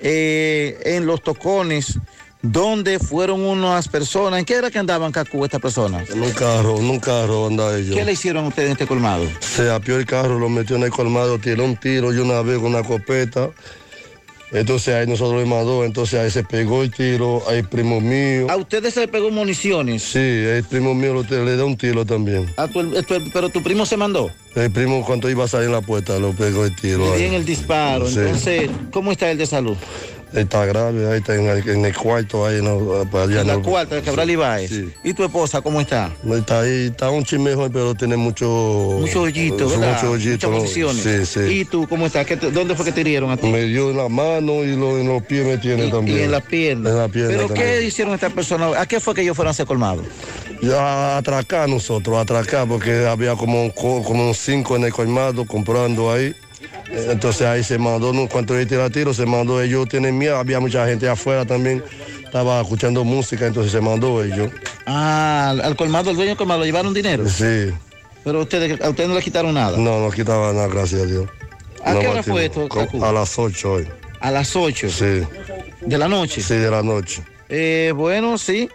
[0.00, 1.98] eh, en los tocones
[2.42, 4.40] donde fueron unas personas.
[4.40, 6.10] ¿En qué era que andaban, Cacu, estas personas?
[6.10, 7.94] En un carro, en un carro andaba ellos.
[7.96, 9.24] ¿Qué le hicieron a ustedes en este colmado?
[9.40, 12.58] Se apió el carro, lo metió en el colmado, tiró un tiro y una vez
[12.58, 13.50] con una copeta.
[14.54, 18.48] Entonces ahí nosotros le mandó, entonces ahí se pegó el tiro, ahí primo mío.
[18.50, 20.02] ¿A ustedes se le pegó municiones?
[20.02, 22.52] Sí, el primo mío le da un tiro también.
[22.58, 24.30] ¿A tu- tu- pero tu primo se mandó.
[24.54, 27.10] El primo cuando iba a salir en la puerta lo pegó el tiro.
[27.14, 27.20] Ahí.
[27.20, 28.06] dieron el disparo.
[28.10, 28.18] Sí.
[28.18, 29.76] Entonces, ¿cómo está el de salud?
[30.32, 33.62] Está grave, ahí está en el, en el cuarto, ahí no, allá En la no-
[33.62, 34.70] cuarta de Cabral Ibáez.
[34.70, 34.90] Sí.
[35.04, 36.10] ¿Y tu esposa cómo está?
[36.26, 38.46] Está ahí, está un chin mejor, pero tiene mucho...
[39.00, 39.94] Mucho hoyito, ¿verdad?
[39.96, 40.58] Mucho hoyito, Muchas ¿no?
[40.58, 41.02] posiciones.
[41.02, 41.40] Sí, sí.
[41.60, 42.24] ¿Y tú cómo estás?
[42.24, 43.46] ¿Qué te- ¿Dónde fue que te hirieron a ti?
[43.46, 46.18] Me dio en la mano y, lo- en los pies me tiene también.
[46.18, 46.92] Y en las piernas.
[46.92, 47.66] En la pierna ¿Pero también.
[47.68, 48.74] qué hicieron estas personas?
[48.76, 50.04] ¿A qué fue que ellos fueron a ser colmados?
[50.62, 56.34] Ya atracar nosotros, atracar, porque había como, como cinco en el colmado comprando ahí.
[56.94, 58.28] Entonces ahí se mandó, ¿no?
[58.28, 61.82] cuando él tira tiro, se mandó, ellos tienen miedo, había mucha gente afuera también,
[62.24, 64.50] estaba escuchando música, entonces se mandó ellos.
[64.86, 67.26] Ah, al- colmado, al dueño colmado, ¿le llevaron dinero?
[67.28, 67.70] Sí,
[68.24, 69.76] Pero ustedes, a ustedes no le quitaron nada.
[69.78, 71.26] no, no quitaba nada, gracias a Dios.
[71.84, 72.68] ¿A No qué hora fue esto?
[73.02, 73.88] A las 8 hoy.
[74.20, 75.22] A las 8 Sí,
[75.80, 76.40] de la noche.
[76.42, 77.22] sí, de la noche.
[77.48, 78.68] Eh, bueno, sí.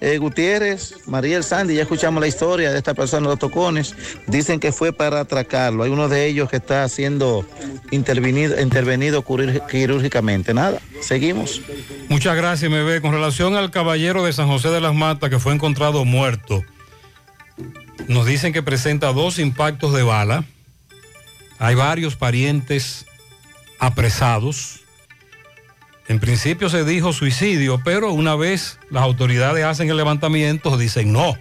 [0.00, 3.96] Eh, Gutiérrez, María El Sandy, ya escuchamos la historia de esta persona, los tocones.
[4.28, 5.82] Dicen que fue para atracarlo.
[5.82, 7.44] Hay uno de ellos que está siendo
[7.90, 10.54] intervenido, intervenido quirúrgi- quirúrgicamente.
[10.54, 11.60] Nada, seguimos.
[12.08, 13.00] Muchas gracias, MB.
[13.00, 16.62] Con relación al caballero de San José de las Matas que fue encontrado muerto,
[18.06, 20.44] nos dicen que presenta dos impactos de bala.
[21.58, 23.04] Hay varios parientes
[23.80, 24.80] apresados.
[26.08, 31.36] En principio se dijo suicidio, pero una vez las autoridades hacen el levantamiento, dicen no,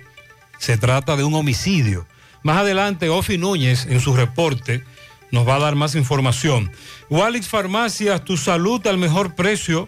[0.60, 2.06] se trata de un homicidio.
[2.44, 4.84] Más adelante, Ofi Núñez, en su reporte,
[5.32, 6.70] nos va a dar más información.
[7.10, 9.88] Walix Farmacias, tu salud al mejor precio.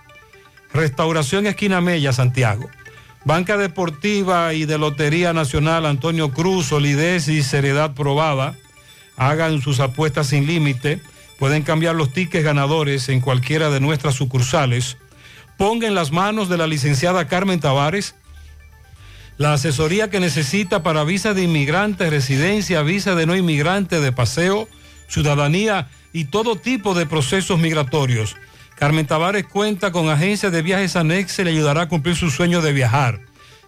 [0.73, 2.69] Restauración Esquina Mella, Santiago.
[3.24, 8.57] Banca Deportiva y de Lotería Nacional Antonio Cruz, solidez y seriedad probada.
[9.16, 11.01] Hagan sus apuestas sin límite.
[11.39, 14.97] Pueden cambiar los tickets ganadores en cualquiera de nuestras sucursales.
[15.57, 18.15] Ponga en las manos de la licenciada Carmen Tavares
[19.39, 24.69] la asesoría que necesita para visa de inmigrante, residencia, visa de no inmigrante, de paseo,
[25.09, 28.36] ciudadanía y todo tipo de procesos migratorios.
[28.77, 32.62] Carmen Tavares cuenta con agencia de viajes anexa y le ayudará a cumplir su sueño
[32.62, 33.20] de viajar.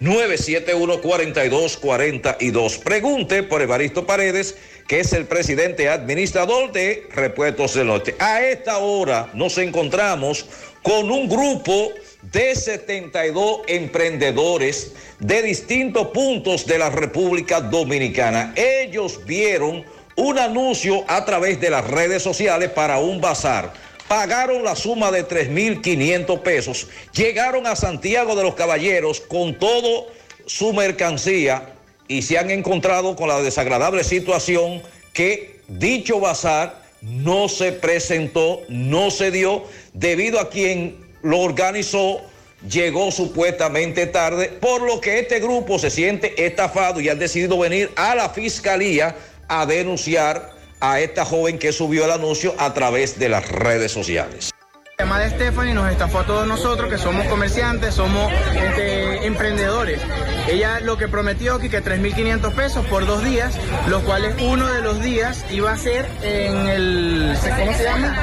[0.01, 2.79] 809-971-4242.
[2.85, 4.55] Pregunte por Evaristo Paredes,
[4.87, 8.15] que es el presidente administrador de Repuestos del Norte.
[8.21, 10.47] A esta hora nos encontramos
[10.83, 11.91] con un grupo
[12.31, 18.55] de 72 emprendedores de distintos puntos de la República Dominicana.
[18.55, 19.85] Ellos vieron
[20.15, 25.26] un anuncio a través de las redes sociales para un bazar pagaron la suma de
[25.26, 30.06] 3.500 pesos, llegaron a Santiago de los Caballeros con todo
[30.47, 31.74] su mercancía
[32.09, 34.82] y se han encontrado con la desagradable situación
[35.12, 42.22] que dicho bazar no se presentó, no se dio, debido a quien lo organizó
[42.68, 47.90] llegó supuestamente tarde, por lo que este grupo se siente estafado y han decidido venir
[47.94, 49.14] a la fiscalía
[49.47, 54.51] a denunciar a esta joven que subió el anuncio a través de las redes sociales.
[54.99, 60.01] llamada Stephanie nos estafó a todos nosotros que somos comerciantes, somos este, emprendedores.
[60.49, 63.55] Ella lo que prometió aquí que 3.500 pesos por dos días,
[63.89, 68.16] los cuales uno de los días iba a ser en el, ¿cómo se llama?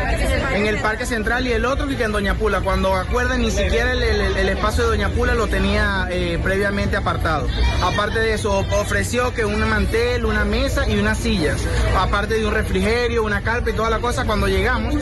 [0.54, 2.62] En el Parque Central y el otro que en Doña Pula.
[2.62, 6.98] Cuando acuerdan ni siquiera el, el- el espacio de Doña Pula lo tenía eh, previamente
[6.98, 7.48] apartado.
[7.84, 11.62] Aparte de eso, ofreció que un mantel, una mesa y unas sillas.
[11.98, 14.96] Aparte de un refrigerio, una carpa y toda la cosa, cuando llegamos,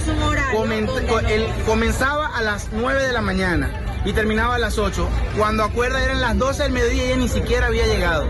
[0.54, 3.70] comen- co- el- comenzaba a las 9 de la mañana
[4.06, 5.08] y terminaba a las 8.
[5.38, 8.26] Cuando acuerda eran las 12 del mediodía y ella ni siquiera había llegado.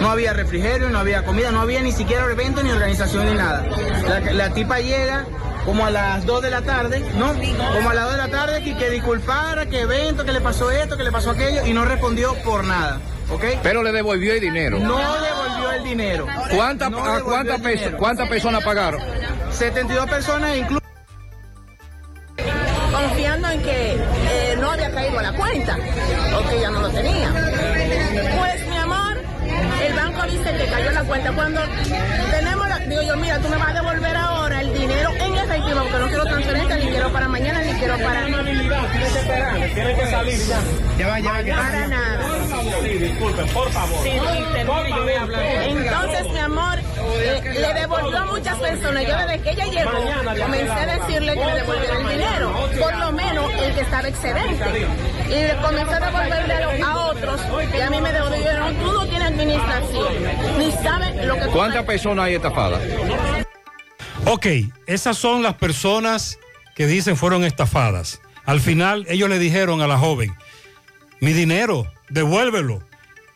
[0.00, 3.64] No había refrigerio, no había comida, no había ni siquiera evento, ni organización, ni nada.
[4.08, 5.24] La, la tipa llega
[5.64, 7.34] como a las 2 de la tarde, ¿no?
[7.74, 10.70] Como a las 2 de la tarde que, que disculpara, que evento, que le pasó
[10.70, 13.00] esto, que le pasó aquello y no respondió por nada.
[13.30, 13.44] ¿Ok?
[13.62, 14.78] Pero le devolvió el dinero.
[14.78, 16.26] No devolvió el dinero.
[16.54, 17.98] ¿Cuánta- No a devolvió cuántas el perso- dinero.
[17.98, 19.02] cuántas personas pagaron?
[19.50, 20.78] 72 personas incluso.
[22.92, 23.98] confiando en que
[25.14, 25.76] la cuenta,
[26.32, 27.30] porque ya no lo tenía.
[28.38, 29.16] Pues mi amor,
[29.86, 31.32] el banco dice que cayó la cuenta.
[31.32, 31.60] Cuando
[32.30, 34.37] tenemos la, digo yo, mira, tú me vas a devolver ahora
[34.78, 38.24] dinero en efectivo, porque no quiero transferencia ni quiero para mañana ni quiero para
[39.74, 40.60] Tiene que salir ya.
[40.98, 41.62] Ya va, ya va.
[41.62, 42.20] para nada.
[42.82, 44.02] Sí, disculpen, por favor.
[44.02, 45.42] Sí, sí, termine, yo voy a hablar.
[45.42, 49.06] Entonces, mi amor, eh, le devolvió a muchas personas.
[49.06, 49.90] Yo desde que ella llegó,
[50.42, 54.88] comencé a decirle que le devolviera el dinero, por lo menos el que estaba excedente.
[55.28, 57.40] Y le comencé a devolverle a otros,
[57.76, 60.08] y a mí me devolvieron, tú no tienes administración,
[60.58, 62.80] ni sabes lo que tú ¿Cuántas personas hay estafadas?
[64.30, 64.46] Ok,
[64.86, 66.38] esas son las personas
[66.76, 68.20] que dicen fueron estafadas.
[68.44, 70.34] Al final ellos le dijeron a la joven,
[71.22, 72.82] mi dinero, devuélvelo.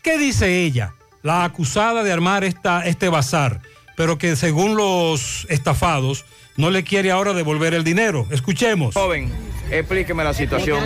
[0.03, 0.93] ¿Qué dice ella?
[1.23, 3.63] La acusada de armar esta, este bazar,
[3.97, 6.27] pero que según los estafados
[6.59, 8.27] no le quiere ahora devolver el dinero.
[8.31, 8.93] Escuchemos.
[8.93, 9.33] Joven,
[9.71, 10.79] explíqueme la situación.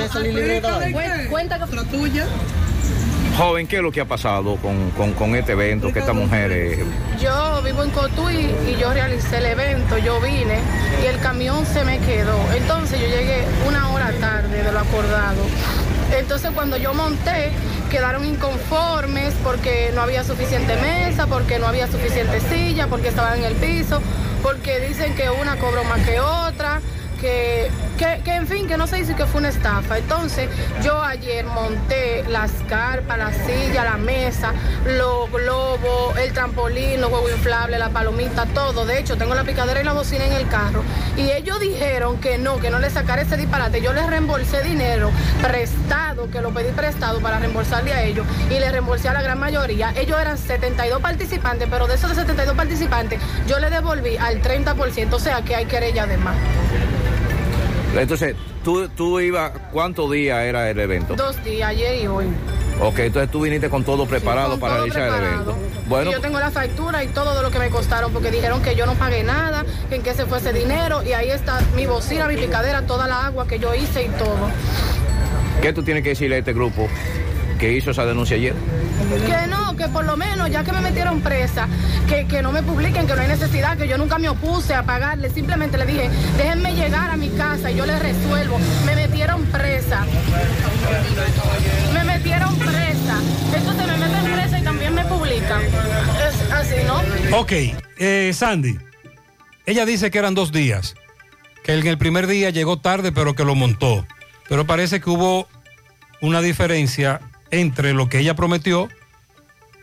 [1.31, 2.29] Cuenta que tuya.
[3.37, 5.93] Joven, ¿qué es lo que ha pasado con, con- con este evento?
[5.93, 6.51] Que esta mujer...
[6.53, 6.85] eh,
[7.21, 10.59] Yo vivo en Cotuí y yo realicé el evento, yo vine
[11.03, 12.39] y el camión se me quedó.
[12.57, 15.43] Entonces yo llegué una hora tarde de lo acordado.
[16.19, 17.51] Entonces cuando yo monté
[17.91, 23.45] quedaron inconformes porque no había suficiente mesa, porque no había suficiente silla, porque estaban en
[23.45, 24.01] el piso,
[24.43, 26.81] porque dicen que una cobró más que otra.
[27.27, 29.99] Que, que, en fin, que no se dice que fue una estafa.
[29.99, 30.49] Entonces,
[30.85, 34.53] yo ayer monté las carpas, la silla, la mesa,
[34.85, 38.85] los globos, el trampolín, los juegos inflables, la palomita, todo.
[38.87, 40.85] De hecho, tengo la picadera y la bocina en el carro.
[41.17, 43.81] Y ellos dijeron que no, que no le sacara ese disparate.
[43.81, 45.11] Yo les reembolsé dinero
[45.43, 48.25] prestado, que lo pedí prestado para reembolsarle a ellos.
[48.51, 49.93] Y le reembolsé a la gran mayoría.
[49.97, 55.19] Ellos eran 72 participantes, pero de esos 72 participantes, yo le devolví al 30%, o
[55.19, 56.37] sea que hay querella de más.
[58.03, 59.53] Entonces, ¿tú, tú ibas...
[59.73, 61.15] ¿Cuántos días era el evento?
[61.17, 62.27] Dos días, ayer y hoy.
[62.81, 65.51] Ok, entonces tú viniste con todo preparado con para todo realizar el preparado.
[65.53, 65.57] evento.
[65.89, 68.61] Bueno, Y yo tengo la factura y todo de lo que me costaron, porque dijeron
[68.63, 71.61] que yo no pagué nada, que en qué se fue ese dinero, y ahí está
[71.75, 74.51] mi bocina, mi picadera, toda la agua que yo hice y todo.
[75.63, 76.87] ¿qué tú tienes que decirle a este grupo
[77.57, 78.55] que hizo esa denuncia ayer?
[79.27, 81.69] Que no, que por lo menos, ya que me metieron presa,
[82.09, 84.83] que, que no me publiquen, que no hay necesidad, que yo nunca me opuse a
[84.85, 88.59] pagarle, simplemente le dije, déjenme llegar a mi casa y yo les resuelvo.
[88.85, 90.05] Me metieron presa.
[91.93, 93.21] Me metieron presa.
[93.55, 95.63] Entonces me meten presa y también me publican.
[95.63, 97.39] Es así, ¿no?
[97.39, 97.53] Ok,
[97.99, 98.79] eh, Sandy,
[99.67, 100.95] ella dice que eran dos días,
[101.65, 104.07] que en el primer día llegó tarde pero que lo montó,
[104.49, 105.49] pero parece que hubo
[106.21, 107.21] una diferencia
[107.51, 108.89] entre lo que ella prometió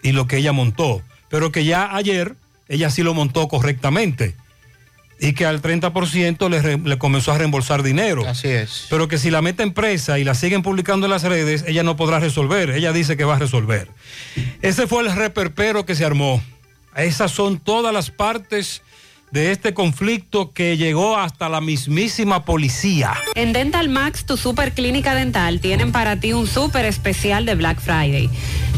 [0.02, 2.36] y lo que ella montó, pero que ya ayer
[2.68, 4.36] ella sí lo montó correctamente
[5.20, 8.28] y que al 30% le, re- le comenzó a reembolsar dinero.
[8.28, 8.88] Así es.
[8.90, 11.96] Pero que si la meten presa y la siguen publicando en las redes, ella no
[11.96, 12.72] podrá resolver.
[12.72, 13.88] Ella dice que va a resolver.
[14.62, 16.44] Ese fue el reperpero que se armó.
[16.98, 18.82] Esas son todas las partes
[19.34, 23.16] de este conflicto que llegó hasta la mismísima policía.
[23.34, 27.82] En Dental Max, tu super clínica dental, tienen para ti un súper especial de Black
[27.82, 28.30] Friday.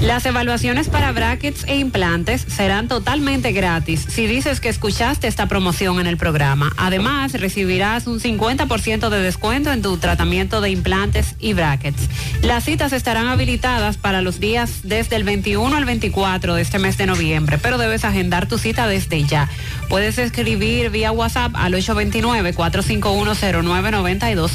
[0.01, 5.99] Las evaluaciones para brackets e implantes serán totalmente gratis si dices que escuchaste esta promoción
[5.99, 6.71] en el programa.
[6.77, 12.09] Además, recibirás un 50% de descuento en tu tratamiento de implantes y brackets.
[12.41, 16.97] Las citas estarán habilitadas para los días desde el 21 al 24 de este mes
[16.97, 19.49] de noviembre, pero debes agendar tu cita desde ya.
[19.89, 24.51] Puedes escribir vía WhatsApp al 829-451-0992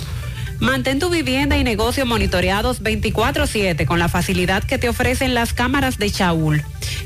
[0.61, 5.97] Mantén tu vivienda y negocio monitoreados 24/7 con la facilidad que te ofrecen las cámaras
[5.97, 6.63] de Chaul.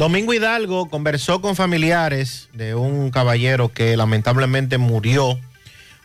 [0.00, 5.38] Domingo Hidalgo conversó con familiares de un caballero que lamentablemente murió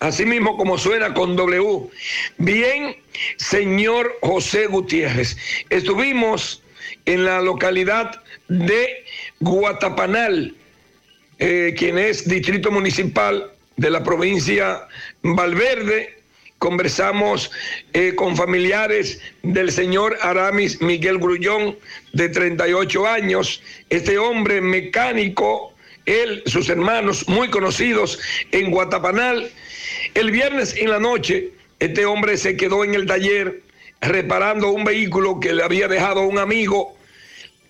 [0.00, 1.88] Así mismo como suena con W.
[2.36, 2.94] Bien,
[3.36, 5.36] señor José Gutiérrez.
[5.70, 6.62] Estuvimos
[7.04, 9.04] en la localidad de
[9.40, 10.54] Guatapanal,
[11.38, 14.86] eh, quien es distrito municipal de la provincia
[15.22, 16.16] Valverde.
[16.58, 17.52] Conversamos
[17.92, 21.78] eh, con familiares del señor Aramis Miguel Grullón,
[22.12, 23.62] de 38 años.
[23.90, 25.72] Este hombre mecánico,
[26.04, 28.18] él, sus hermanos, muy conocidos
[28.50, 29.48] en Guatapanal.
[30.14, 33.62] El viernes en la noche, este hombre se quedó en el taller
[34.00, 36.96] reparando un vehículo que le había dejado un amigo.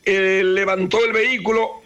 [0.05, 1.78] Eh, levantó el vehículo,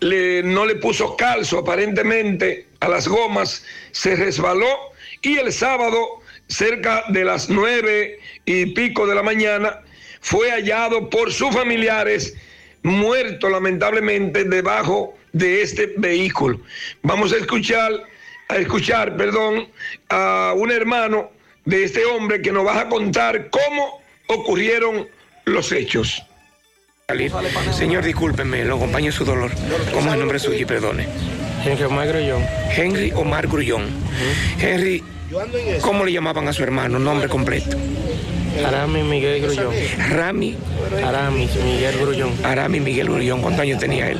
[0.00, 4.92] le, no le puso calzo aparentemente a las gomas, se resbaló
[5.22, 9.80] y el sábado, cerca de las nueve y pico de la mañana,
[10.20, 12.34] fue hallado por sus familiares
[12.82, 16.60] muerto lamentablemente debajo de este vehículo.
[17.02, 17.92] Vamos a escuchar,
[18.48, 19.68] a escuchar, perdón,
[20.10, 21.30] a un hermano
[21.64, 25.08] de este hombre que nos va a contar cómo ocurrieron
[25.46, 26.22] los hechos.
[27.76, 29.50] Señor, discúlpeme, lo acompaño en su dolor.
[29.92, 31.06] ¿Cómo es el nombre suyo y perdone?
[31.62, 32.46] Henry Omar Grullón.
[32.74, 33.88] Henry Omar Grullón.
[34.58, 35.04] Henry,
[35.82, 36.98] ¿cómo le llamaban a su hermano?
[36.98, 37.76] Nombre completo.
[38.66, 39.74] Arami Miguel Grullón.
[40.08, 40.56] Rami.
[41.04, 42.32] Arami Miguel Grullón.
[42.42, 43.42] Arami Miguel Grullón.
[43.42, 44.18] ¿Cuántos años tenía él?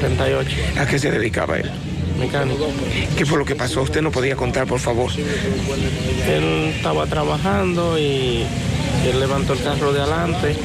[0.00, 0.56] 38.
[0.80, 1.70] ¿A qué se dedicaba él?
[2.18, 2.66] Mecánico.
[3.16, 3.82] ¿Qué fue lo que pasó?
[3.82, 5.12] Usted no podía contar, por favor.
[6.28, 8.44] Él estaba trabajando y
[9.06, 10.56] él levantó el carro de adelante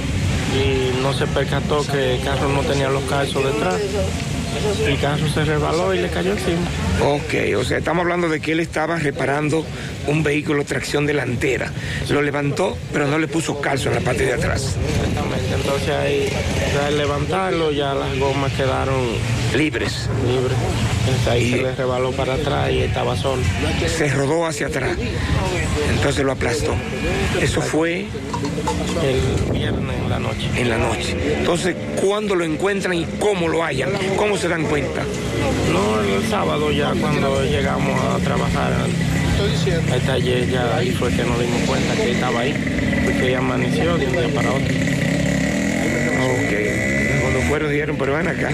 [0.53, 3.75] y no se percató que el carro no tenía los calzos detrás.
[4.85, 6.67] El carro se resbaló y le cayó encima.
[7.05, 9.65] Ok, o sea, estamos hablando de que él estaba reparando
[10.07, 11.71] un vehículo tracción delantera.
[12.09, 14.75] Lo levantó, pero no le puso calzo en la parte de atrás.
[14.87, 16.29] Exactamente, entonces ahí,
[16.85, 18.99] al levantarlo, ya las gomas quedaron
[19.55, 20.09] libres.
[20.27, 20.57] Libres.
[21.07, 23.41] Entonces ahí se le rebaló para atrás y estaba solo.
[23.87, 24.97] Se rodó hacia atrás.
[25.91, 26.75] Entonces lo aplastó.
[27.41, 28.07] Eso fue
[29.03, 30.49] el viernes en la noche.
[30.55, 31.15] En la noche.
[31.37, 33.91] Entonces, ¿cuándo lo encuentran y cómo lo hallan?
[34.17, 35.03] ¿Cómo se dan cuenta?
[35.71, 38.73] No, el sábado ya cuando llegamos a trabajar
[39.91, 42.53] al taller ya ahí fue que nos dimos cuenta que estaba ahí,
[43.05, 44.75] porque ya amaneció de un día para otro.
[46.21, 48.49] Ok, cuando fueron dijeron, pero van acá.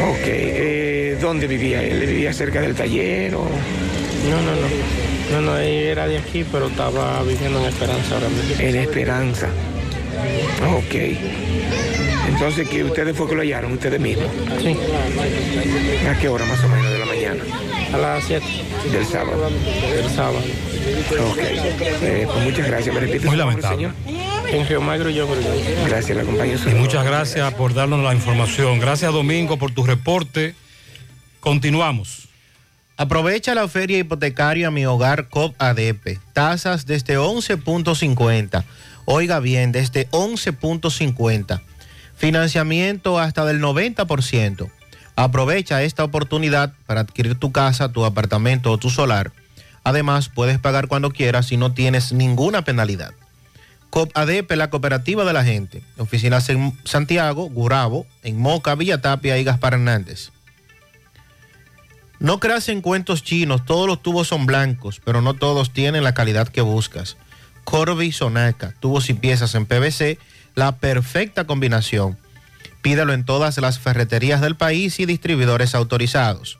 [0.00, 2.06] Ok, eh, ¿dónde vivía él?
[2.06, 3.44] ¿Vivía cerca del taller o...?
[4.28, 4.68] No, no, no.
[5.32, 8.54] No, no, él era de aquí, pero estaba viviendo en Esperanza ahora mismo.
[8.58, 9.48] En Esperanza.
[10.76, 10.94] Ok.
[12.30, 14.28] Entonces, ¿que ustedes fue que lo hallaron, ustedes mismos?
[14.62, 14.76] Sí.
[16.08, 17.42] ¿A qué hora más o menos de la mañana?
[17.92, 18.46] A las 7.
[18.92, 19.50] Del sábado.
[19.94, 20.38] Del sábado.
[21.30, 21.38] Ok.
[21.38, 22.94] Eh, pues muchas gracias.
[22.94, 23.76] ¿Me repite Muy lamentable.
[23.76, 23.92] señor?
[24.48, 25.86] En Río Magro yo creo.
[25.86, 26.56] Gracias, la acompaño.
[26.66, 28.78] Y muchas gracias por darnos la información.
[28.78, 30.54] Gracias, Domingo, por tu reporte.
[31.40, 32.28] Continuamos.
[32.96, 36.18] Aprovecha la feria hipotecaria Mi Hogar COP ADP.
[36.32, 38.64] Tasas desde 11.50.
[39.04, 41.60] Oiga bien, desde 11.50.
[42.20, 44.70] Financiamiento hasta del 90%.
[45.16, 49.32] Aprovecha esta oportunidad para adquirir tu casa, tu apartamento o tu solar.
[49.84, 53.14] Además, puedes pagar cuando quieras y no tienes ninguna penalidad.
[53.88, 55.82] COP ADP, la cooperativa de la gente.
[55.96, 60.30] Oficinas en Santiago, Gurabo, en Moca, Villa Tapia y Gaspar Hernández.
[62.18, 66.12] No creas en cuentos chinos, todos los tubos son blancos, pero no todos tienen la
[66.12, 67.16] calidad que buscas.
[67.64, 70.18] Corby Sonaca, tubos y piezas en PVC,
[70.54, 72.18] la perfecta combinación.
[72.82, 76.58] Pídelo en todas las ferreterías del país y distribuidores autorizados.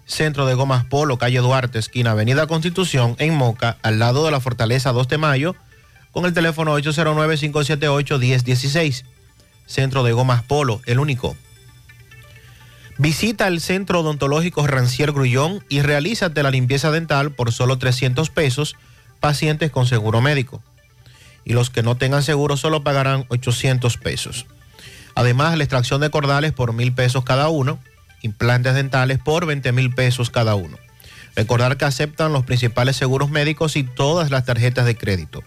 [0.05, 4.39] Centro de Gomas Polo, calle Duarte, esquina Avenida Constitución, en Moca, al lado de la
[4.39, 5.55] Fortaleza 2 de Mayo,
[6.11, 9.03] con el teléfono 809-578-1016.
[9.69, 11.37] Centro de Gomas Polo, el único.
[12.97, 18.75] Visita el Centro Odontológico Rancier Grullón y realízate la limpieza dental por solo 300 pesos,
[19.19, 20.63] pacientes con seguro médico.
[21.45, 24.47] Y los que no tengan seguro solo pagarán 800 pesos.
[25.13, 27.79] Además, la extracción de cordales por mil pesos cada uno,
[28.23, 30.77] implantes dentales por 20 mil pesos cada uno.
[31.35, 35.43] Recordar que aceptan los principales seguros médicos y todas las tarjetas de crédito.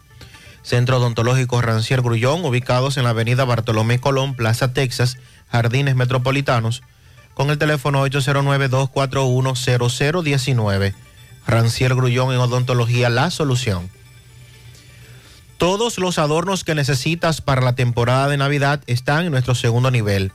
[0.63, 5.19] Centro Odontológico Rancier Grullón, ubicados en la avenida Bartolomé Colón, Plaza Texas,
[5.51, 6.83] Jardines Metropolitanos,
[7.35, 10.95] con el teléfono 809-241-0019.
[11.47, 13.89] Rancier Grullón en Odontología, la solución.
[15.59, 20.33] Todos los adornos que necesitas para la temporada de Navidad están en nuestro segundo nivel.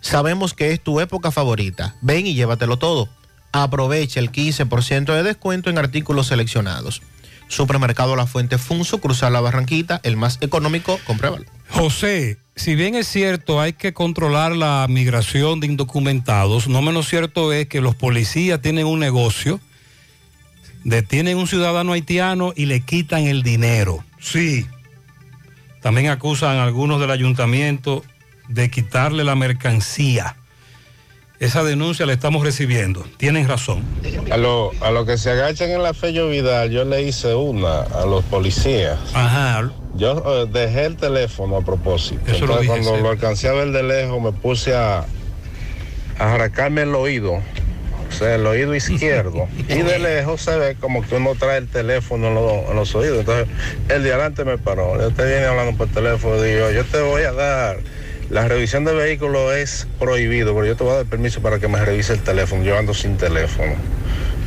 [0.00, 1.94] Sabemos que es tu época favorita.
[2.00, 3.08] Ven y llévatelo todo.
[3.52, 7.02] Aprovecha el 15% de descuento en artículos seleccionados.
[7.52, 11.44] Supermercado La Fuente Funso, cruzar la Barranquita, el más económico, compruébalo.
[11.68, 17.52] José, si bien es cierto, hay que controlar la migración de indocumentados, no menos cierto
[17.52, 19.60] es que los policías tienen un negocio,
[20.82, 24.02] detienen un ciudadano haitiano y le quitan el dinero.
[24.18, 24.66] Sí.
[25.82, 28.02] También acusan a algunos del ayuntamiento
[28.48, 30.36] de quitarle la mercancía.
[31.42, 33.04] Esa denuncia la estamos recibiendo.
[33.16, 33.82] Tienen razón.
[34.30, 37.80] A lo, a lo que se agachan en la Fello Vidal, yo le hice una
[37.80, 38.96] a los policías.
[39.12, 39.70] Ajá.
[39.96, 42.20] Yo eh, dejé el teléfono a propósito.
[42.30, 43.02] Eso lo Entonces, dije, cuando sí.
[43.02, 45.00] lo alcancé a ver de lejos, me puse a,
[46.18, 47.32] a arracarme el oído.
[48.08, 49.48] O sea, el oído izquierdo.
[49.68, 52.94] y de lejos se ve como que uno trae el teléfono en, los- en los
[52.94, 53.18] oídos.
[53.18, 53.48] Entonces,
[53.88, 54.96] el de adelante me paró.
[54.96, 56.40] Yo te viene hablando por teléfono.
[56.40, 57.78] Digo, yo te voy a dar.
[58.32, 61.68] La revisión de vehículos es prohibido, pero yo te voy a dar permiso para que
[61.68, 62.64] me revise el teléfono.
[62.64, 63.74] Yo ando sin teléfono.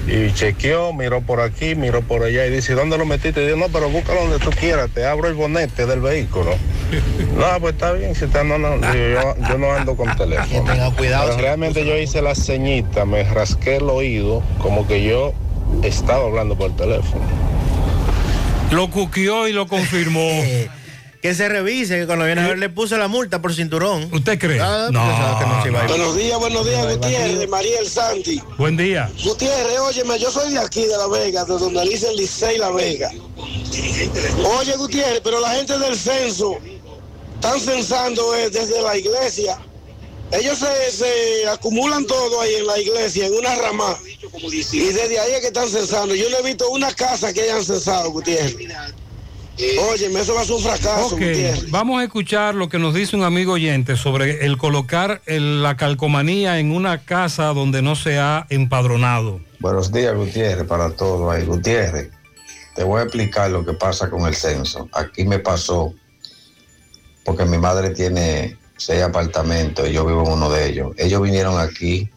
[0.07, 3.43] Y chequeó, miró por aquí, miró por allá y dice, ¿dónde lo metiste?
[3.43, 6.55] Y digo, no, pero búscalo donde tú quieras, te abro el bonete del vehículo.
[7.37, 10.63] no, pues está bien, si está, no, no, yo, yo no ando con teléfono.
[10.63, 15.35] tenga cuidado, Pero realmente yo hice la ceñita, me rasqué el oído, como que yo
[15.83, 17.23] estaba hablando por teléfono.
[18.71, 20.27] Lo cuquió y lo confirmó.
[21.25, 24.07] que se revise, que cuando viene a ver le puse la multa por cinturón.
[24.13, 24.59] ¿Usted cree?
[24.61, 25.89] Ah, No, porque sabe que no se iba a ir.
[25.89, 28.41] Buenos días, buenos días, Gutiérrez, María El Santi.
[28.59, 29.11] Buen día.
[29.23, 32.69] Gutiérrez, óyeme, yo soy de aquí, de La Vega, de donde dice el Licey La
[32.69, 33.09] Vega.
[34.59, 36.59] Oye, Gutiérrez, pero la gente del censo
[37.33, 39.57] están censando eh, desde la iglesia.
[40.31, 43.97] Ellos se, se acumulan todo ahí en la iglesia, en una rama.
[44.71, 46.13] Y desde ahí es que están censando.
[46.13, 48.55] Yo no he visto una casa que hayan censado, Gutiérrez.
[49.91, 51.71] Óyeme, eso va a ser un fracaso, Ok, Gutiérrez.
[51.71, 55.77] vamos a escuchar lo que nos dice un amigo oyente sobre el colocar el- la
[55.77, 59.39] calcomanía en una casa donde no se ha empadronado.
[59.59, 61.45] Buenos días, Gutiérrez, para todos ahí.
[61.45, 62.09] Gutiérrez,
[62.75, 64.89] te voy a explicar lo que pasa con el censo.
[64.91, 65.93] Aquí me pasó,
[67.23, 70.91] porque mi madre tiene seis apartamentos y yo vivo en uno de ellos.
[70.97, 72.09] Ellos vinieron aquí,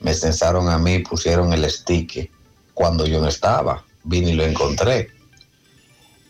[0.00, 2.28] me censaron a mí, pusieron el sticker.
[2.74, 5.08] Cuando yo no estaba, vine y lo encontré.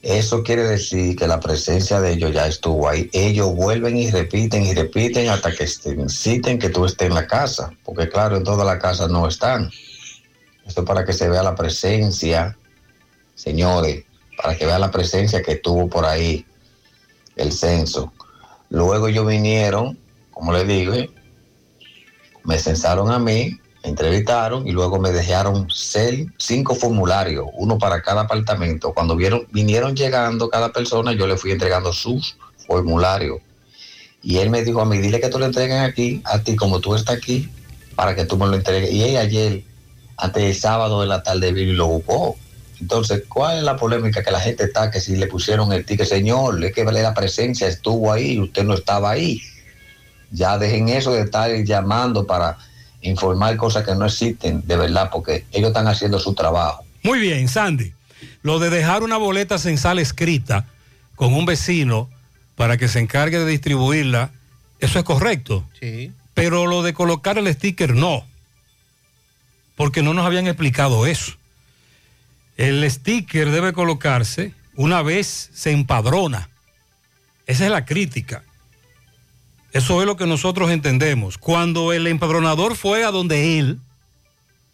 [0.09, 3.11] Eso quiere decir que la presencia de ellos ya estuvo ahí.
[3.13, 7.27] Ellos vuelven y repiten y repiten hasta que estén- citen que tú estés en la
[7.27, 9.69] casa, porque claro, en toda la casa no están.
[10.65, 12.57] Esto es para que se vea la presencia,
[13.35, 14.05] señores,
[14.41, 16.47] para que vea la presencia que tuvo por ahí
[17.35, 18.13] el censo.
[18.71, 19.99] Luego ellos vinieron,
[20.31, 20.95] como les digo,
[22.45, 25.69] me censaron a mí, me entrevistaron y luego me dejaron
[26.39, 28.93] cinco formularios, uno para cada apartamento.
[28.93, 32.37] Cuando vieron, vinieron llegando cada persona, yo le fui entregando sus
[32.67, 33.39] formularios.
[34.23, 36.81] Y él me dijo a mí, dile que tú lo entreguen aquí, a ti como
[36.81, 37.49] tú estás aquí,
[37.95, 38.91] para que tú me lo entregues.
[38.91, 39.63] Y él ayer,
[40.17, 42.37] antes del sábado de la tarde, vino y lo buscó.
[42.81, 46.09] Entonces, ¿cuál es la polémica que la gente está que si le pusieron el ticket,
[46.09, 49.41] señor, es que la presencia estuvo ahí, usted no estaba ahí?
[50.33, 52.59] Ya dejen eso de estar llamando para
[53.07, 56.85] informar cosas que no existen, de verdad, porque ellos están haciendo su trabajo.
[57.03, 57.93] Muy bien, Sandy.
[58.43, 60.67] Lo de dejar una boleta censal escrita
[61.15, 62.09] con un vecino
[62.57, 64.31] para que se encargue de distribuirla,
[64.81, 65.65] eso es correcto.
[65.81, 66.13] Sí.
[66.35, 68.25] Pero lo de colocar el sticker no,
[69.77, 71.33] porque no nos habían explicado eso.
[72.57, 76.49] El sticker debe colocarse una vez se empadrona.
[77.47, 78.43] Esa es la crítica.
[79.73, 81.39] Eso es lo que nosotros entendemos.
[81.39, 83.79] Cuando el empadronador fue a donde él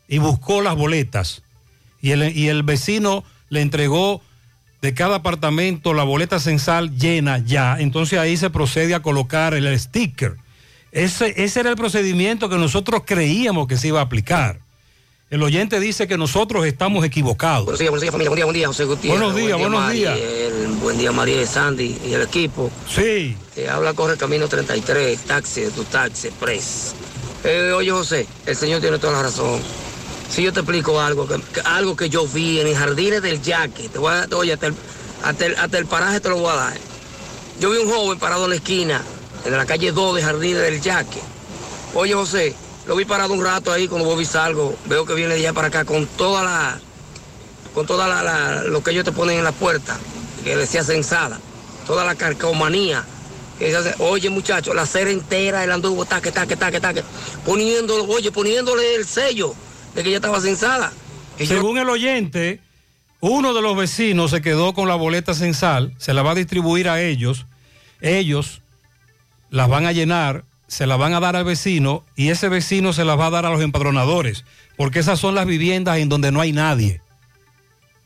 [0.08, 1.42] y buscó las boletas
[2.00, 4.22] y el, y el vecino le entregó
[4.80, 9.78] de cada apartamento la boleta censal llena ya, entonces ahí se procede a colocar el
[9.78, 10.36] sticker.
[10.90, 14.58] Ese, ese era el procedimiento que nosotros creíamos que se iba a aplicar.
[15.32, 17.64] El oyente dice que nosotros estamos equivocados.
[17.64, 19.18] Buenos días, buenos días familia, buen día, buen día, José Gutiérrez.
[19.18, 20.18] Buenos días, Buen buenos días.
[20.82, 22.70] Buen día María Sandy y el equipo.
[22.86, 23.34] Sí.
[23.54, 26.92] Te habla Corre Camino 33, taxi, tu taxi, express.
[27.44, 29.58] Eh, oye José, el señor tiene toda la razón.
[30.28, 33.40] Si yo te explico algo, que, que- algo que yo vi en el jardines del
[33.40, 34.74] Yaque, te voy a, oye, hasta el,
[35.24, 36.74] hasta, el, hasta el paraje te lo voy a dar.
[37.58, 39.02] Yo vi un joven parado en la esquina,
[39.46, 41.20] en la calle 2 de Jardines del Yaque.
[41.94, 42.54] Oye José,
[42.86, 45.52] lo vi parado un rato ahí cuando vos vi salgo, veo que viene de allá
[45.52, 46.80] para acá con toda la,
[47.74, 49.98] con toda la, lo que ellos te ponen en la puerta,
[50.44, 51.40] que decía censada,
[51.86, 53.04] toda la carcomanía.
[53.58, 53.94] que se.
[53.98, 57.04] Oye muchacho, la cera entera, el anduvo, taque, taque, taque, taque,
[57.44, 59.54] poniéndolo, oye, poniéndole el sello
[59.94, 60.92] de que ya estaba censada.
[61.38, 62.60] Según el oyente,
[63.20, 66.88] uno de los vecinos se quedó con la boleta censal, se la va a distribuir
[66.88, 67.46] a ellos,
[68.00, 68.60] ellos
[69.50, 73.04] las van a llenar, se la van a dar al vecino y ese vecino se
[73.04, 74.46] las va a dar a los empadronadores,
[74.78, 77.02] porque esas son las viviendas en donde no hay nadie.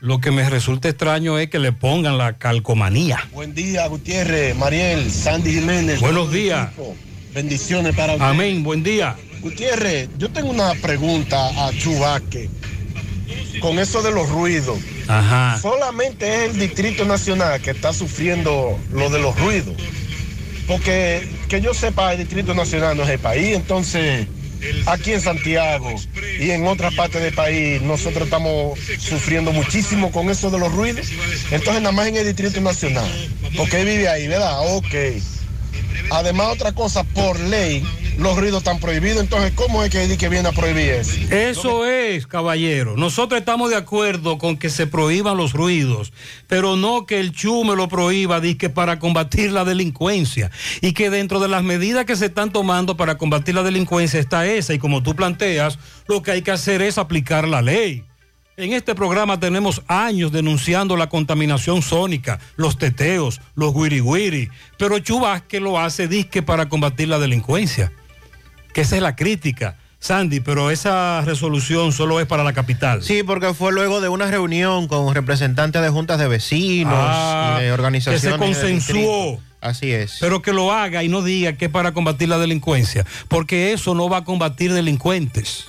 [0.01, 3.25] Lo que me resulta extraño es que le pongan la calcomanía.
[3.33, 6.01] Buen día, Gutiérrez, Mariel, Sandy Jiménez.
[6.01, 6.71] Buenos días.
[7.33, 8.27] Bendiciones para usted.
[8.27, 9.15] Amén, buen día.
[9.43, 12.51] Gutiérrez, yo tengo una pregunta a Chubaque.
[13.61, 14.79] Con eso de los ruidos.
[15.07, 15.61] Ajá.
[15.63, 19.77] Solamente es el Distrito Nacional que está sufriendo lo de los ruidos.
[20.67, 23.55] Porque que yo sepa, el Distrito Nacional no es el país.
[23.55, 24.27] Entonces,
[24.87, 25.95] aquí en Santiago
[26.41, 31.07] y en otras partes del país, nosotros estamos sufriendo muchísimo con eso de los ruidos.
[31.51, 33.11] Entonces, nada más en el Distrito Nacional.
[33.57, 34.77] Porque él vive ahí, ¿verdad?
[34.77, 34.95] Ok.
[36.11, 37.83] Además, otra cosa, por ley,
[38.19, 39.21] los ruidos están prohibidos.
[39.21, 41.13] Entonces, ¿cómo es que que viene a prohibir eso?
[41.31, 42.97] Eso es, caballero.
[42.97, 46.13] Nosotros estamos de acuerdo con que se prohíban los ruidos,
[46.47, 50.51] pero no que el chume lo prohíba, que para combatir la delincuencia.
[50.81, 54.47] Y que dentro de las medidas que se están tomando para combatir la delincuencia está
[54.47, 54.75] esa.
[54.75, 58.05] Y como tú planteas, lo que hay que hacer es aplicar la ley.
[58.59, 64.99] En este programa tenemos años denunciando la contaminación sónica, los teteos, los guiri guiri, pero
[64.99, 67.93] Chubasque lo hace disque para combatir la delincuencia
[68.73, 73.03] que esa es la crítica, Sandy, pero esa resolución solo es para la capital.
[73.03, 77.65] Sí, porque fue luego de una reunión con representantes de juntas de vecinos Ah, y
[77.65, 78.21] de organizaciones.
[78.21, 79.41] que se consensuó.
[79.63, 80.19] Así es.
[80.21, 83.95] Pero que lo haga y no diga que es para combatir la delincuencia, porque eso
[83.95, 85.69] no va a combatir delincuentes.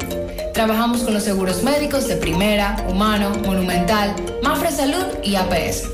[0.53, 4.13] Trabajamos con los seguros médicos de Primera, Humano, Monumental,
[4.43, 5.89] Mafre Salud y APS.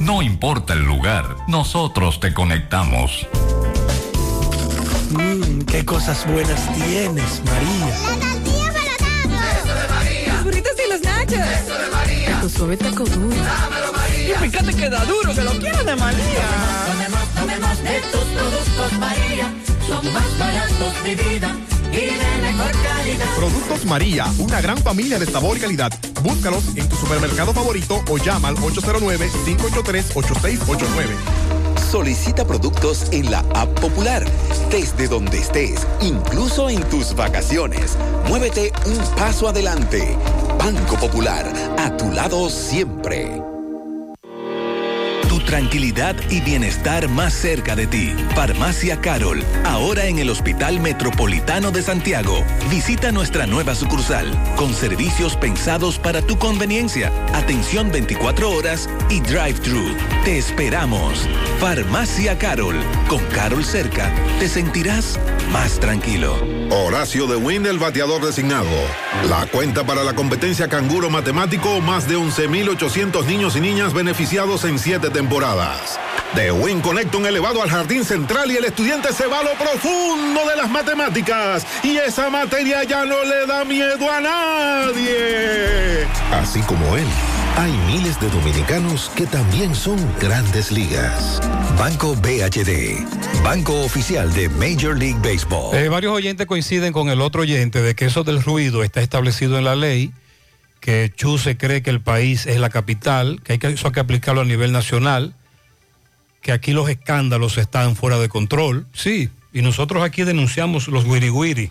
[0.00, 3.28] no importa el lugar, nosotros te conectamos.
[5.10, 7.86] Mmm, qué cosas buenas tienes, María.
[7.86, 10.32] La tortilla para Eso de María.
[10.32, 11.38] Los burritos y los nachos.
[11.38, 12.40] Eso de María.
[12.40, 13.36] Tu suave taco duro.
[13.36, 14.36] Dámelo, María.
[14.36, 16.46] Y fíjate que da duro, que lo quiero de María.
[16.86, 19.52] Tomemos, tomemos, tomemos de tus productos, María.
[19.86, 21.54] Son más baratos de vida
[21.92, 22.12] y de
[22.42, 23.26] mejor calidad.
[23.36, 25.92] Productos María, una gran familia de sabor y calidad.
[26.22, 31.06] Búscalos en tu supermercado favorito o llama al 809-583-8689.
[31.90, 34.24] Solicita productos en la app popular,
[34.70, 37.96] desde donde estés, incluso en tus vacaciones.
[38.28, 40.16] Muévete un paso adelante.
[40.58, 43.49] Banco Popular, a tu lado siempre.
[45.46, 48.14] Tranquilidad y bienestar más cerca de ti.
[48.34, 52.44] Farmacia Carol, ahora en el Hospital Metropolitano de Santiago.
[52.70, 59.96] Visita nuestra nueva sucursal, con servicios pensados para tu conveniencia, atención 24 horas y drive-thru.
[60.24, 61.26] Te esperamos.
[61.58, 62.76] Farmacia Carol,
[63.08, 65.18] con Carol cerca, te sentirás
[65.52, 66.36] más tranquilo.
[66.70, 68.68] Horacio de Win, el bateador designado.
[69.28, 74.78] La cuenta para la competencia canguro matemático, más de 11.800 niños y niñas beneficiados en
[74.78, 75.29] siete temporadas.
[76.34, 80.56] De un elevado al jardín central y el estudiante se va a lo profundo de
[80.56, 81.64] las matemáticas.
[81.84, 86.04] Y esa materia ya no le da miedo a nadie.
[86.32, 87.06] Así como él.
[87.56, 91.40] Hay miles de dominicanos que también son grandes ligas.
[91.78, 93.04] Banco BHD,
[93.44, 95.76] banco oficial de Major League Baseball.
[95.76, 99.58] Eh, varios oyentes coinciden con el otro oyente de que eso del ruido está establecido
[99.58, 100.12] en la ley,
[100.80, 103.92] que Chu se cree que el país es la capital, que, hay que eso hay
[103.92, 105.34] que aplicarlo a nivel nacional,
[106.42, 108.86] que aquí los escándalos están fuera de control.
[108.92, 111.70] Sí, y nosotros aquí denunciamos los guiriguiri.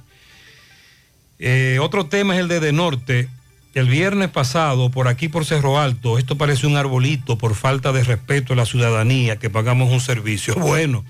[1.39, 3.29] Eh, otro tema es el de De Norte.
[3.73, 8.03] El viernes pasado, por aquí por Cerro Alto, esto parece un arbolito por falta de
[8.03, 10.55] respeto a la ciudadanía, que pagamos un servicio.
[10.59, 11.05] Bueno,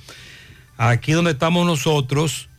[0.78, 2.50] aquí donde estamos nosotros,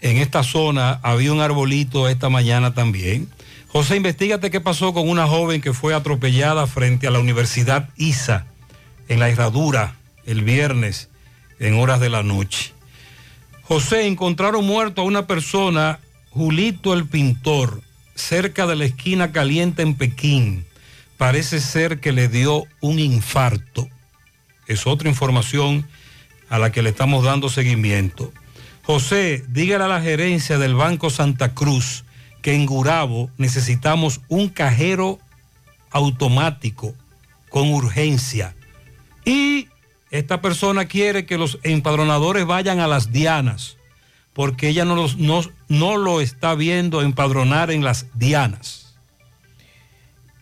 [0.00, 3.28] en esta zona, había un arbolito esta mañana también.
[3.72, 8.46] José, investigate qué pasó con una joven que fue atropellada frente a la Universidad ISA,
[9.06, 9.94] en la herradura,
[10.26, 11.08] el viernes,
[11.60, 12.72] en horas de la noche.
[13.62, 16.00] José, encontraron muerto a una persona,
[16.30, 17.80] Julito el Pintor,
[18.16, 20.64] cerca de la esquina caliente en Pekín.
[21.16, 23.86] Parece ser que le dio un infarto.
[24.66, 25.86] Es otra información
[26.48, 28.32] a la que le estamos dando seguimiento.
[28.82, 32.04] José, dígale a la gerencia del Banco Santa Cruz
[32.42, 35.18] que en Gurabo necesitamos un cajero
[35.90, 36.94] automático
[37.48, 38.54] con urgencia.
[39.24, 39.68] Y
[40.10, 43.76] esta persona quiere que los empadronadores vayan a las dianas,
[44.32, 48.94] porque ella no, no, no lo está viendo empadronar en las dianas.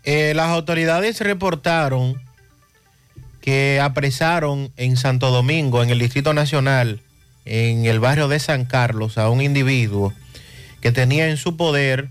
[0.05, 2.21] Eh, las autoridades reportaron
[3.41, 7.01] que apresaron en Santo Domingo, en el Distrito Nacional,
[7.45, 10.13] en el barrio de San Carlos, a un individuo
[10.81, 12.09] que tenía en su poder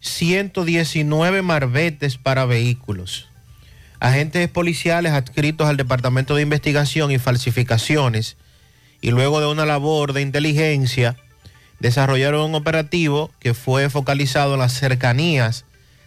[0.00, 3.28] 119 marbetes para vehículos.
[4.00, 8.36] Agentes policiales adscritos al Departamento de Investigación y Falsificaciones
[9.00, 11.16] y luego de una labor de inteligencia
[11.80, 15.64] desarrollaron un operativo que fue focalizado en las cercanías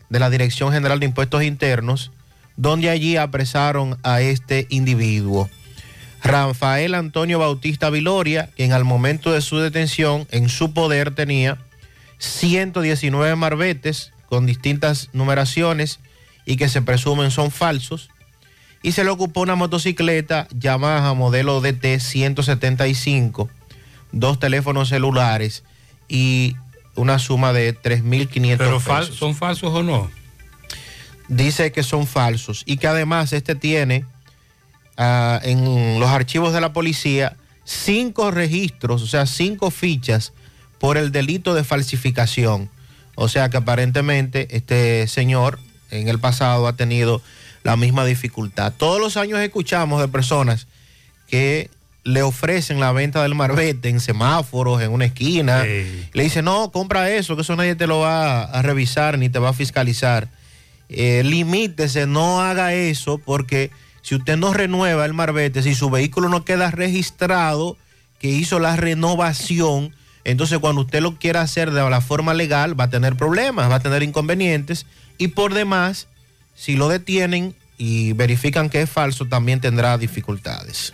[0.09, 2.11] de la Dirección General de Impuestos Internos,
[2.55, 5.49] donde allí apresaron a este individuo.
[6.23, 11.57] Rafael Antonio Bautista Viloria, quien al momento de su detención en su poder tenía
[12.17, 15.99] 119 marbetes con distintas numeraciones
[16.45, 18.09] y que se presumen son falsos.
[18.83, 23.49] Y se le ocupó una motocicleta Yamaha modelo DT 175,
[24.11, 25.63] dos teléfonos celulares
[26.07, 26.55] y
[26.95, 29.15] una suma de 3.500 Pero pesos.
[29.15, 30.09] ¿son falsos o no?
[31.27, 34.05] Dice que son falsos y que además este tiene
[34.95, 40.31] ah, en los archivos de la policía cinco registros, o sea, cinco fichas
[40.79, 42.69] por el delito de falsificación.
[43.15, 47.21] O sea que aparentemente este señor en el pasado ha tenido
[47.63, 48.73] la misma dificultad.
[48.77, 50.67] Todos los años escuchamos de personas
[51.27, 51.69] que
[52.03, 55.65] le ofrecen la venta del marbete en semáforos, en una esquina.
[55.65, 59.39] Le dicen, no, compra eso, que eso nadie te lo va a revisar ni te
[59.39, 60.29] va a fiscalizar.
[60.87, 66.29] Eh, limítese, no haga eso, porque si usted no renueva el marbete, si su vehículo
[66.29, 67.75] no queda registrado,
[68.19, 69.93] que hizo la renovación,
[70.27, 73.75] entonces cuando usted lo quiera hacer de la forma legal, va a tener problemas, va
[73.75, 74.85] a tener inconvenientes,
[75.17, 76.09] y por demás,
[76.53, 80.93] si lo detienen y verifican que es falso, también tendrá dificultades.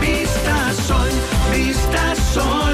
[0.00, 1.10] Vista Sol,
[1.52, 2.73] Vista Sol,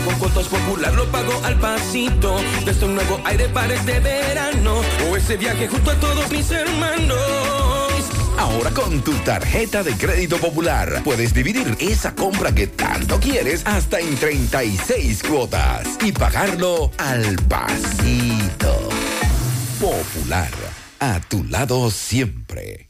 [0.04, 2.36] Con cuotas popular lo pago al pasito.
[2.64, 4.80] Desde un nuevo aire para este verano.
[5.10, 7.18] O ese viaje junto a todos mis hermanos.
[8.38, 14.00] Ahora con tu tarjeta de crédito popular puedes dividir esa compra que tanto quieres hasta
[14.00, 18.88] en 36 cuotas y pagarlo al pasito.
[19.80, 20.52] Popular,
[21.00, 22.89] a tu lado siempre.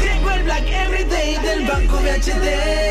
[0.00, 2.46] Llegó el Black Everyday del Banco BHD.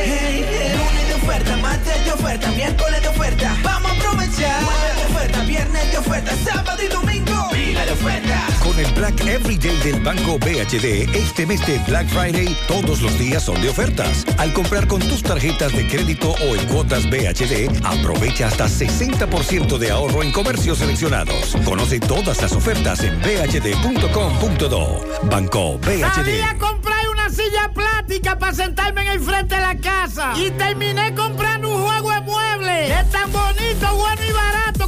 [0.06, 0.46] Hey,
[0.78, 3.58] lunes de oferta, martes de oferta, miércoles de oferta.
[3.64, 4.64] Vamos a aprovechar.
[4.64, 7.50] Jueves de oferta, viernes de oferta, sábado y domingo.
[7.52, 8.39] Pila de oferta.
[8.80, 13.62] El Black Everyday del Banco BHD, este mes de Black Friday, todos los días son
[13.62, 14.26] de ofertas.
[14.38, 19.92] Al comprar con tus tarjetas de crédito o en cuotas BHD, aprovecha hasta 60% de
[19.92, 21.58] ahorro en comercios seleccionados.
[21.66, 25.06] Conoce todas las ofertas en bhd.com.do.
[25.24, 26.14] Banco BHD.
[26.14, 30.32] Sabía comprar una silla plástica para sentarme en el frente de la casa.
[30.38, 32.92] Y terminé comprando un juego de muebles.
[32.92, 34.79] Es tan bonito, bueno y barato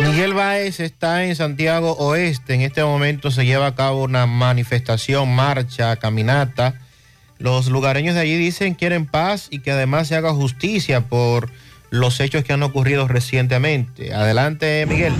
[0.00, 2.54] Miguel Báez está en Santiago Oeste.
[2.54, 6.80] En este momento se lleva a cabo una manifestación, marcha, caminata.
[7.38, 11.50] Los lugareños de allí dicen quieren paz y que además se haga justicia por
[11.90, 14.12] los hechos que han ocurrido recientemente.
[14.12, 15.12] Adelante, Miguel.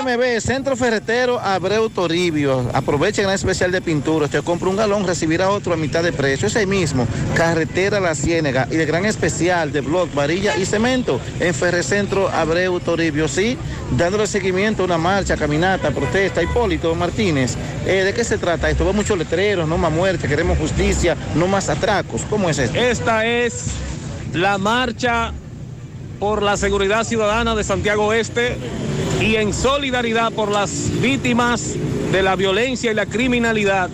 [0.00, 2.70] CMB, Centro Ferretero Abreu Toribio.
[2.72, 4.24] Aprovecha el gran especial de pintura.
[4.24, 6.48] Usted compra un galón, recibirá otro a mitad de precio.
[6.48, 8.66] Es ahí mismo, Carretera La Ciénega.
[8.70, 13.28] Y el gran especial de blog, varilla y cemento en Ferrecentro Abreu Toribio.
[13.28, 13.58] Sí,
[13.96, 16.42] dándole seguimiento a una marcha, caminata, protesta.
[16.42, 17.56] Hipólito Martínez,
[17.86, 18.84] eh, ¿de qué se trata esto?
[18.84, 22.22] Veo muchos letreros, no más muerte, queremos justicia, no más atracos.
[22.30, 22.78] ¿Cómo es esto?
[22.78, 23.66] Esta es
[24.32, 25.34] la marcha
[26.20, 28.58] por la seguridad ciudadana de Santiago Oeste
[29.22, 31.74] y en solidaridad por las víctimas
[32.12, 33.88] de la violencia y la criminalidad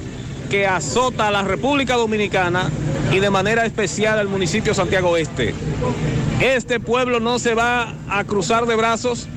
[0.51, 2.69] que azota a la República Dominicana
[3.13, 5.55] y de manera especial al municipio de Santiago Oeste.
[6.41, 9.29] Este pueblo no se va a cruzar de brazos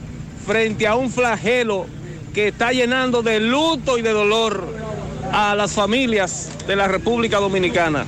[0.47, 1.85] frente a un flagelo
[2.33, 4.65] que está llenando de luto y de dolor
[5.31, 8.05] a las familias de la República Dominicana.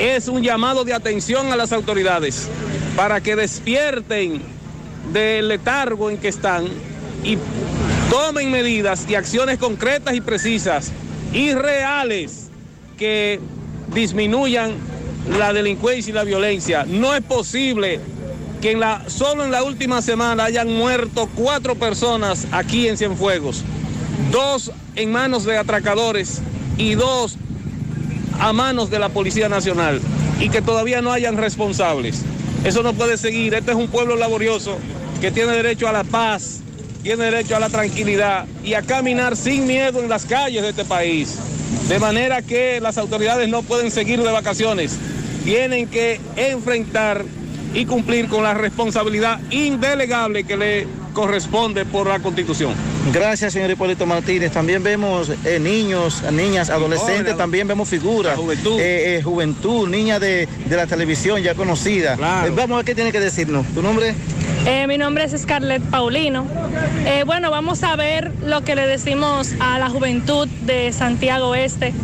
[0.00, 2.50] Es un llamado de atención a las autoridades
[2.96, 4.40] para que despierten
[5.12, 6.66] del letargo en que están
[7.22, 7.38] y
[8.10, 10.90] tomen medidas y acciones concretas y precisas
[11.32, 12.48] y reales
[12.96, 13.38] que
[13.92, 14.72] disminuyan
[15.38, 16.84] la delincuencia y la violencia.
[16.88, 18.00] No es posible
[18.62, 23.62] que en solo en la última semana hayan muerto cuatro personas aquí en Cienfuegos,
[24.30, 26.40] dos en manos de atracadores
[26.78, 27.36] y dos
[28.40, 30.00] a manos de la Policía Nacional
[30.40, 32.22] y que todavía no hayan responsables.
[32.64, 33.54] Eso no puede seguir.
[33.54, 34.78] Este es un pueblo laborioso
[35.20, 36.60] que tiene derecho a la paz,
[37.02, 40.84] tiene derecho a la tranquilidad y a caminar sin miedo en las calles de este
[40.84, 41.36] país.
[41.88, 44.96] De manera que las autoridades no pueden seguir de vacaciones.
[45.44, 47.24] Tienen que enfrentar
[47.74, 50.86] y cumplir con la responsabilidad indelegable que le
[51.16, 52.74] corresponde por la Constitución.
[53.10, 54.52] Gracias, señor Hipólito Martínez.
[54.52, 58.36] También vemos eh, niños, niñas, adolescentes, también vemos figuras.
[58.36, 58.78] juventud.
[58.78, 62.18] Eh, eh, juventud, niña de, de la televisión ya conocida.
[62.44, 63.66] Eh, vamos a ver qué tiene que decirnos.
[63.68, 64.14] ¿Tu nombre?
[64.66, 66.44] Eh, mi nombre es Scarlett Paulino.
[67.06, 71.94] Eh, bueno, vamos a ver lo que le decimos a la juventud de Santiago Este,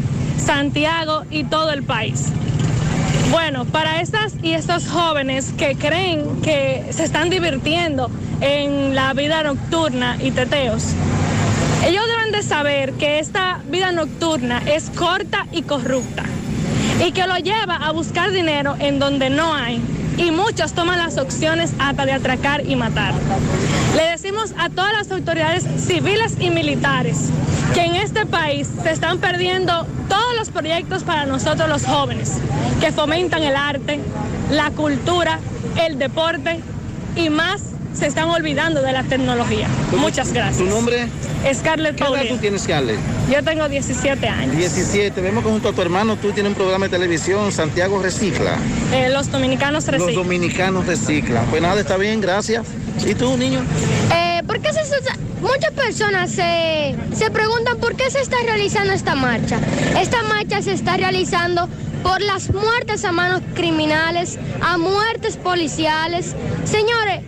[0.42, 2.28] Santiago y todo el país.
[3.30, 8.10] Bueno, para estas y estos jóvenes que creen que se están divirtiendo
[8.42, 10.84] en la vida nocturna y teteos,
[11.86, 16.24] ellos deben de saber que esta vida nocturna es corta y corrupta
[17.04, 19.80] y que lo lleva a buscar dinero en donde no hay.
[20.18, 23.14] Y muchos toman las opciones hasta de atracar y matar.
[23.96, 27.30] Le decimos a todas las autoridades civiles y militares
[27.74, 32.38] que en este país se están perdiendo todos los proyectos para nosotros los jóvenes,
[32.80, 34.00] que fomentan el arte,
[34.50, 35.38] la cultura,
[35.80, 36.60] el deporte
[37.16, 39.68] y más se están olvidando de la tecnología.
[39.96, 40.58] Muchas gracias.
[40.58, 41.06] ¿Tu nombre?
[41.52, 42.98] Scarlett ¿Qué edad tú tienes, Scarlett?
[43.30, 44.56] Yo tengo 17 años.
[44.56, 45.20] 17.
[45.20, 48.56] Vemos que junto a tu hermano tú tienes un programa de televisión, Santiago Recicla.
[48.92, 50.14] Eh, los dominicanos Los reciben.
[50.14, 51.44] dominicanos reciclan.
[51.46, 52.66] Pues nada, está bien, gracias.
[53.06, 53.62] ¿Y tú, niño?
[54.14, 58.92] Eh, ¿por qué se está- muchas personas se, se preguntan por qué se está realizando
[58.92, 59.58] esta marcha.
[60.00, 61.68] Esta marcha se está realizando
[62.02, 66.34] por las muertes a manos criminales, a muertes policiales.
[66.64, 67.20] Señores,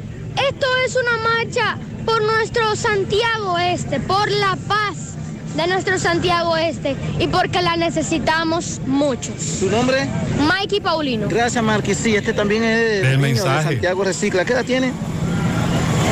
[0.55, 5.15] esto es una marcha por nuestro Santiago Este, por la paz
[5.57, 9.59] de nuestro Santiago Este y porque la necesitamos muchos.
[9.61, 10.09] ¿Tu nombre?
[10.49, 11.29] Mikey Paulino.
[11.29, 11.99] Gracias, Marquis.
[11.99, 13.65] Sí, este también es El niño mensaje.
[13.65, 14.45] de Santiago Recicla.
[14.45, 14.93] ¿Qué edad tiene?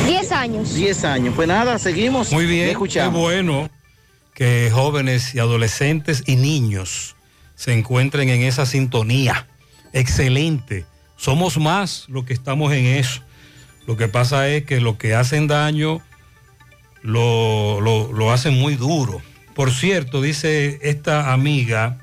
[0.07, 0.73] 10 años.
[0.75, 1.33] 10 años.
[1.35, 2.31] Pues nada, seguimos.
[2.31, 3.19] Muy bien, ¿Qué qué escuchamos?
[3.21, 3.69] bueno
[4.33, 7.15] que jóvenes y adolescentes y niños
[7.55, 9.47] se encuentren en esa sintonía.
[9.93, 10.85] Excelente.
[11.17, 13.21] Somos más los que estamos en eso.
[13.87, 16.01] Lo que pasa es que lo que hacen daño
[17.01, 19.21] lo, lo- lo hacen muy duro.
[19.55, 21.99] Por cierto, dice esta amiga,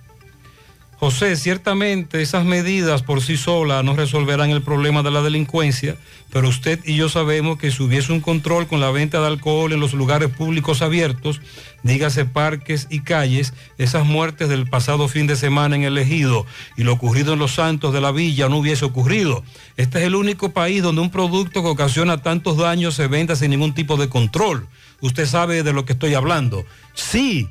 [1.01, 5.97] José, ciertamente esas medidas por sí solas no resolverán el problema de la delincuencia,
[6.31, 9.73] pero usted y yo sabemos que si hubiese un control con la venta de alcohol
[9.73, 11.41] en los lugares públicos abiertos,
[11.83, 16.45] dígase parques y calles, esas muertes del pasado fin de semana en el ejido
[16.77, 19.43] y lo ocurrido en los santos de la villa no hubiese ocurrido.
[19.79, 23.53] Este es el único país donde un producto que ocasiona tantos daños se venda sin
[23.53, 24.69] ningún tipo de control.
[25.01, 26.67] Usted sabe de lo que estoy hablando.
[26.93, 27.49] Sí,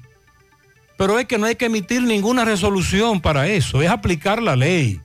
[0.99, 4.99] pero es que no hay que emitir ninguna resolución para eso, es aplicar la ley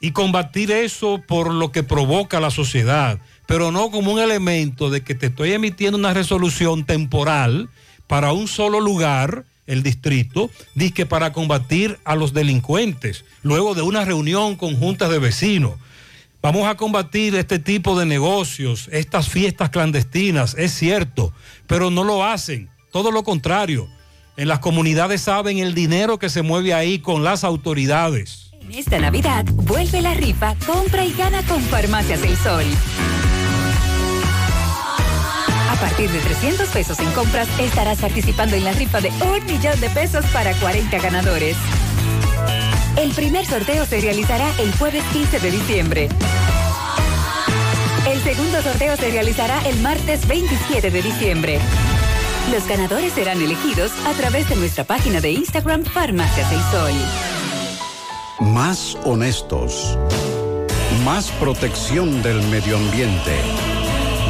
[0.00, 5.02] y combatir eso por lo que provoca la sociedad, pero no como un elemento de
[5.02, 7.70] que te estoy emitiendo una resolución temporal
[8.08, 10.50] para un solo lugar, el distrito,
[10.92, 15.74] que para combatir a los delincuentes, luego de una reunión conjunta de vecinos.
[16.42, 21.32] Vamos a combatir este tipo de negocios, estas fiestas clandestinas, es cierto,
[21.68, 23.88] pero no lo hacen, todo lo contrario.
[24.38, 28.52] En las comunidades saben el dinero que se mueve ahí con las autoridades.
[28.60, 32.64] En esta Navidad, vuelve la rifa, compra y gana con Farmacias El Sol.
[35.80, 39.90] partir de 300 pesos en compras, estarás participando en la rifa de un millón de
[39.90, 41.56] pesos para 40 ganadores.
[42.96, 46.08] El primer sorteo se realizará el jueves 15 de diciembre.
[48.08, 51.58] El segundo sorteo se realizará el martes 27 de diciembre.
[52.52, 56.92] Los ganadores serán elegidos a través de nuestra página de Instagram Farmacia Del Sol.
[58.40, 59.98] Más honestos.
[61.04, 63.36] Más protección del medio ambiente.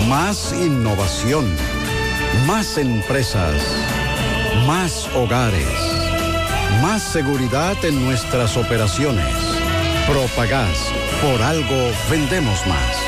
[0.09, 1.47] Más innovación.
[2.45, 3.55] Más empresas.
[4.67, 5.69] Más hogares.
[6.83, 9.33] Más seguridad en nuestras operaciones.
[10.09, 10.93] Propagás.
[11.23, 13.08] Por algo vendemos más.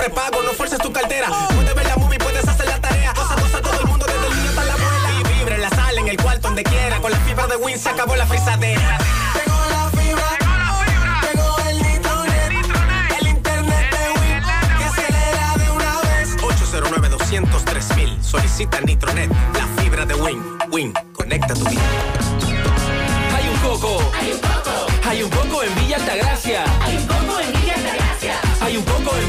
[0.00, 1.28] Prepagos, no fuerces tu cartera.
[1.54, 3.12] Puedes ver la movie, puedes hacer la tarea.
[3.12, 5.12] Cosa, cosa, todo el mundo desde el niño hasta la abuela.
[5.12, 6.98] Y vibra en la sala, en el cuarto, donde quiera.
[7.00, 8.96] Con la fibra de Win se acabó la frisadera.
[9.34, 10.38] Llegó la fibra.
[11.20, 12.50] Llegó el nitronet.
[13.20, 14.42] El internet de Win.
[14.78, 16.34] Que acelera de una vez.
[16.42, 18.24] 809 203 mil.
[18.24, 19.30] Solicita Nitronet.
[19.52, 20.42] La fibra de Win.
[20.70, 20.94] Win.
[21.12, 21.82] Conecta tu vida.
[23.36, 24.00] Hay un coco.
[24.18, 24.86] Hay un coco.
[25.06, 26.64] Hay un coco en Villa Altagracia.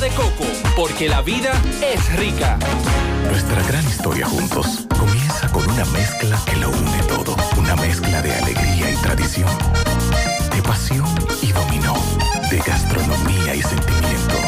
[0.00, 0.44] de coco,
[0.76, 1.52] porque la vida
[1.82, 2.58] es rica.
[3.28, 7.34] Nuestra gran historia juntos comienza con una mezcla que lo une todo.
[7.56, 9.50] Una mezcla de alegría y tradición,
[10.54, 11.08] de pasión
[11.42, 11.94] y dominó,
[12.50, 14.47] de gastronomía y sentimiento.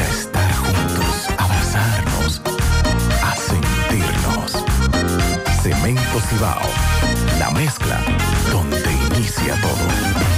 [0.00, 2.40] a estar juntos, abrazarnos,
[3.22, 4.64] a sentirnos.
[5.62, 6.60] Cemento Cibao,
[7.38, 8.00] la mezcla
[8.50, 10.29] donde inicia todo.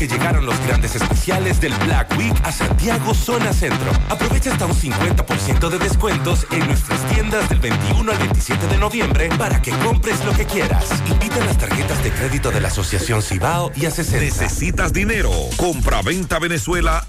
[0.00, 3.92] Porque llegaron los grandes especiales del Black Week a Santiago Zona Centro.
[4.08, 9.28] Aprovecha hasta un 50% de descuentos en nuestras tiendas del 21 al 27 de noviembre
[9.36, 10.88] para que compres lo que quieras.
[11.06, 14.24] Invita las tarjetas de crédito de la Asociación Cibao y a 60.
[14.24, 15.32] ¿Necesitas dinero?
[15.58, 17.06] Compra-venta Venezuela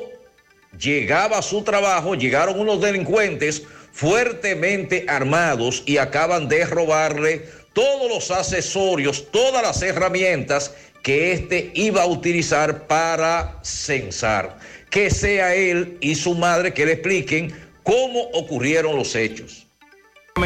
[0.79, 8.31] llegaba a su trabajo, llegaron unos delincuentes fuertemente armados y acaban de robarle todos los
[8.31, 14.57] accesorios, todas las herramientas que éste iba a utilizar para censar.
[14.89, 19.67] Que sea él y su madre que le expliquen cómo ocurrieron los hechos.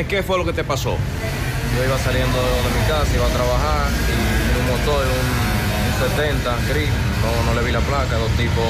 [0.09, 0.97] ¿Qué fue lo que te pasó?
[1.75, 6.73] Yo iba saliendo de mi casa, iba a trabajar y un motor, un, un 70
[6.73, 6.89] gris,
[7.21, 8.65] no, no le vi la placa, dos tipos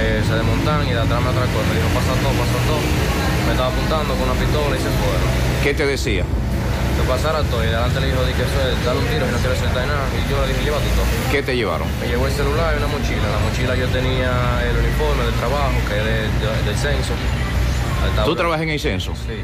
[0.00, 1.62] eh, se desmontaron y de atrás me atracó.
[1.68, 2.82] Me dijo, pasa todo, pasa todo.
[3.46, 5.28] Me estaba apuntando con una pistola y se fueron.
[5.62, 6.24] ¿Qué te decía?
[6.96, 7.62] Que pasara todo.
[7.64, 9.86] Y delante le dijo, di que eso es, dale un tiro si no quieres soltar
[9.86, 10.04] nada.
[10.14, 11.06] Y yo le dije, llévate todo.
[11.32, 11.88] ¿Qué te llevaron?
[12.00, 13.24] Me llevó el celular y una mochila.
[13.26, 14.30] En la mochila yo tenía
[14.68, 17.12] el uniforme del trabajo, que es de- de- del censo.
[18.24, 19.12] ¿Tú trabajas en el censo?
[19.16, 19.40] Sí.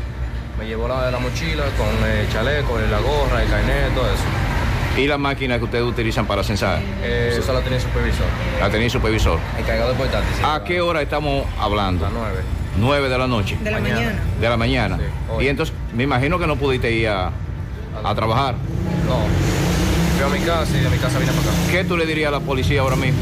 [0.58, 4.24] Me llevó la de la mochila con el chaleco, la gorra, el carnet, todo eso.
[4.98, 6.80] ¿Y la máquina que ustedes utilizan para censar?
[7.02, 8.26] Eh, Esa la tenía el supervisor.
[8.60, 9.38] La tenía el supervisor.
[9.58, 10.44] Encargado de portátil.
[10.44, 12.04] ¿A qué hora estamos hablando?
[12.06, 12.40] A las 9.
[12.78, 13.58] 9 de la noche.
[13.62, 14.18] De la mañana.
[14.40, 14.98] De la mañana.
[15.40, 17.30] y entonces, me imagino que no pudiste ir a,
[18.04, 18.54] a trabajar.
[19.06, 19.18] No.
[20.16, 21.56] Fui a mi casa y de mi casa vine para acá.
[21.70, 23.18] ¿Qué tú le dirías a la policía ahora mismo?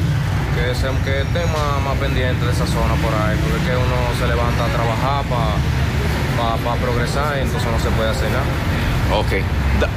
[0.54, 3.76] Que, se, que esté más, más pendiente de esa zona por ahí, porque es que
[3.76, 9.18] uno se levanta a trabajar para progresar y entonces no se puede hacer nada.
[9.18, 9.32] Ok.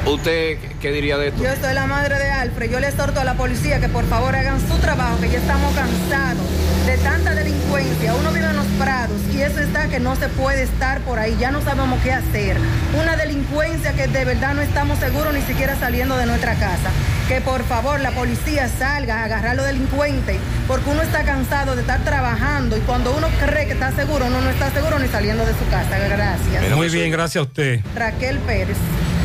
[0.06, 1.42] ¿Usted qué diría de esto?
[1.42, 2.70] Yo soy la madre de Alfred.
[2.70, 5.74] Yo le exhorto a la policía que por favor hagan su trabajo, que ya estamos
[5.74, 6.46] cansados
[6.86, 8.14] de tanta delincuencia.
[8.14, 11.36] Uno vive en los prados y eso está que no se puede estar por ahí.
[11.40, 12.56] Ya no sabemos qué hacer.
[13.00, 16.90] Una delincuencia que de verdad no estamos seguros ni siquiera saliendo de nuestra casa.
[17.26, 20.36] Que por favor la policía salga a agarrar a los delincuentes,
[20.68, 24.40] porque uno está cansado de estar trabajando y cuando uno cree que está seguro, uno
[24.40, 25.98] no está seguro ni saliendo de su casa.
[25.98, 26.76] Gracias.
[26.76, 27.80] Muy bien, gracias a usted.
[27.96, 28.76] Raquel Pérez.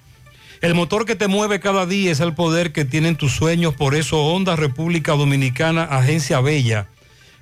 [0.62, 3.94] El motor que te mueve cada día es el poder que tienen tus sueños, por
[3.96, 6.88] eso Honda República Dominicana, Agencia Bella,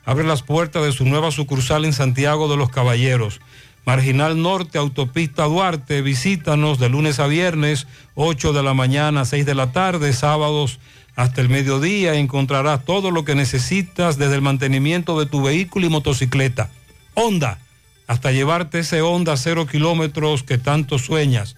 [0.06, 3.40] abre las puertas de su nueva sucursal en Santiago de los Caballeros.
[3.86, 9.46] Marginal Norte, Autopista Duarte, visítanos de lunes a viernes, 8 de la mañana a 6
[9.46, 10.80] de la tarde, sábados
[11.18, 12.14] hasta el mediodía.
[12.14, 16.70] Encontrarás todo lo que necesitas desde el mantenimiento de tu vehículo y motocicleta.
[17.16, 17.60] Honda,
[18.08, 21.58] hasta llevarte ese Honda cero kilómetros que tanto sueñas.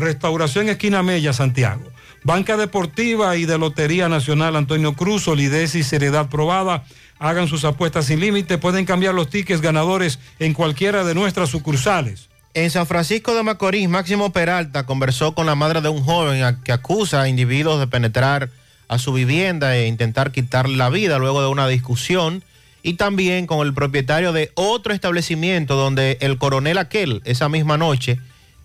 [0.00, 1.82] Restauración Esquina Mella, Santiago.
[2.22, 6.84] Banca Deportiva y de Lotería Nacional Antonio Cruz, solidez y seriedad probada.
[7.18, 8.58] Hagan sus apuestas sin límite.
[8.58, 12.28] Pueden cambiar los tickets ganadores en cualquiera de nuestras sucursales.
[12.52, 16.72] En San Francisco de Macorís, Máximo Peralta conversó con la madre de un joven que
[16.72, 18.50] acusa a individuos de penetrar
[18.88, 22.42] a su vivienda e intentar quitarle la vida luego de una discusión
[22.82, 28.18] y también con el propietario de otro establecimiento donde el coronel aquel esa misma noche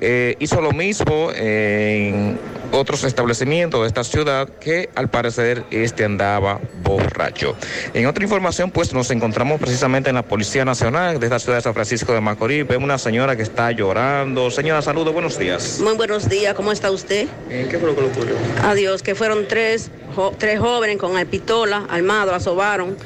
[0.00, 2.38] eh, hizo lo mismo en
[2.72, 7.56] otros establecimientos de esta ciudad que al parecer este andaba borracho.
[7.94, 11.62] En otra información, pues nos encontramos precisamente en la Policía Nacional de esta ciudad de
[11.62, 12.66] San Francisco de Macorís.
[12.66, 14.50] Vemos una señora que está llorando.
[14.50, 15.80] Señora, saludos, buenos días.
[15.80, 17.26] Muy buenos días, ¿cómo está usted?
[17.50, 18.34] Eh, ¿Qué fue lo que le ocurrió?
[18.64, 19.90] Adiós, que fueron tres,
[20.38, 22.96] tres jóvenes con pistola armados, la sobaron,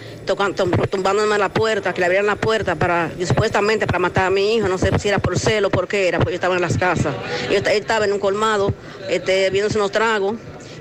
[0.90, 4.68] tumbándome la puerta, que le abrieran la puerta para, supuestamente para matar a mi hijo,
[4.68, 7.14] no sé si era por celo por qué era, porque yo estaba en las casas.
[7.50, 8.72] Yo, él estaba en un colmado,
[9.08, 10.36] este, viéndose unos tragos.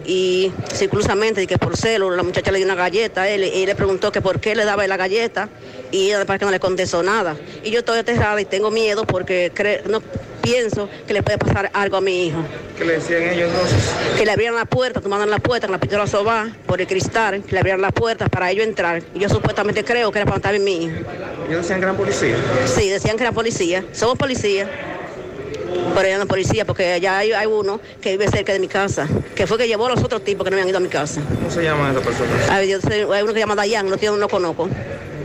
[0.06, 3.76] Y circulusamente, que por celo, la muchacha le dio una galleta a él y le
[3.76, 5.50] preguntó que por qué le daba la galleta
[5.92, 7.36] y ella que no le contestó nada.
[7.64, 10.02] Y yo estoy aterrada y tengo miedo porque cre- no
[10.42, 12.40] pienso que le puede pasar algo a mi hijo.
[12.78, 13.78] ¿Qué le decían ellos entonces?
[14.18, 17.44] Que le abrieran la puerta, tomando la puerta con la pistola soba por el cristal,
[17.44, 19.04] que le abrieran la puerta para ellos entrar.
[19.14, 20.96] Y yo supuestamente creo que era para matar a mi hijo.
[21.48, 22.36] Ellos decían que eran policía.
[22.66, 23.84] Sí, decían que era policía.
[23.92, 24.70] Somos policía.
[25.96, 28.68] Pero ella no es policía porque allá hay, hay uno que vive cerca de mi
[28.68, 30.88] casa, que fue que llevó a los otros tipos que no habían ido a mi
[30.88, 31.22] casa.
[31.36, 32.30] ¿Cómo se llama esa persona?
[32.50, 34.68] Hay, uno que se llama Dayan, no, tiene- no conozco.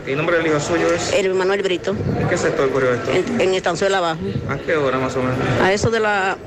[0.07, 1.11] ¿Y el nombre del hijo suyo es?
[1.13, 3.11] El Manuel Brito, ¿En qué sector ocurrió esto?
[3.11, 4.19] en, en Estanzuela abajo.
[4.49, 5.37] ¿A qué hora más o menos?
[5.61, 6.37] A eso de la,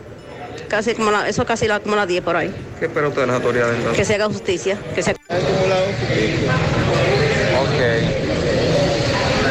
[0.68, 2.54] casi como la, eso casi la, como las 10 por ahí.
[2.78, 4.06] ¿Qué espera usted de las autoridades Que entonces?
[4.06, 5.16] se haga justicia, que se Ok.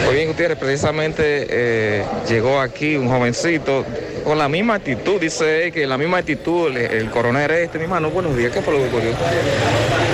[0.06, 3.84] Muy bien, Gutiérrez, precisamente eh, llegó aquí un jovencito
[4.28, 8.10] con la misma actitud, dice que la misma actitud, el, el coronel este, mi hermano,
[8.10, 9.12] buenos días, ¿qué fue lo que ocurrió?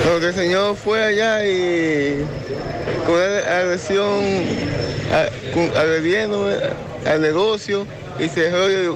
[0.06, 2.24] No, que el señor fue allá y
[3.04, 4.22] con agresión,
[5.76, 6.48] agrediendo
[7.04, 8.50] al negocio y se,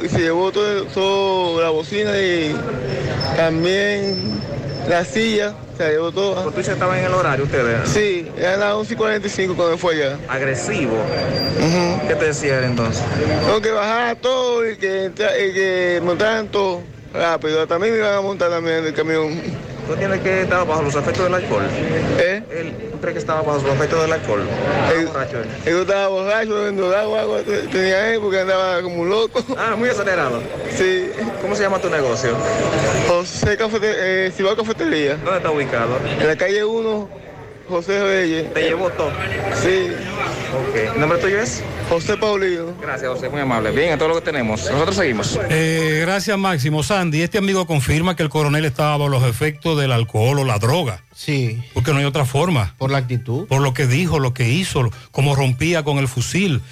[0.05, 2.55] y se llevó todo, todo la bocina y
[3.37, 4.41] también
[4.89, 6.49] la silla, se llevó todo.
[6.49, 7.89] ¿Usted estaba en el horario ustedes?
[7.89, 10.19] Sí, era las 11 y 45 cuando fue allá.
[10.29, 10.97] Agresivo.
[12.07, 13.03] ¿Qué te decía él entonces?
[13.45, 16.83] Tengo que bajar todo y que, y que montaran todo
[17.13, 17.67] rápido.
[17.67, 19.41] También me iban a montar también el camión.
[19.89, 21.63] ¿Tú entiendes que estaba bajo los efectos del alcohol?
[22.19, 22.43] ¿Eh?
[22.51, 24.43] Él, ¿Tú crees que estaba bajo los efectos del alcohol?
[24.95, 25.49] Él, borracho él.
[25.65, 27.41] él estaba borracho, bebiendo agua, agua
[27.73, 29.43] tenía él porque andaba como un loco.
[29.57, 30.43] Ah, muy acelerado.
[30.77, 31.09] Sí.
[31.41, 32.33] ¿Cómo se llama tu negocio?
[33.09, 35.17] José Cafete, eh, Cafetería.
[35.25, 35.99] ¿Dónde está ubicado?
[36.21, 37.09] En la calle 1,
[37.69, 38.53] José Reyes.
[38.55, 39.11] ¿Te llevó todo?
[39.63, 39.91] Sí.
[40.55, 40.95] Ok.
[40.95, 41.63] ¿El nombre tuyo es?
[41.89, 42.75] José Paulino.
[42.81, 43.71] Gracias, José, muy amable.
[43.71, 44.71] Bien, es todo lo que tenemos.
[44.71, 45.39] Nosotros seguimos.
[45.51, 46.83] Eh, gracias, Máximo.
[46.83, 50.59] Sandy, este amigo confirma que el coronel estaba bajo los efectos del alcohol o la
[50.59, 51.03] droga.
[51.15, 51.63] Sí.
[51.75, 52.75] Porque no hay otra forma.
[52.79, 53.47] Por la actitud.
[53.47, 56.63] Por lo que dijo, lo que hizo, cómo rompía con el fusil.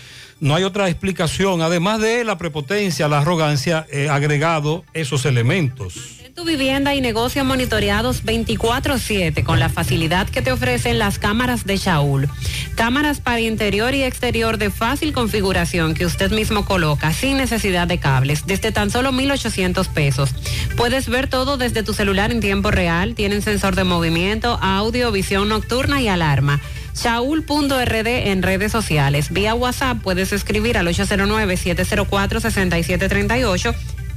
[0.41, 1.63] No hay otra explicación.
[1.63, 6.26] Además de la prepotencia, la arrogancia, eh, agregado esos elementos.
[6.37, 11.79] Tu vivienda y negocio monitoreados 24/7 con la facilidad que te ofrecen las cámaras de
[11.79, 12.29] Shaul.
[12.75, 17.97] Cámaras para interior y exterior de fácil configuración que usted mismo coloca sin necesidad de
[17.97, 20.35] cables desde tan solo 1.800 pesos.
[20.77, 23.15] Puedes ver todo desde tu celular en tiempo real.
[23.15, 26.61] Tienen sensor de movimiento, audio, visión nocturna y alarma.
[26.95, 29.33] Shaul.rd en redes sociales.
[29.33, 33.75] Vía WhatsApp puedes escribir al 809-704-6738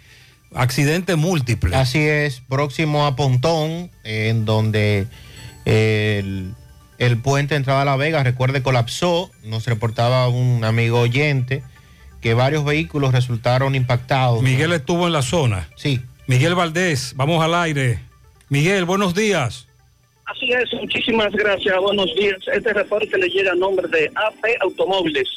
[0.53, 1.77] Accidente múltiple.
[1.77, 5.07] Así es, próximo a Pontón, en donde
[5.65, 6.53] el,
[6.99, 9.31] el puente entraba a La Vega, recuerde, colapsó.
[9.45, 11.63] Nos reportaba un amigo oyente
[12.21, 14.43] que varios vehículos resultaron impactados.
[14.43, 15.69] Miguel estuvo en la zona.
[15.77, 16.03] Sí.
[16.31, 17.99] Miguel Valdés, vamos al aire.
[18.51, 19.67] Miguel, buenos días.
[20.27, 22.39] Así es, muchísimas gracias, buenos días.
[22.55, 25.29] Este reporte le llega a nombre de AP Automóviles.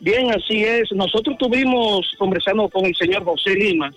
[0.00, 0.92] Bien, así es.
[0.92, 3.90] Nosotros tuvimos conversando con el señor José Lima,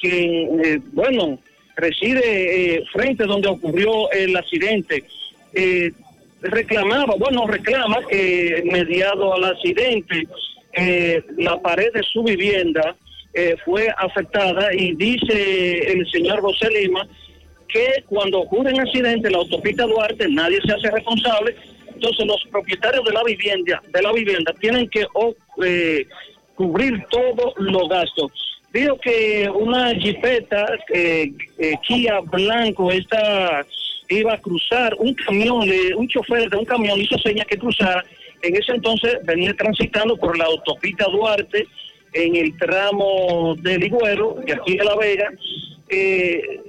[0.00, 1.38] que, eh, bueno,
[1.76, 5.04] reside eh, frente donde ocurrió el accidente.
[5.54, 5.92] Eh,
[6.42, 10.26] reclamaba, bueno, reclama que mediado al accidente,
[10.76, 12.96] eh, la pared de su vivienda
[13.34, 17.06] eh, fue afectada y dice el señor José Lima
[17.68, 21.56] que cuando ocurre un accidente en la autopista Duarte nadie se hace responsable,
[21.94, 25.06] entonces los propietarios de la vivienda, de la vivienda tienen que
[25.64, 26.06] eh,
[26.54, 28.32] cubrir todos los gastos.
[28.72, 33.64] Digo que una jipeta eh, eh, Kia blanco esta
[34.08, 38.04] iba a cruzar un camión, un chofer de un camión hizo señas que cruzara.
[38.46, 41.66] En ese entonces venía transitando por la autopista Duarte
[42.12, 45.32] en el tramo de Ligüero, de aquí de La Vega,
[45.88, 46.60] eh,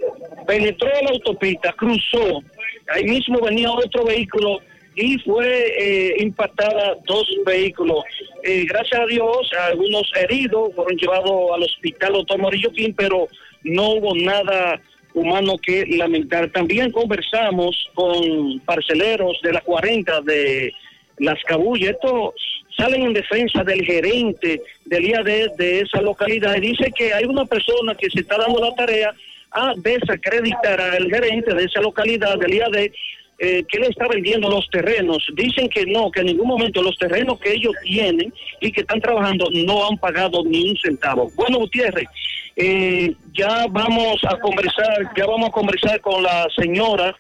[0.48, 2.42] penetró la autopista, cruzó,
[2.90, 4.60] ahí mismo venía otro vehículo
[4.96, 8.04] y fue eh, impactada dos vehículos.
[8.44, 13.28] Eh, gracias a Dios, algunos heridos fueron llevados al hospital Doctor Morillo King, pero
[13.64, 14.82] no hubo nada
[15.14, 16.50] humano que lamentar.
[16.52, 20.74] También conversamos con parceleros de la 40 de
[21.20, 21.92] Las Cabullas.
[21.92, 22.34] Estos
[22.76, 27.46] salen en defensa del gerente del IAD de esa localidad y dice que hay una
[27.46, 29.14] persona que se está dando la tarea
[29.52, 32.92] a desacreditar al gerente de esa localidad del IAD
[33.40, 35.24] eh, que le está vendiendo los terrenos.
[35.36, 39.00] Dicen que no, que en ningún momento los terrenos que ellos tienen y que están
[39.00, 41.32] trabajando no han pagado ni un centavo.
[41.36, 42.08] Bueno, Gutiérrez,
[42.56, 47.16] eh, ya vamos a conversar, ya vamos a conversar con la señora.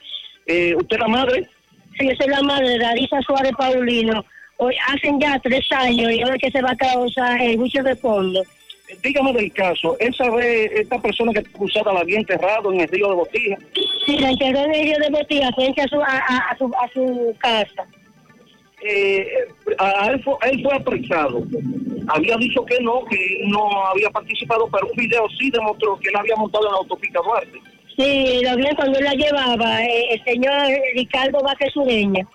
[0.47, 1.47] Eh, ¿Usted la madre?
[1.97, 4.23] Sí, soy la madre de Larisa Suárez Paulino.
[4.57, 7.95] Hoy hacen ya tres años y ahora que se va a causar el juicio de
[7.95, 8.41] fondo.
[9.03, 12.87] Dígame del caso, esa vez, esta persona que está acusada la había enterrado en el
[12.87, 13.57] río de Botija.
[14.05, 16.65] Sí, la enterró en el río de Botija frente a su, a, a- a su,
[16.73, 17.85] a su casa.
[18.87, 19.27] Eh,
[19.79, 21.43] a, él, fue, él fue apresado.
[22.07, 26.15] Había dicho que no, que no había participado, pero un video sí demostró que él
[26.15, 27.59] había montado en la autopista Duarte.
[27.97, 30.53] Sí, lo vi cuando él la llevaba, eh, el señor
[30.95, 32.27] Ricardo Vázquez Sureña.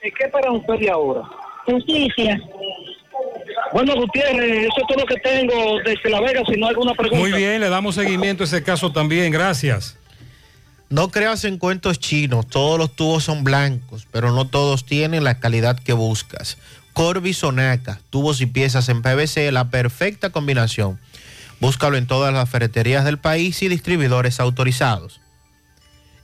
[0.00, 1.22] ¿Qué para usted de ahora?
[1.66, 2.40] Justicia.
[3.72, 6.42] Bueno, Gutiérrez, eso es todo lo que tengo desde La Vega.
[6.46, 7.20] Si no hay alguna pregunta.
[7.20, 9.32] Muy bien, le damos seguimiento a ese caso también.
[9.32, 9.98] Gracias.
[10.88, 15.40] No creas en cuentos chinos, todos los tubos son blancos, pero no todos tienen la
[15.40, 16.58] calidad que buscas.
[16.92, 21.00] Corby Sonaca, tubos y piezas en PVC, la perfecta combinación.
[21.62, 25.20] Búscalo en todas las ferreterías del país y distribuidores autorizados.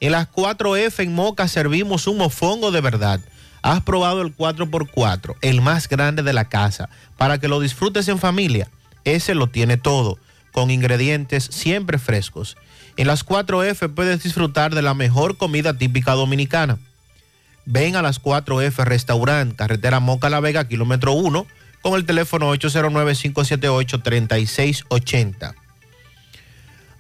[0.01, 3.21] En las 4F en Moca servimos un mofongo de verdad.
[3.63, 8.19] Has probado el 4x4, el más grande de la casa, para que lo disfrutes en
[8.19, 8.69] familia.
[9.05, 10.19] Ese lo tiene todo,
[10.51, 12.57] con ingredientes siempre frescos.
[12.97, 16.81] En las 4F puedes disfrutar de la mejor comida típica dominicana.
[17.65, 21.47] Ven a las 4F Restaurant, carretera Moca La Vega, kilómetro 1,
[21.83, 25.55] con el teléfono 809-578-3680.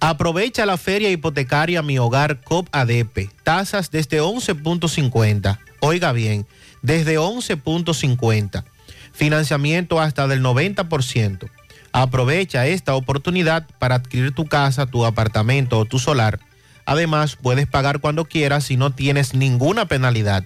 [0.01, 3.33] Aprovecha la feria hipotecaria Mi Hogar COP ADP.
[3.43, 5.59] Tasas desde 11.50.
[5.81, 6.47] Oiga bien,
[6.83, 8.63] desde 11.50.
[9.13, 11.51] Financiamiento hasta del 90%.
[11.93, 16.39] Aprovecha esta oportunidad para adquirir tu casa, tu apartamento o tu solar.
[16.87, 20.45] Además, puedes pagar cuando quieras y no tienes ninguna penalidad.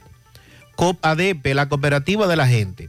[0.77, 2.89] COP ADP, la cooperativa de la gente.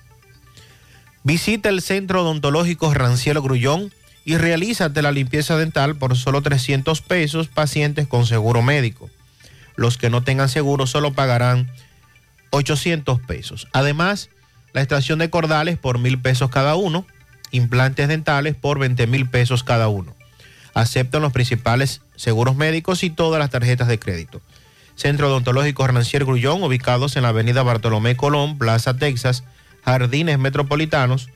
[1.23, 3.93] Visita el Centro Odontológico Rancielo Grullón
[4.25, 9.07] y realízate la limpieza dental por solo 300 pesos, pacientes con seguro médico.
[9.75, 11.71] Los que no tengan seguro solo pagarán
[12.49, 13.67] 800 pesos.
[13.71, 14.29] Además,
[14.73, 17.05] la extracción de cordales por mil pesos cada uno,
[17.51, 20.15] implantes dentales por 20 mil pesos cada uno.
[20.73, 24.41] Aceptan los principales seguros médicos y todas las tarjetas de crédito.
[24.95, 29.43] Centro Odontológico Rancier Grullón, ubicados en la avenida Bartolomé Colón, Plaza Texas,
[29.83, 31.29] Jardines Metropolitanos,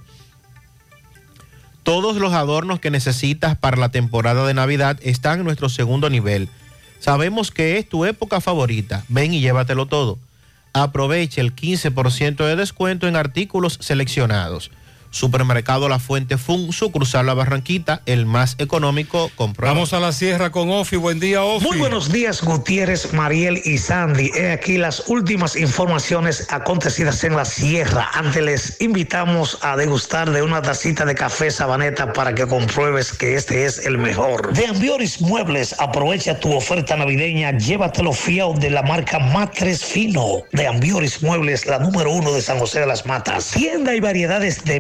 [1.84, 6.50] Todos los adornos que necesitas para la temporada de Navidad están en nuestro segundo nivel.
[7.00, 9.06] Sabemos que es tu época favorita.
[9.08, 10.20] Ven y llévatelo todo.
[10.74, 14.72] Aproveche el 15% de descuento en artículos seleccionados.
[15.12, 19.32] Supermercado La Fuente Fun, sucursal La Barranquita, el más económico.
[19.36, 19.74] Comprueba.
[19.74, 20.96] Vamos a la sierra con Ofi.
[20.96, 21.66] Buen día, Ofi.
[21.66, 24.32] Muy buenos días, Gutiérrez, Mariel y Sandy.
[24.36, 28.10] He aquí las últimas informaciones acontecidas en la sierra.
[28.14, 33.36] Antes les invitamos a degustar de una tacita de café sabaneta para que compruebes que
[33.36, 34.54] este es el mejor.
[34.54, 37.58] De Ambioris Muebles, aprovecha tu oferta navideña.
[37.58, 40.44] Llévatelo fiado de la marca Matres Fino.
[40.52, 43.52] De Ambioris Muebles, la número uno de San José de las Matas.
[43.52, 44.80] Tienda y variedades de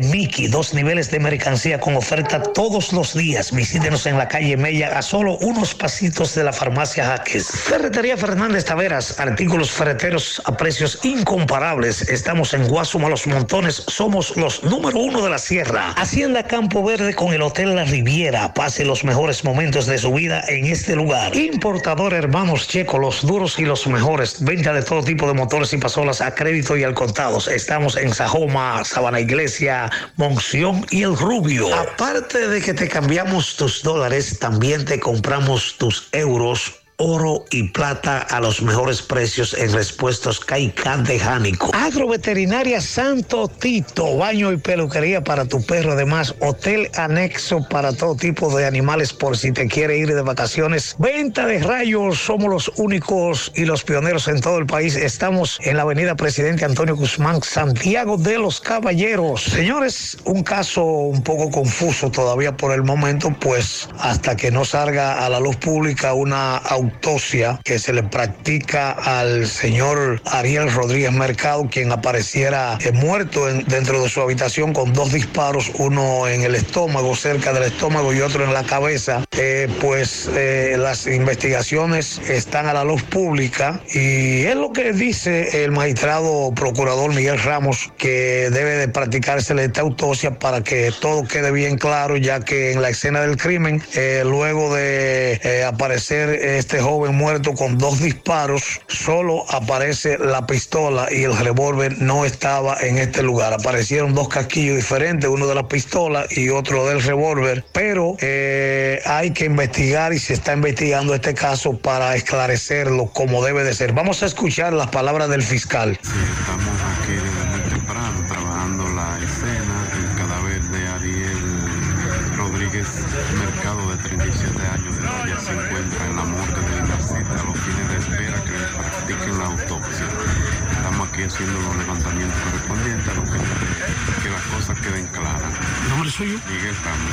[0.49, 3.51] Dos niveles de mercancía con oferta todos los días.
[3.51, 7.47] Visítenos en la calle Mella a solo unos pasitos de la farmacia Jaques.
[7.47, 12.09] Ferretería Fernández Taveras, artículos ferreteros a precios incomparables.
[12.09, 15.91] Estamos en Guasuma Los Montones, somos los número uno de la sierra.
[15.91, 18.55] Hacienda Campo Verde con el Hotel La Riviera.
[18.55, 21.35] Pase los mejores momentos de su vida en este lugar.
[21.35, 24.43] Importador Hermanos Checo, los duros y los mejores.
[24.43, 27.37] Venta de todo tipo de motores y pasolas a crédito y al contado.
[27.51, 31.73] Estamos en Sajoma, Sabana Iglesia, Monción y El Rubio.
[31.75, 38.17] Aparte de que te cambiamos tus dólares, también te compramos tus euros oro y plata
[38.17, 41.69] a los mejores precios en respuestos Caicán de Jánico.
[41.75, 48.55] Agroveterinaria Santo Tito, baño y peluquería para tu perro, además hotel anexo para todo tipo
[48.57, 50.95] de animales por si te quiere ir de vacaciones.
[50.97, 54.95] Venta de rayos, somos los únicos y los pioneros en todo el país.
[54.95, 59.43] Estamos en la avenida Presidente Antonio Guzmán, Santiago de los Caballeros.
[59.43, 65.23] Señores, un caso un poco confuso todavía por el momento, pues hasta que no salga
[65.23, 66.57] a la luz pública una
[66.91, 73.65] autopsia que se le practica al señor Ariel Rodríguez Mercado, quien apareciera eh, muerto en-
[73.65, 78.21] dentro de su habitación con dos disparos, uno en el estómago, cerca del estómago y
[78.21, 79.23] otro en la cabeza.
[79.37, 85.63] Eh, pues eh, las investigaciones están a la luz pública y es lo que dice
[85.63, 91.51] el magistrado procurador Miguel Ramos que debe de practicársele esta autopsia para que todo quede
[91.51, 93.81] bien claro, ya que en la escena del crimen,
[94.25, 101.37] luego de aparecer este joven muerto con dos disparos, solo aparece la pistola y el
[101.37, 103.53] revólver no estaba en este lugar.
[103.53, 109.31] Aparecieron dos casquillos diferentes, uno de la pistola y otro del revólver, pero eh, hay
[109.31, 113.93] que investigar y se está investigando este caso para esclarecerlo como debe de ser.
[113.93, 115.99] Vamos a escuchar las palabras del fiscal.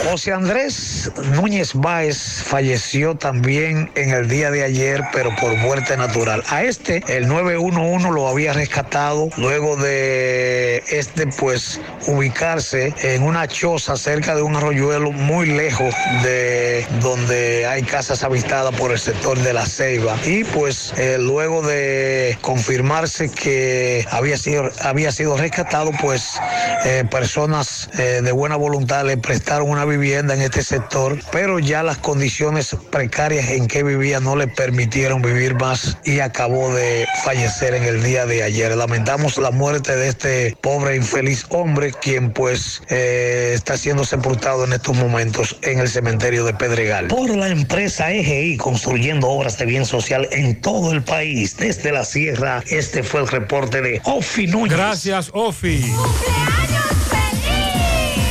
[0.09, 6.43] José Andrés Núñez Báez falleció también en el día de ayer, pero por muerte natural.
[6.49, 13.97] A este, el 911 lo había rescatado luego de este, pues, ubicarse en una choza
[13.97, 19.53] cerca de un arroyuelo muy lejos de donde hay casas habitadas por el sector de
[19.53, 20.17] la Ceiba.
[20.25, 26.41] Y pues, eh, luego de confirmarse que había sido, había sido rescatado, pues,
[26.87, 31.83] eh, personas eh, de buena voluntad le prestaron una vivienda en este sector, pero ya
[31.83, 37.75] las condiciones precarias en que vivía no le permitieron vivir más y acabó de fallecer
[37.75, 38.77] en el día de ayer.
[38.77, 44.75] Lamentamos la muerte de este pobre infeliz hombre, quien pues eh, está siendo sepultado en
[44.75, 47.09] estos momentos en el cementerio de Pedregal.
[47.09, 52.05] Por la empresa EGI construyendo obras de bien social en todo el país, desde la
[52.05, 54.77] sierra, este fue el reporte de Ofi Núñez.
[54.77, 55.85] Gracias, Ofi.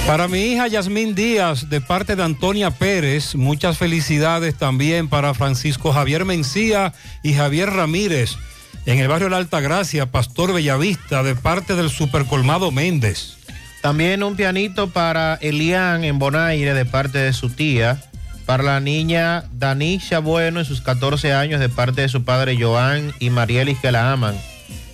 [0.08, 5.94] Para mi hija Yasmín Díaz, de parte de Antonia Pérez, muchas felicidades también para Francisco
[5.94, 8.36] Javier Mencía y Javier Ramírez,
[8.86, 13.38] en el barrio La Altagracia, Pastor Bellavista, de parte del Supercolmado Méndez.
[13.82, 18.02] También un pianito para Elian en Bonaire de parte de su tía.
[18.46, 23.14] Para la niña Danisha Bueno en sus 14 años de parte de su padre Joan
[23.20, 24.36] y Marielis que la aman.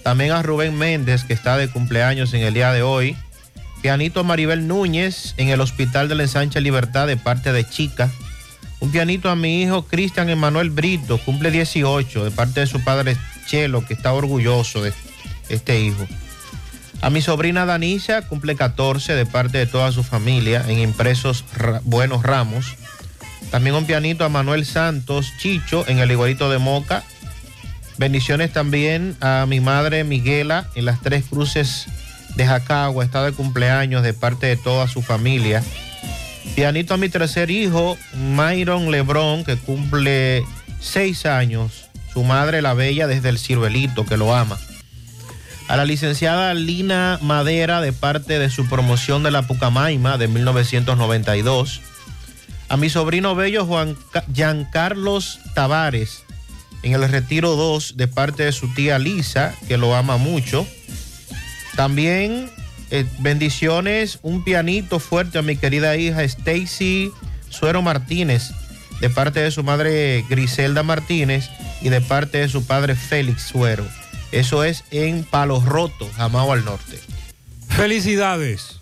[0.03, 3.15] También a Rubén Méndez que está de cumpleaños en el día de hoy.
[3.81, 8.11] Pianito Maribel Núñez en el Hospital de la Ensancha Libertad de parte de Chica.
[8.81, 13.15] Un pianito a mi hijo Cristian Emanuel Brito, cumple 18 de parte de su padre
[13.47, 14.93] Chelo que está orgulloso de
[15.47, 16.05] este hijo.
[17.01, 21.45] A mi sobrina Danisha cumple 14 de parte de toda su familia en impresos
[21.83, 22.75] Buenos Ramos.
[23.51, 27.03] También un pianito a Manuel Santos Chicho en el igualito de Moca.
[27.97, 31.87] Bendiciones también a mi madre Miguela en las Tres Cruces
[32.35, 33.03] de Jacagua.
[33.03, 35.63] Está de cumpleaños de parte de toda su familia.
[36.55, 40.43] Pianito a mi tercer hijo, Myron Lebrón, que cumple
[40.79, 41.85] seis años.
[42.13, 44.57] Su madre, la bella, desde el ciruelito, que lo ama
[45.67, 51.81] a la licenciada Lina Madera de parte de su promoción de la Pucamaima de 1992,
[52.69, 56.23] a mi sobrino bello Juan Ca- Giancarlos Tavares
[56.81, 60.65] en el Retiro 2 de parte de su tía Lisa, que lo ama mucho.
[61.75, 62.49] También
[62.91, 67.11] eh, bendiciones, un pianito fuerte a mi querida hija Stacy
[67.49, 68.51] Suero Martínez,
[68.99, 71.49] de parte de su madre Griselda Martínez
[71.81, 73.85] y de parte de su padre Félix Suero.
[74.31, 76.99] Eso es en Palos Rotos, Jamao al Norte.
[77.69, 78.81] Felicidades.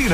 [0.01, 0.09] y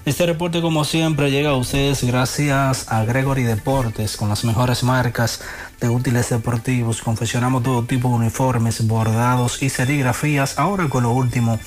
[0.08, 5.42] Este reporte como siempre llega a ustedes gracias a Gregory Deportes con las mejores marcas
[5.82, 7.02] de útiles deportivos.
[7.02, 10.58] Confeccionamos todo tipo de uniformes, bordados y serigrafías.
[10.58, 11.60] Ahora con lo último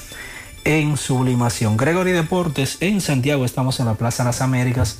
[0.64, 1.78] en sublimación.
[1.78, 4.98] Gregory Deportes en Santiago estamos en la Plaza Las Américas.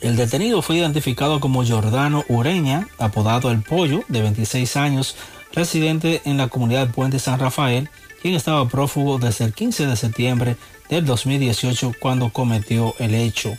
[0.01, 5.15] El detenido fue identificado como Jordano Ureña, apodado El Pollo, de 26 años,
[5.53, 7.89] residente en la comunidad Puente San Rafael,
[8.21, 10.55] quien estaba prófugo desde el 15 de septiembre
[10.89, 13.55] del 2018 cuando cometió el hecho.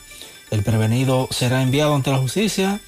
[0.52, 2.78] El prevenido será enviado ante la justicia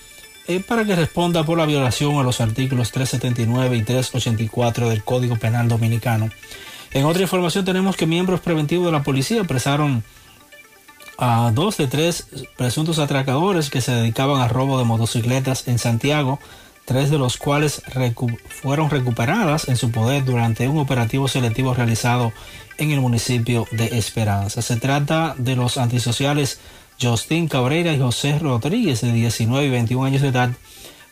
[0.47, 5.37] eh, para que responda por la violación a los artículos 379 y 384 del Código
[5.37, 6.29] Penal Dominicano.
[6.93, 10.05] En otra información tenemos que miembros preventivos de la policía apresaron
[11.17, 12.27] a dos de tres
[12.59, 16.41] presuntos atracadores que se dedicaban a robo de motocicletas en Santiago,
[16.85, 17.81] tres de los cuales
[18.49, 22.35] fueron recuperadas en su poder durante un operativo selectivo realizado
[22.77, 24.61] en el municipio de Esperanza.
[24.61, 26.61] Se trata de los antisociales
[27.01, 30.51] Justin Cabrera y José Rodríguez, de 19 y 21 años de edad,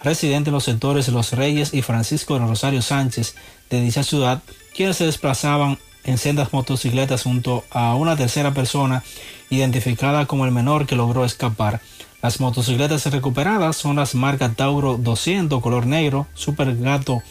[0.03, 3.35] residentes en los sectores Los Reyes y Francisco Rosario Sánchez
[3.71, 4.43] de dicha ciudad,
[4.75, 9.03] quienes se desplazaban en sendas motocicletas junto a una tercera persona
[9.51, 11.81] identificada como el menor que logró escapar.
[12.23, 17.23] Las motocicletas recuperadas son las marcas Tauro 200 color negro, Super Gato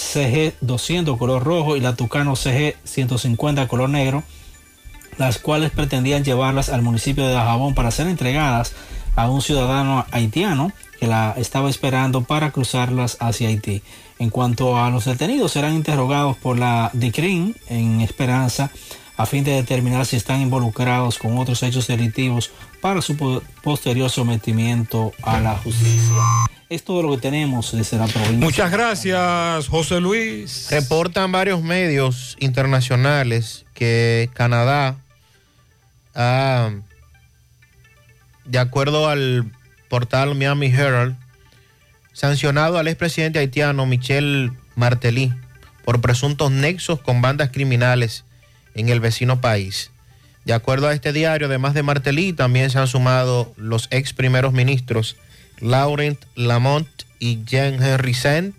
[0.00, 4.24] CG 200 color rojo y la Tucano CG 150 color negro,
[5.20, 8.72] las cuales pretendían llevarlas al municipio de Dajabón para ser entregadas
[9.16, 13.82] a un ciudadano haitiano que la estaba esperando para cruzarlas hacia Haití.
[14.18, 18.70] En cuanto a los detenidos, serán interrogados por la DICRIN en Esperanza
[19.18, 22.50] a fin de determinar si están involucrados con otros hechos delictivos
[22.80, 26.16] para su posterior sometimiento a la justicia.
[26.70, 28.38] Es todo lo que tenemos desde la provincia.
[28.38, 30.68] Muchas gracias, José Luis.
[30.70, 34.96] Reportan varios medios internacionales que Canadá
[36.14, 36.70] ha,
[38.44, 39.50] de acuerdo al
[39.88, 41.16] portal Miami Herald,
[42.12, 45.32] sancionado al expresidente haitiano Michel Martelly
[45.84, 48.24] por presuntos nexos con bandas criminales
[48.74, 49.90] en el vecino país.
[50.44, 54.52] De acuerdo a este diario, además de Martelly, también se han sumado los ex primeros
[54.52, 55.16] ministros
[55.60, 58.54] Laurent Lamont y Jean-Henri Sen.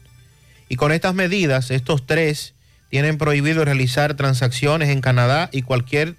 [0.70, 2.54] Y con estas medidas, estos tres
[2.90, 6.16] tienen prohibido realizar transacciones en Canadá y cualquier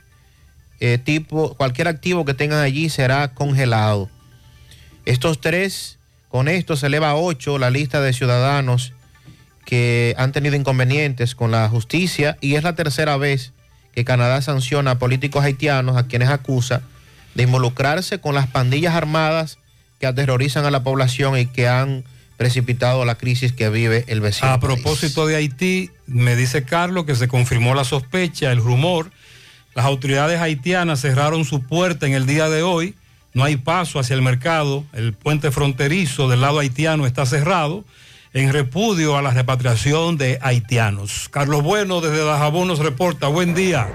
[0.84, 4.10] eh, tipo, cualquier activo que tengan allí será congelado.
[5.04, 8.92] Estos tres, con esto se eleva a ocho la lista de ciudadanos
[9.64, 13.52] que han tenido inconvenientes con la justicia y es la tercera vez
[13.94, 16.82] que Canadá sanciona a políticos haitianos a quienes acusa
[17.36, 19.58] de involucrarse con las pandillas armadas
[20.00, 22.02] que aterrorizan a la población y que han
[22.36, 24.50] precipitado la crisis que vive el vecino.
[24.50, 29.12] A propósito de Haití, me dice Carlos que se confirmó la sospecha, el rumor.
[29.74, 32.94] Las autoridades haitianas cerraron su puerta en el día de hoy.
[33.32, 34.84] No hay paso hacia el mercado.
[34.92, 37.84] El puente fronterizo del lado haitiano está cerrado
[38.34, 41.28] en repudio a la repatriación de haitianos.
[41.30, 43.28] Carlos Bueno desde Dajabón nos reporta.
[43.28, 43.88] Buen día.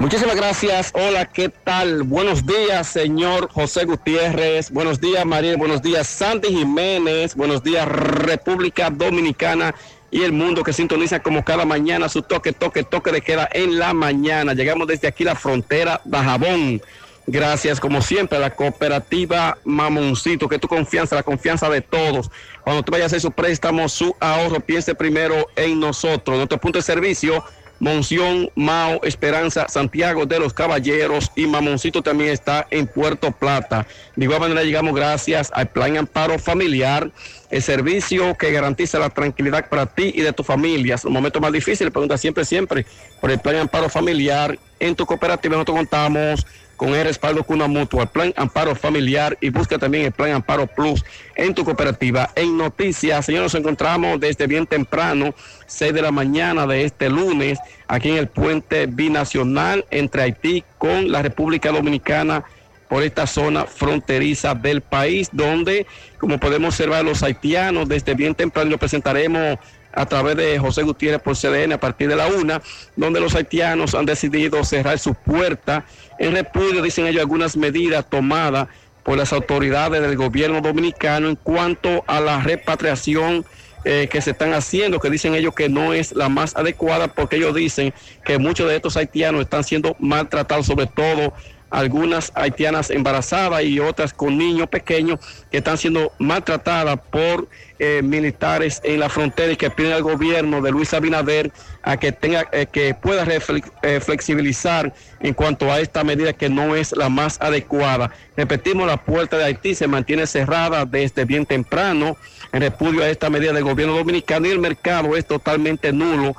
[0.00, 0.90] Muchísimas gracias.
[0.94, 2.02] Hola, ¿qué tal?
[2.04, 4.70] Buenos días, señor José Gutiérrez.
[4.70, 5.56] Buenos días, María.
[5.56, 7.36] Buenos días, Santi Jiménez.
[7.36, 9.74] Buenos días, República Dominicana
[10.10, 13.78] y el mundo que sintoniza como cada mañana su toque, toque, toque de queda en
[13.78, 14.54] la mañana.
[14.54, 16.82] Llegamos desde aquí la frontera Dajabón.
[17.26, 22.30] Gracias, como siempre, a la cooperativa Mamoncito, que tu confianza, la confianza de todos.
[22.62, 26.38] Cuando tú vayas a hacer su préstamo, su ahorro, piense primero en nosotros.
[26.38, 27.44] Nuestro punto de servicio,
[27.80, 33.86] Monción, Mao, Esperanza, Santiago de los Caballeros y Mamoncito también está en Puerto Plata.
[34.16, 37.10] De igual manera llegamos gracias al Plan Amparo Familiar,
[37.50, 40.96] el servicio que garantiza la tranquilidad para ti y de tu familia.
[40.96, 42.84] Es un momento más difícil, pregunta siempre, siempre
[43.18, 44.58] por el Plan Amparo Familiar.
[44.78, 46.46] En tu cooperativa nosotros contamos
[46.80, 50.66] con el respaldo Cuna Mutua, el Plan Amparo Familiar y busca también el Plan Amparo
[50.66, 51.04] Plus
[51.36, 52.30] en tu cooperativa.
[52.34, 55.34] En noticias, señores, nos encontramos desde bien temprano,
[55.66, 61.12] 6 de la mañana de este lunes, aquí en el puente binacional entre Haití con
[61.12, 62.44] la República Dominicana
[62.88, 65.86] por esta zona fronteriza del país, donde,
[66.16, 69.58] como podemos observar, los haitianos desde bien temprano presentaremos
[69.92, 72.62] a través de José Gutiérrez por CDN a partir de la una,
[72.96, 75.84] donde los haitianos han decidido cerrar su puerta
[76.18, 78.68] en repudio, dicen ellos, algunas medidas tomadas
[79.02, 83.44] por las autoridades del gobierno dominicano en cuanto a la repatriación
[83.84, 87.36] eh, que se están haciendo, que dicen ellos que no es la más adecuada, porque
[87.36, 87.94] ellos dicen
[88.24, 91.32] que muchos de estos haitianos están siendo maltratados, sobre todo
[91.70, 98.80] algunas haitianas embarazadas y otras con niños pequeños que están siendo maltratadas por eh, militares
[98.84, 101.50] en la frontera y que piden al gobierno de Luis Abinader
[101.82, 106.76] a que tenga eh, que pueda eh, flexibilizar en cuanto a esta medida que no
[106.76, 108.10] es la más adecuada.
[108.36, 112.18] Repetimos, la puerta de Haití se mantiene cerrada desde bien temprano
[112.52, 116.34] en repudio a esta medida del gobierno dominicano y el mercado es totalmente nulo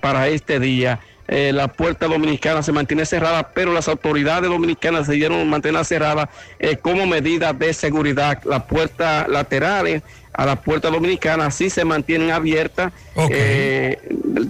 [0.00, 1.00] para este día.
[1.28, 6.28] Eh, la puerta dominicana se mantiene cerrada, pero las autoridades dominicanas decidieron mantenerla cerrada
[6.58, 8.42] eh, como medida de seguridad.
[8.44, 10.02] Las puertas laterales
[10.34, 12.92] a la puerta dominicana sí se mantienen abiertas
[13.30, 13.98] eh,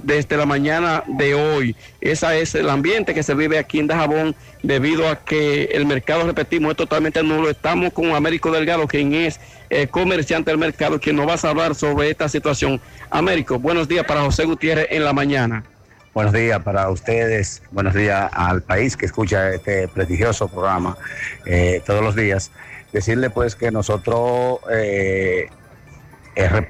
[0.02, 1.76] desde la mañana de hoy.
[2.00, 6.26] Ese es el ambiente que se vive aquí en Dajabón debido a que el mercado,
[6.26, 7.50] repetimos, es totalmente nulo.
[7.50, 9.38] Estamos con Américo Delgado, quien es
[9.68, 12.80] eh, comerciante del mercado, quien nos va a hablar sobre esta situación.
[13.10, 15.64] Américo, buenos días para José Gutiérrez en la mañana.
[16.14, 20.96] Buenos días para ustedes, buenos días al país que escucha este prestigioso programa
[21.44, 22.52] eh, todos los días.
[22.92, 25.48] Decirle pues que nosotros eh,
[26.36, 26.66] eh,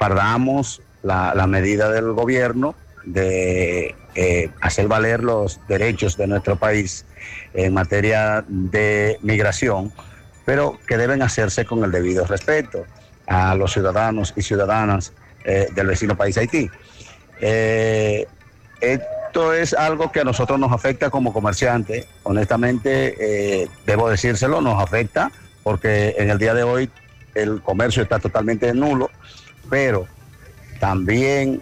[1.03, 2.75] la, medida del gobierno
[3.05, 7.05] de eh, hacer valer los derechos de nuestro país
[7.53, 9.93] en materia de migración,
[10.47, 12.87] pero que deben hacerse con el debido respeto
[13.27, 15.13] a los ciudadanos y ciudadanas
[15.45, 16.71] del vecino país Haití.
[19.35, 22.07] Esto es algo que a nosotros nos afecta como comerciantes.
[22.23, 23.17] Honestamente,
[23.63, 25.33] eh, debo decírselo, nos afecta
[25.65, 26.89] porque en el día de hoy
[27.35, 29.11] el comercio está totalmente nulo,
[29.69, 30.07] pero
[30.79, 31.61] también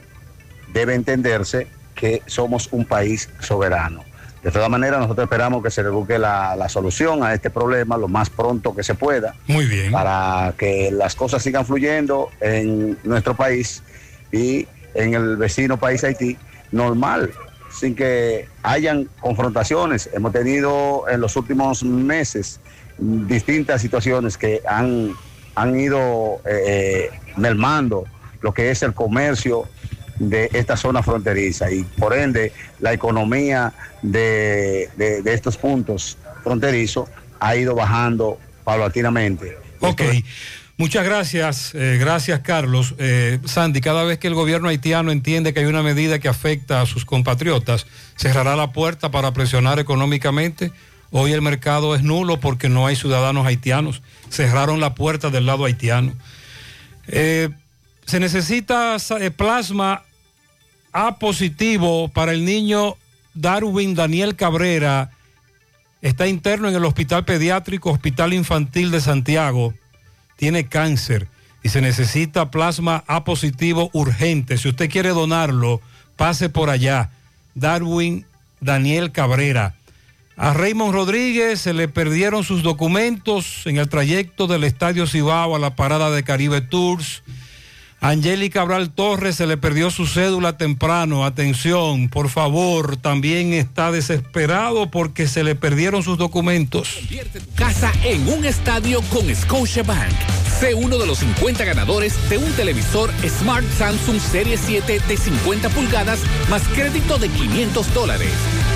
[0.74, 4.04] debe entenderse que somos un país soberano.
[4.42, 7.96] De todas maneras, nosotros esperamos que se le busque la, la solución a este problema
[7.96, 9.34] lo más pronto que se pueda.
[9.46, 9.92] Muy bien.
[9.92, 13.82] Para que las cosas sigan fluyendo en nuestro país
[14.30, 16.36] y en el vecino país Haití
[16.70, 17.30] normal,
[17.72, 20.08] sin que hayan confrontaciones.
[20.12, 22.60] Hemos tenido en los últimos meses
[22.98, 25.12] distintas situaciones que han,
[25.54, 28.04] han ido eh, mermando
[28.42, 29.68] lo que es el comercio
[30.18, 37.08] de esta zona fronteriza y por ende la economía de, de- de estos puntos fronterizos
[37.40, 39.56] ha ido bajando paulatinamente.
[39.80, 40.02] Ok.
[40.82, 42.96] Muchas gracias, eh, gracias Carlos.
[42.98, 46.80] Eh, Sandy, cada vez que el gobierno haitiano entiende que hay una medida que afecta
[46.80, 47.86] a sus compatriotas,
[48.16, 50.72] cerrará la puerta para presionar económicamente.
[51.12, 54.02] Hoy el mercado es nulo porque no hay ciudadanos haitianos.
[54.28, 56.14] Cerraron la puerta del lado haitiano.
[57.06, 57.48] Eh,
[58.04, 60.02] se necesita eh, plasma
[60.92, 62.96] A positivo para el niño
[63.34, 65.12] Darwin Daniel Cabrera.
[66.00, 69.74] Está interno en el Hospital Pediátrico Hospital Infantil de Santiago.
[70.42, 71.28] Tiene cáncer
[71.62, 74.58] y se necesita plasma A positivo urgente.
[74.58, 75.80] Si usted quiere donarlo,
[76.16, 77.10] pase por allá.
[77.54, 78.26] Darwin
[78.60, 79.76] Daniel Cabrera.
[80.36, 85.60] A Raymond Rodríguez se le perdieron sus documentos en el trayecto del Estadio Cibao a
[85.60, 87.21] la parada de Caribe Tours.
[88.02, 91.24] A Angélica Cabral Torres se le perdió su cédula temprano.
[91.24, 96.98] Atención, por favor, también está desesperado porque se le perdieron sus documentos.
[97.54, 100.12] Casa en un estadio con Scotiabank.
[100.58, 103.08] Sé uno de los 50 ganadores de un televisor
[103.38, 106.18] Smart Samsung Serie 7 de 50 pulgadas
[106.50, 108.32] más crédito de 500 dólares.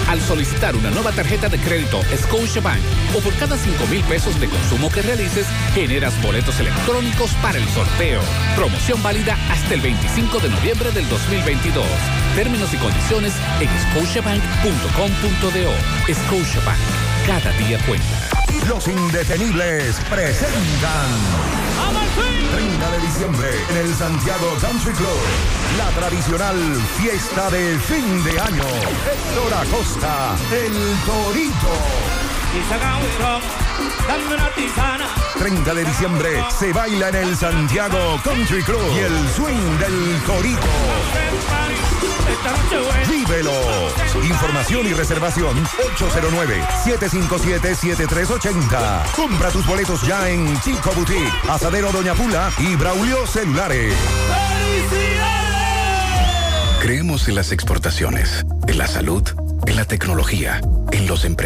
[0.08, 2.80] Al solicitar una nueva tarjeta de crédito Scotiabank
[3.16, 7.68] o por cada 5 mil pesos de consumo que realices, generas boletos electrónicos para el
[7.70, 8.20] sorteo.
[8.54, 11.84] Promoción válida hasta el 25 de noviembre del 2022.
[12.36, 16.14] Términos y condiciones en scotiabank.com.do.
[16.14, 16.78] Scotiabank.
[17.26, 18.36] Cada día cuenta.
[18.68, 21.10] Los indetenibles presentan
[22.52, 25.20] 30 de diciembre en el Santiago Country Club.
[25.76, 26.56] La tradicional
[26.96, 28.64] fiesta de fin de año.
[29.12, 29.95] Héctor Acosta,
[30.52, 30.72] el
[31.04, 31.72] Torito.
[32.54, 33.42] Y saca un ron,
[34.06, 35.06] dame una tisana.
[35.38, 40.68] 30 de diciembre se baila en el Santiago Country Club y el swing del Torito.
[43.08, 43.52] Vívelo.
[44.22, 45.66] Información y reservación
[46.84, 49.10] 809-757-7380.
[49.14, 53.94] Compra tus boletos ya en Chico Boutique, Asadero Doña Pula y Braulio Celulares.
[56.80, 59.22] Creemos en las exportaciones, en la salud,
[59.66, 60.60] en la tecnología,
[60.92, 61.36] en los emprendedores.